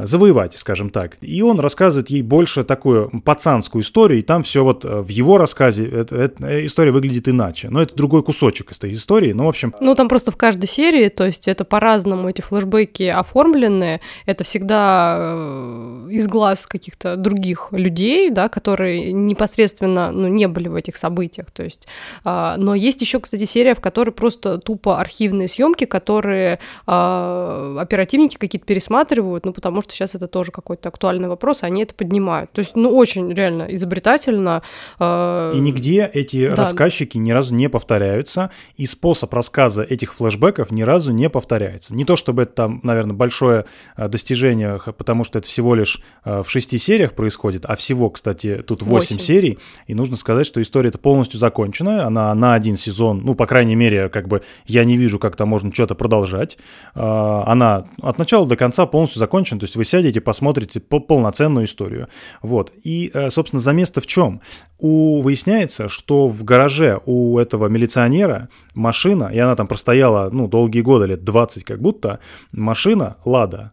[0.04, 1.16] завоевать, скажем так.
[1.20, 5.38] И он рассказывает ей больше такую пацанскую историю, и там все вот э, в его
[5.38, 7.68] рассказе это, это, история выглядит иначе.
[7.70, 9.74] Но это другой кусочек из этой истории, ну, в общем...
[9.80, 15.16] Ну, там просто в каждой серии, то есть это по-разному, эти флешбеки оформлены, это всегда
[15.20, 21.50] э, из глаз каких-то других людей, да, которые непосредственно, ну, не были в этих событиях,
[21.50, 21.86] то есть...
[22.24, 28.36] Э, но есть еще, кстати, серия, в которой просто тупо архивные съемки, которые э, оперативники
[28.36, 32.50] какие-то пересматривают, ну, потому что сейчас это тоже какой-то актуальный вопрос, и они это поднимают.
[32.52, 34.62] То есть, ну, очень реально изобретательно.
[34.98, 36.56] Э, и нигде эти да.
[36.56, 41.94] рассказчики ни разу не повторяются, и способ рассказа этих флешбеков ни разу не повторяется.
[41.94, 43.66] Не то чтобы это там, наверное, большое
[43.96, 48.64] а, достижение, потому что это всего лишь а, в шести сериях происходит, а всего, кстати,
[48.66, 53.20] тут восемь серий, и нужно сказать, что история это полностью закончена, она на один сезон,
[53.24, 56.56] ну, по крайней мере, как бы я не вижу, как там можно что-то продолжать.
[56.94, 62.08] Она от начала до конца полностью закончена, то есть вы сядете, посмотрите полноценную историю.
[62.42, 62.72] Вот.
[62.82, 64.40] И, э, собственно, за место в чем?
[64.78, 70.82] У, выясняется, что в гараже у этого милиционера машина, и она там простояла, ну, долгие
[70.82, 72.20] годы, лет 20 как будто,
[72.52, 73.72] машина «Лада».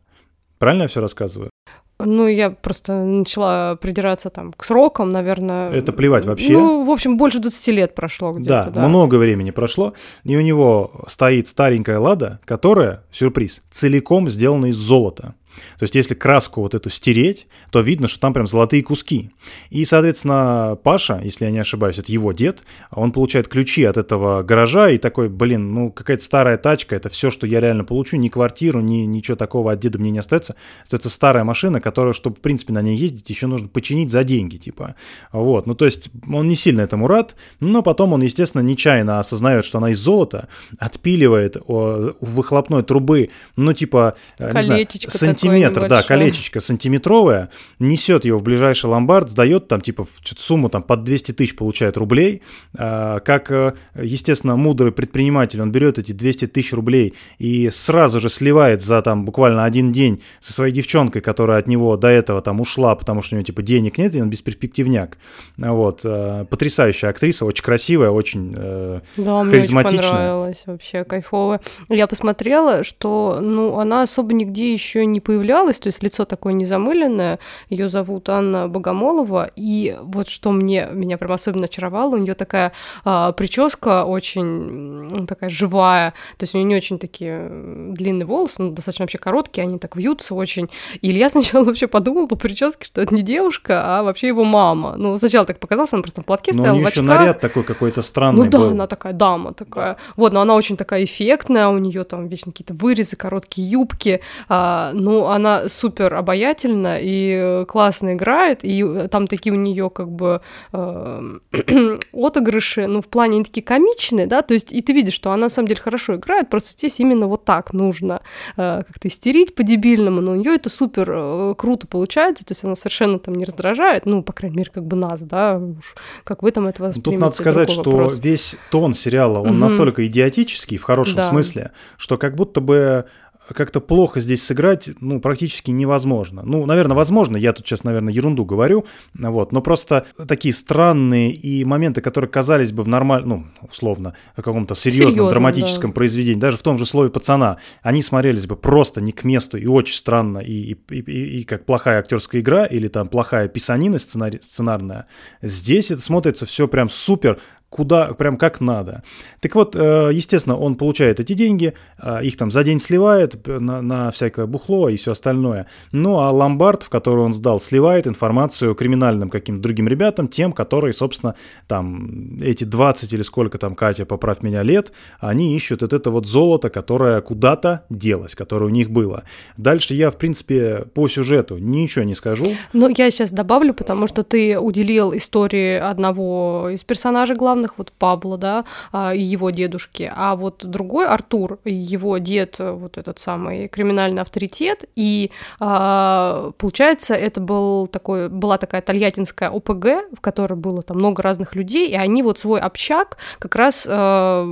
[0.57, 1.51] Правильно я все рассказываю?
[1.99, 5.71] Ну, я просто начала придираться там к срокам, наверное.
[5.71, 6.53] Это плевать вообще.
[6.53, 8.65] Ну, в общем, больше 20 лет прошло где-то.
[8.65, 9.93] Да, да, много времени прошло.
[10.23, 15.33] И у него стоит старенькая лада, которая, сюрприз, целиком сделана из золота.
[15.77, 19.31] То есть если краску вот эту стереть, то видно, что там прям золотые куски.
[19.69, 24.43] И, соответственно, Паша, если я не ошибаюсь, это его дед, он получает ключи от этого
[24.43, 28.29] гаража и такой, блин, ну какая-то старая тачка, это все, что я реально получу, ни
[28.29, 30.55] квартиру, ни ничего такого от деда мне не остается.
[30.83, 34.57] Остается старая машина, которая, чтобы, в принципе, на ней ездить, еще нужно починить за деньги,
[34.57, 34.95] типа.
[35.31, 39.65] Вот, ну то есть он не сильно этому рад, но потом он, естественно, нечаянно осознает,
[39.65, 40.47] что она из золота,
[40.79, 45.46] отпиливает у выхлопной трубы, ну типа, э, не знаю, сантиметр,
[45.87, 47.49] да, колечечко сантиметровое,
[47.79, 52.41] несет его в ближайший ломбард, сдает там типа сумму там под 200 тысяч получает рублей,
[52.77, 58.29] а, как, э, естественно, мудрый предприниматель, он берет эти 200 тысяч рублей и сразу же
[58.29, 62.61] сливает за там буквально один день со своей девчонкой, которая от него до этого там
[62.61, 65.17] ушла, потому что у него типа денег нет, и он бесперспективняк.
[65.57, 66.01] Вот.
[66.03, 71.61] Э, потрясающая актриса, очень красивая, очень э, да, мне очень понравилась, вообще кайфовая.
[71.89, 77.39] Я посмотрела, что, ну, она особо нигде еще не появлялась, то есть лицо такое незамыленное,
[77.67, 82.71] ее зовут Анна Богомолова, и вот что мне, меня прям особенно очаровало, у нее такая
[83.03, 87.49] а, прическа очень ну, такая живая, то есть у нее не очень такие
[87.91, 90.69] длинные волосы, ну, достаточно вообще короткие, они так вьются очень,
[91.01, 94.95] и Илья сначала вообще подумал по прическе, что это не девушка, а вообще его мама,
[94.95, 97.03] ну, сначала так показалось, она просто в платке но стояла, у в очках.
[97.03, 98.69] наряд такой какой-то странный Ну да, был.
[98.69, 99.99] она такая дама такая, да.
[100.15, 104.93] вот, но она очень такая эффектная, у нее там вечно какие-то вырезы, короткие юбки, а,
[105.17, 110.41] ну, она супер обаятельна и классно играет, и там такие у нее как бы
[110.73, 111.37] э,
[112.13, 115.43] отыгрыши, ну, в плане они такие комичные, да, то есть и ты видишь, что она
[115.43, 118.21] на самом деле хорошо играет, просто здесь именно вот так нужно
[118.57, 122.75] э, как-то истерить по-дебильному, но у нее это супер э, круто получается, то есть она
[122.75, 126.51] совершенно там не раздражает, ну, по крайней мере, как бы нас, да, уж как вы
[126.51, 127.11] там это воспринимаете.
[127.11, 128.19] Тут надо сказать, что вопрос.
[128.19, 129.57] весь тон сериала, он угу.
[129.57, 131.23] настолько идиотический, в хорошем да.
[131.23, 133.05] смысле, что как будто бы
[133.53, 136.43] как-то плохо здесь сыграть, ну, практически невозможно.
[136.43, 141.63] Ну, наверное, возможно, я тут сейчас, наверное, ерунду говорю, вот, но просто такие странные и
[141.63, 145.95] моменты, которые казались бы в нормальном, ну, условно, каком-то серьезном Серьезно, драматическом да.
[145.95, 149.65] произведении, даже в том же слове пацана, они смотрелись бы просто не к месту и
[149.65, 154.39] очень странно, и, и, и, и как плохая актерская игра или там плохая писанина сценарий,
[154.41, 155.07] сценарная.
[155.41, 159.03] Здесь это смотрится все прям супер куда, прям как надо.
[159.41, 163.81] Так вот, э, естественно, он получает эти деньги, э, их там за день сливает на,
[163.81, 165.67] на всякое бухло и все остальное.
[165.91, 170.93] Ну, а ломбард, в который он сдал, сливает информацию криминальным каким-то другим ребятам, тем, которые,
[170.93, 171.35] собственно,
[171.67, 176.25] там, эти 20 или сколько там, Катя, поправь меня, лет, они ищут вот это вот
[176.25, 179.23] золото, которое куда-то делось, которое у них было.
[179.57, 182.47] Дальше я, в принципе, по сюжету ничего не скажу.
[182.73, 187.91] Ну, я сейчас добавлю, потому что ты уделил истории одного из персонажей главного, главных, вот
[187.91, 193.67] Павла, да, а, и его дедушки, а вот другой Артур, его дед, вот этот самый
[193.67, 199.85] криминальный авторитет, и а, получается, это был такой, была такая тольяттинская ОПГ,
[200.15, 204.45] в которой было там много разных людей, и они вот свой общак как раз а,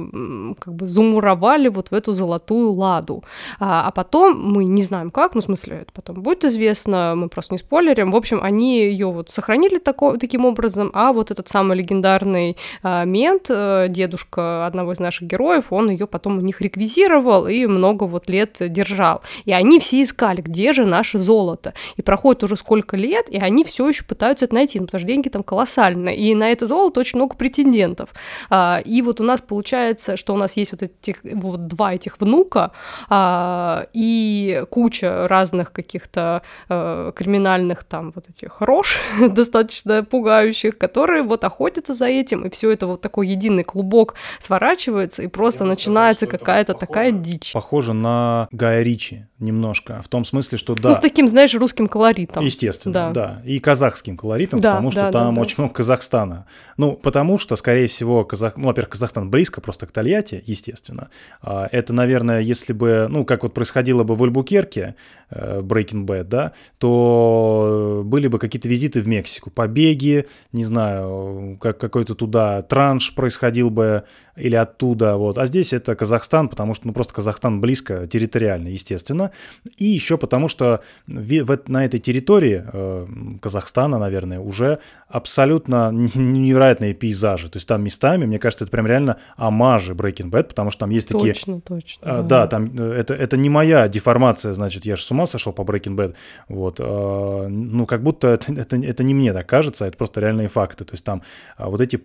[0.59, 3.23] как бы замуровали вот в эту золотую ладу.
[3.59, 7.29] А, а потом мы не знаем как, ну, в смысле, это потом будет известно, мы
[7.29, 8.11] просто не спойлерим.
[8.11, 12.57] В общем, они ее вот сохранили тако, таким образом, а вот этот самый легендарный
[13.03, 18.05] мент, э, дедушка одного из наших героев, он ее потом у них реквизировал и много
[18.05, 19.21] вот лет держал.
[19.45, 21.73] И они все искали, где же наше золото.
[21.97, 25.29] И проходит уже сколько лет, и они все еще пытаются это найти, потому что деньги
[25.29, 26.15] там колоссальные.
[26.15, 28.09] И на это золото очень много претендентов.
[28.49, 32.19] А, и вот у нас получается, что у нас есть вот этих вот два этих
[32.19, 32.71] внука
[33.09, 41.43] а, и куча разных каких-то э, криминальных там вот этих рож достаточно пугающих, которые вот
[41.43, 46.27] охотятся за этим, и все это вот такой единый клубок сворачивается, и просто Я начинается
[46.27, 47.53] какая-то такая дичь.
[47.53, 50.89] Похоже на Гая Ричи немножко, в том смысле, что да.
[50.89, 52.43] Ну, с таким, знаешь, русским колоритом.
[52.43, 53.11] Естественно, да.
[53.11, 53.41] да.
[53.45, 55.63] И казахским колоритом, да, потому что да, там да, очень да.
[55.63, 56.45] много Казахстана.
[56.77, 58.55] Ну, потому что, скорее всего, Казах...
[58.55, 61.09] ну, во-первых, Казахстан близко просто к Тольятти, естественно.
[61.41, 64.95] А, это, наверное, если бы, ну, как вот происходило бы в Альбукерке,
[65.29, 71.77] э, Breaking Bad, да, то были бы какие-то визиты в Мексику, побеги, не знаю, как
[71.77, 74.03] какой-то туда транш происходил бы
[74.35, 75.37] или оттуда, вот.
[75.37, 79.31] А здесь это Казахстан, потому что, ну, просто Казахстан близко, территориально, естественно.
[79.77, 83.07] И еще потому что в, на этой территории э,
[83.41, 87.49] Казахстана, наверное, уже абсолютно невероятные пейзажи.
[87.49, 90.89] То есть там местами, мне кажется, это прям реально амажи Breaking Bad, потому что там
[90.89, 91.33] есть точно, такие...
[91.33, 92.01] Точно, точно.
[92.01, 92.23] Э, да.
[92.23, 95.61] да, там э, это, это не моя деформация, значит, я же с ума сошел по
[95.61, 96.13] Breaking Bad.
[96.49, 96.81] Вот.
[96.81, 100.83] Э, ну, как будто это, это, это не мне так кажется, это просто реальные факты.
[100.83, 101.21] То есть там
[101.57, 102.01] вот эти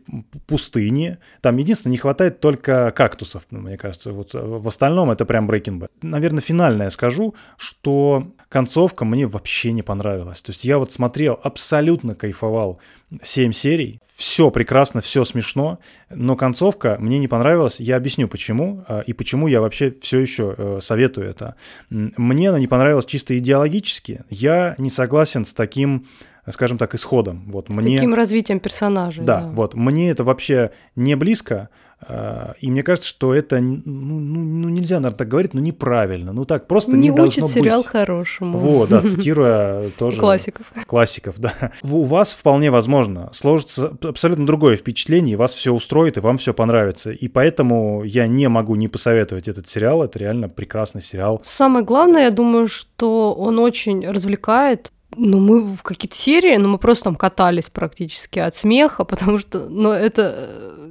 [0.61, 1.19] пустыне.
[1.41, 4.12] Там единственное, не хватает только кактусов, мне кажется.
[4.12, 5.91] Вот в остальном это прям Breaking Bad.
[6.03, 10.43] Наверное, финальное скажу, что концовка мне вообще не понравилась.
[10.43, 12.78] То есть я вот смотрел, абсолютно кайфовал
[13.23, 15.78] 7 серий, все прекрасно, все смешно,
[16.11, 17.81] но концовка мне не понравилась.
[17.81, 21.55] Я объясню почему а, и почему я вообще все еще э, советую это.
[21.89, 24.24] Мне она не понравилась чисто идеологически.
[24.28, 26.07] Я не согласен с таким
[26.52, 27.44] скажем так, исходом.
[27.47, 27.97] Вот с мне...
[27.97, 29.24] таким развитием персонажей.
[29.24, 31.68] Да, да, вот мне это вообще не близко.
[32.02, 36.32] А, и мне кажется, что это, ну, ну, ну нельзя, наверное, так говорить, но неправильно.
[36.32, 37.89] Ну так просто не, не учит сериал быть.
[37.89, 38.59] хорошему.
[38.59, 40.18] Вот, да, цитируя тоже...
[40.18, 40.66] Классиков.
[40.86, 41.72] Классиков, да.
[41.82, 46.55] У вас вполне возможно сложится абсолютно другое впечатление, и вас все устроит, и вам все
[46.55, 47.10] понравится.
[47.10, 50.02] И поэтому я не могу не посоветовать этот сериал.
[50.02, 51.43] Это реально прекрасный сериал.
[51.44, 56.78] Самое главное, я думаю, что он очень развлекает, ну, мы в какие-то серии, ну, мы
[56.78, 60.91] просто там катались практически от смеха, потому что, ну, это э,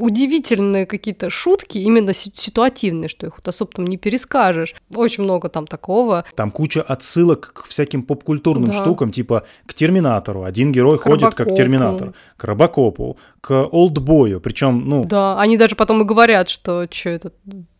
[0.00, 4.74] удивительные какие-то шутки, именно ситуативные, что их вот особо там не перескажешь.
[4.94, 6.24] Очень много там такого.
[6.34, 8.80] Там куча отсылок к всяким попкультурным да.
[8.80, 10.44] штукам, типа к Терминатору.
[10.44, 11.50] Один герой к ходит Робокопу.
[11.50, 12.14] как Терминатор.
[12.36, 14.40] К Робокопу, к Олдбою.
[14.40, 15.04] Причем, ну...
[15.04, 17.32] Да, они даже потом и говорят, что что это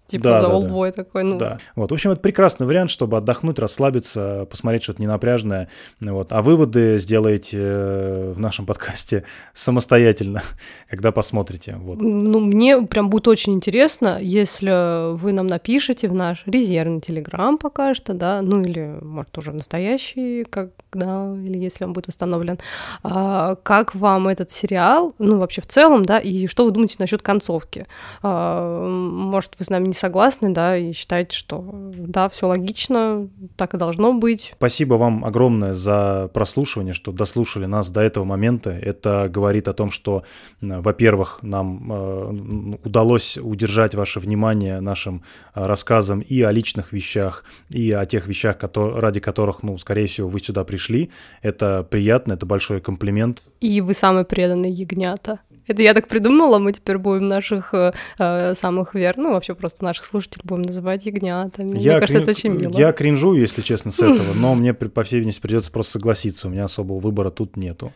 [0.07, 0.97] Типа да, за да, олдбой да.
[1.03, 1.39] такой, ну.
[1.39, 1.59] Да.
[1.77, 5.69] Вот, в общем, это прекрасный вариант, чтобы отдохнуть, расслабиться, посмотреть что-то ненапряжное.
[6.01, 6.31] Вот.
[6.33, 9.25] А выводы сделаете э, в нашем подкасте
[9.55, 10.43] самостоятельно,
[10.91, 11.77] когда посмотрите.
[11.79, 12.01] Вот.
[12.03, 17.95] Ну, мне прям будет очень интересно, если вы нам напишите в наш резервный телеграм пока
[17.95, 22.59] что, да, ну или, может, уже настоящий, когда, или если он будет восстановлен,
[23.03, 27.23] а, как вам этот сериал, ну, вообще в целом, да, и что вы думаете насчет
[27.23, 27.87] концовки?
[28.23, 31.65] А, может, вы с нами не согласны, да, и считаете, что
[31.97, 33.27] да, все логично,
[33.57, 34.53] так и должно быть.
[34.55, 38.71] Спасибо вам огромное за прослушивание, что дослушали нас до этого момента.
[38.71, 40.23] Это говорит о том, что,
[40.61, 45.23] во-первых, нам э, удалось удержать ваше внимание нашим
[45.55, 50.07] э, рассказам и о личных вещах, и о тех вещах, которые, ради которых, ну, скорее
[50.07, 51.11] всего, вы сюда пришли.
[51.41, 53.43] Это приятно, это большой комплимент.
[53.63, 55.41] И вы самые преданные ягнята.
[55.67, 59.85] Это я так придумала, мы теперь будем наших э, э самых верных, ну, вообще просто
[59.85, 61.79] наших слушателей будем называть ягнятами.
[61.79, 62.23] Я мне кажется, крин...
[62.23, 62.79] это очень мило.
[62.79, 66.51] Я кринжу, если честно, с этого, но мне, по всей видимости, придется просто согласиться, у
[66.51, 67.93] меня особого выбора тут нету.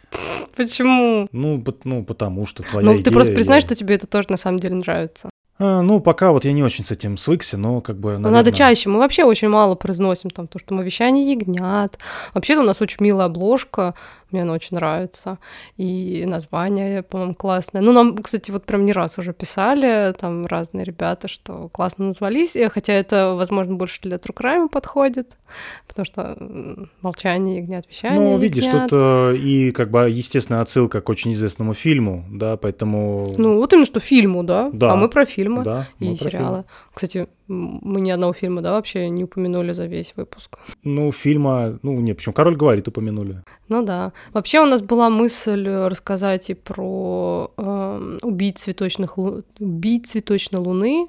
[0.57, 1.29] Почему?
[1.33, 3.69] Ну, ну потому что твоя Ну, ты просто признаешь, я...
[3.69, 5.31] что тебе это тоже на самом деле нравится.
[5.61, 8.31] А, ну, пока вот я не очень с этим свыкся, но как бы, наверное...
[8.31, 8.89] Но надо чаще.
[8.89, 11.99] Мы вообще очень мало произносим там то, что мы вещание ягнят.
[12.33, 13.95] Вообще-то у нас очень милая обложка.
[14.31, 15.39] Мне она очень нравится.
[15.77, 17.83] И название, по-моему, классное.
[17.83, 22.57] Ну, нам, кстати, вот прям не раз уже писали, там разные ребята, что классно назвались,
[22.71, 25.37] хотя это, возможно, больше для True Crime подходит,
[25.87, 26.37] потому что
[27.01, 28.91] молчание ягнят, вещание Ну, видишь, ягнят.
[28.91, 33.35] тут э, и как бы естественная отсылка к очень известному фильму, да, поэтому...
[33.39, 34.93] Ну, вот именно что фильму, да, да.
[34.93, 36.57] а мы про фильмы да, и сериалы.
[36.57, 36.65] Фильм.
[36.93, 40.59] Кстати, мы ни одного фильма, да, вообще не упомянули за весь выпуск.
[40.85, 43.43] Ну, фильма, ну, не, почему «Король говорит» упомянули.
[43.69, 44.13] Ну да.
[44.33, 51.09] Вообще у нас была мысль рассказать и про э, убить цветочных, убить цветочной луны,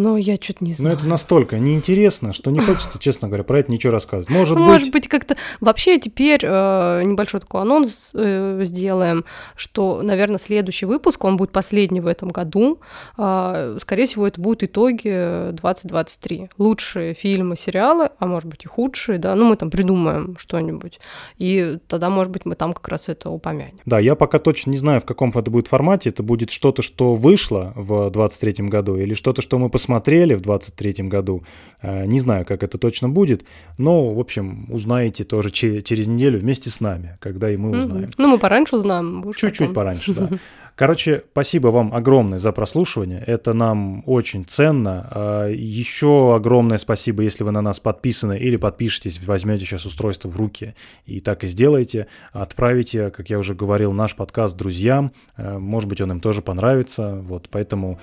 [0.00, 0.94] но я что-то не знаю.
[0.94, 4.30] Но это настолько неинтересно, что не хочется, честно говоря, про это ничего рассказывать.
[4.30, 4.72] Может ну, быть...
[4.72, 5.36] Может быть, как-то...
[5.60, 12.00] Вообще теперь э, небольшой такой анонс э, сделаем, что, наверное, следующий выпуск, он будет последний
[12.00, 12.80] в этом году.
[13.18, 16.48] Э, скорее всего, это будут итоги 2023.
[16.56, 20.98] Лучшие фильмы, сериалы, а может быть и худшие, да, ну мы там придумаем что-нибудь.
[21.36, 23.80] И тогда, может быть, мы там как раз это упомянем.
[23.84, 26.08] Да, я пока точно не знаю, в каком это будет формате.
[26.08, 30.40] Это будет что-то, что вышло в 2023 году, или что-то, что мы посмотрели посмотрели в
[30.40, 31.42] 23 году.
[31.82, 33.44] Э, не знаю, как это точно будет,
[33.78, 38.04] но, в общем, узнаете тоже через неделю вместе с нами, когда и мы узнаем.
[38.04, 38.14] Mm-hmm.
[38.18, 39.32] Ну, мы пораньше узнаем.
[39.36, 40.28] Чуть-чуть пораньше, да.
[40.76, 43.22] Короче, спасибо вам огромное за прослушивание.
[43.26, 45.08] Это нам очень ценно.
[45.10, 50.36] А, Еще огромное спасибо, если вы на нас подписаны или подпишетесь, возьмете сейчас устройство в
[50.36, 50.74] руки
[51.06, 52.06] и так и сделаете.
[52.32, 55.12] Отправите, как я уже говорил, наш подкаст друзьям.
[55.36, 57.20] Э, может быть, он им тоже понравится.
[57.22, 57.98] Вот, поэтому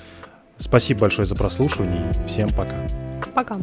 [0.59, 2.13] Спасибо большое за прослушивание.
[2.27, 2.75] Всем пока.
[3.33, 3.59] Пока.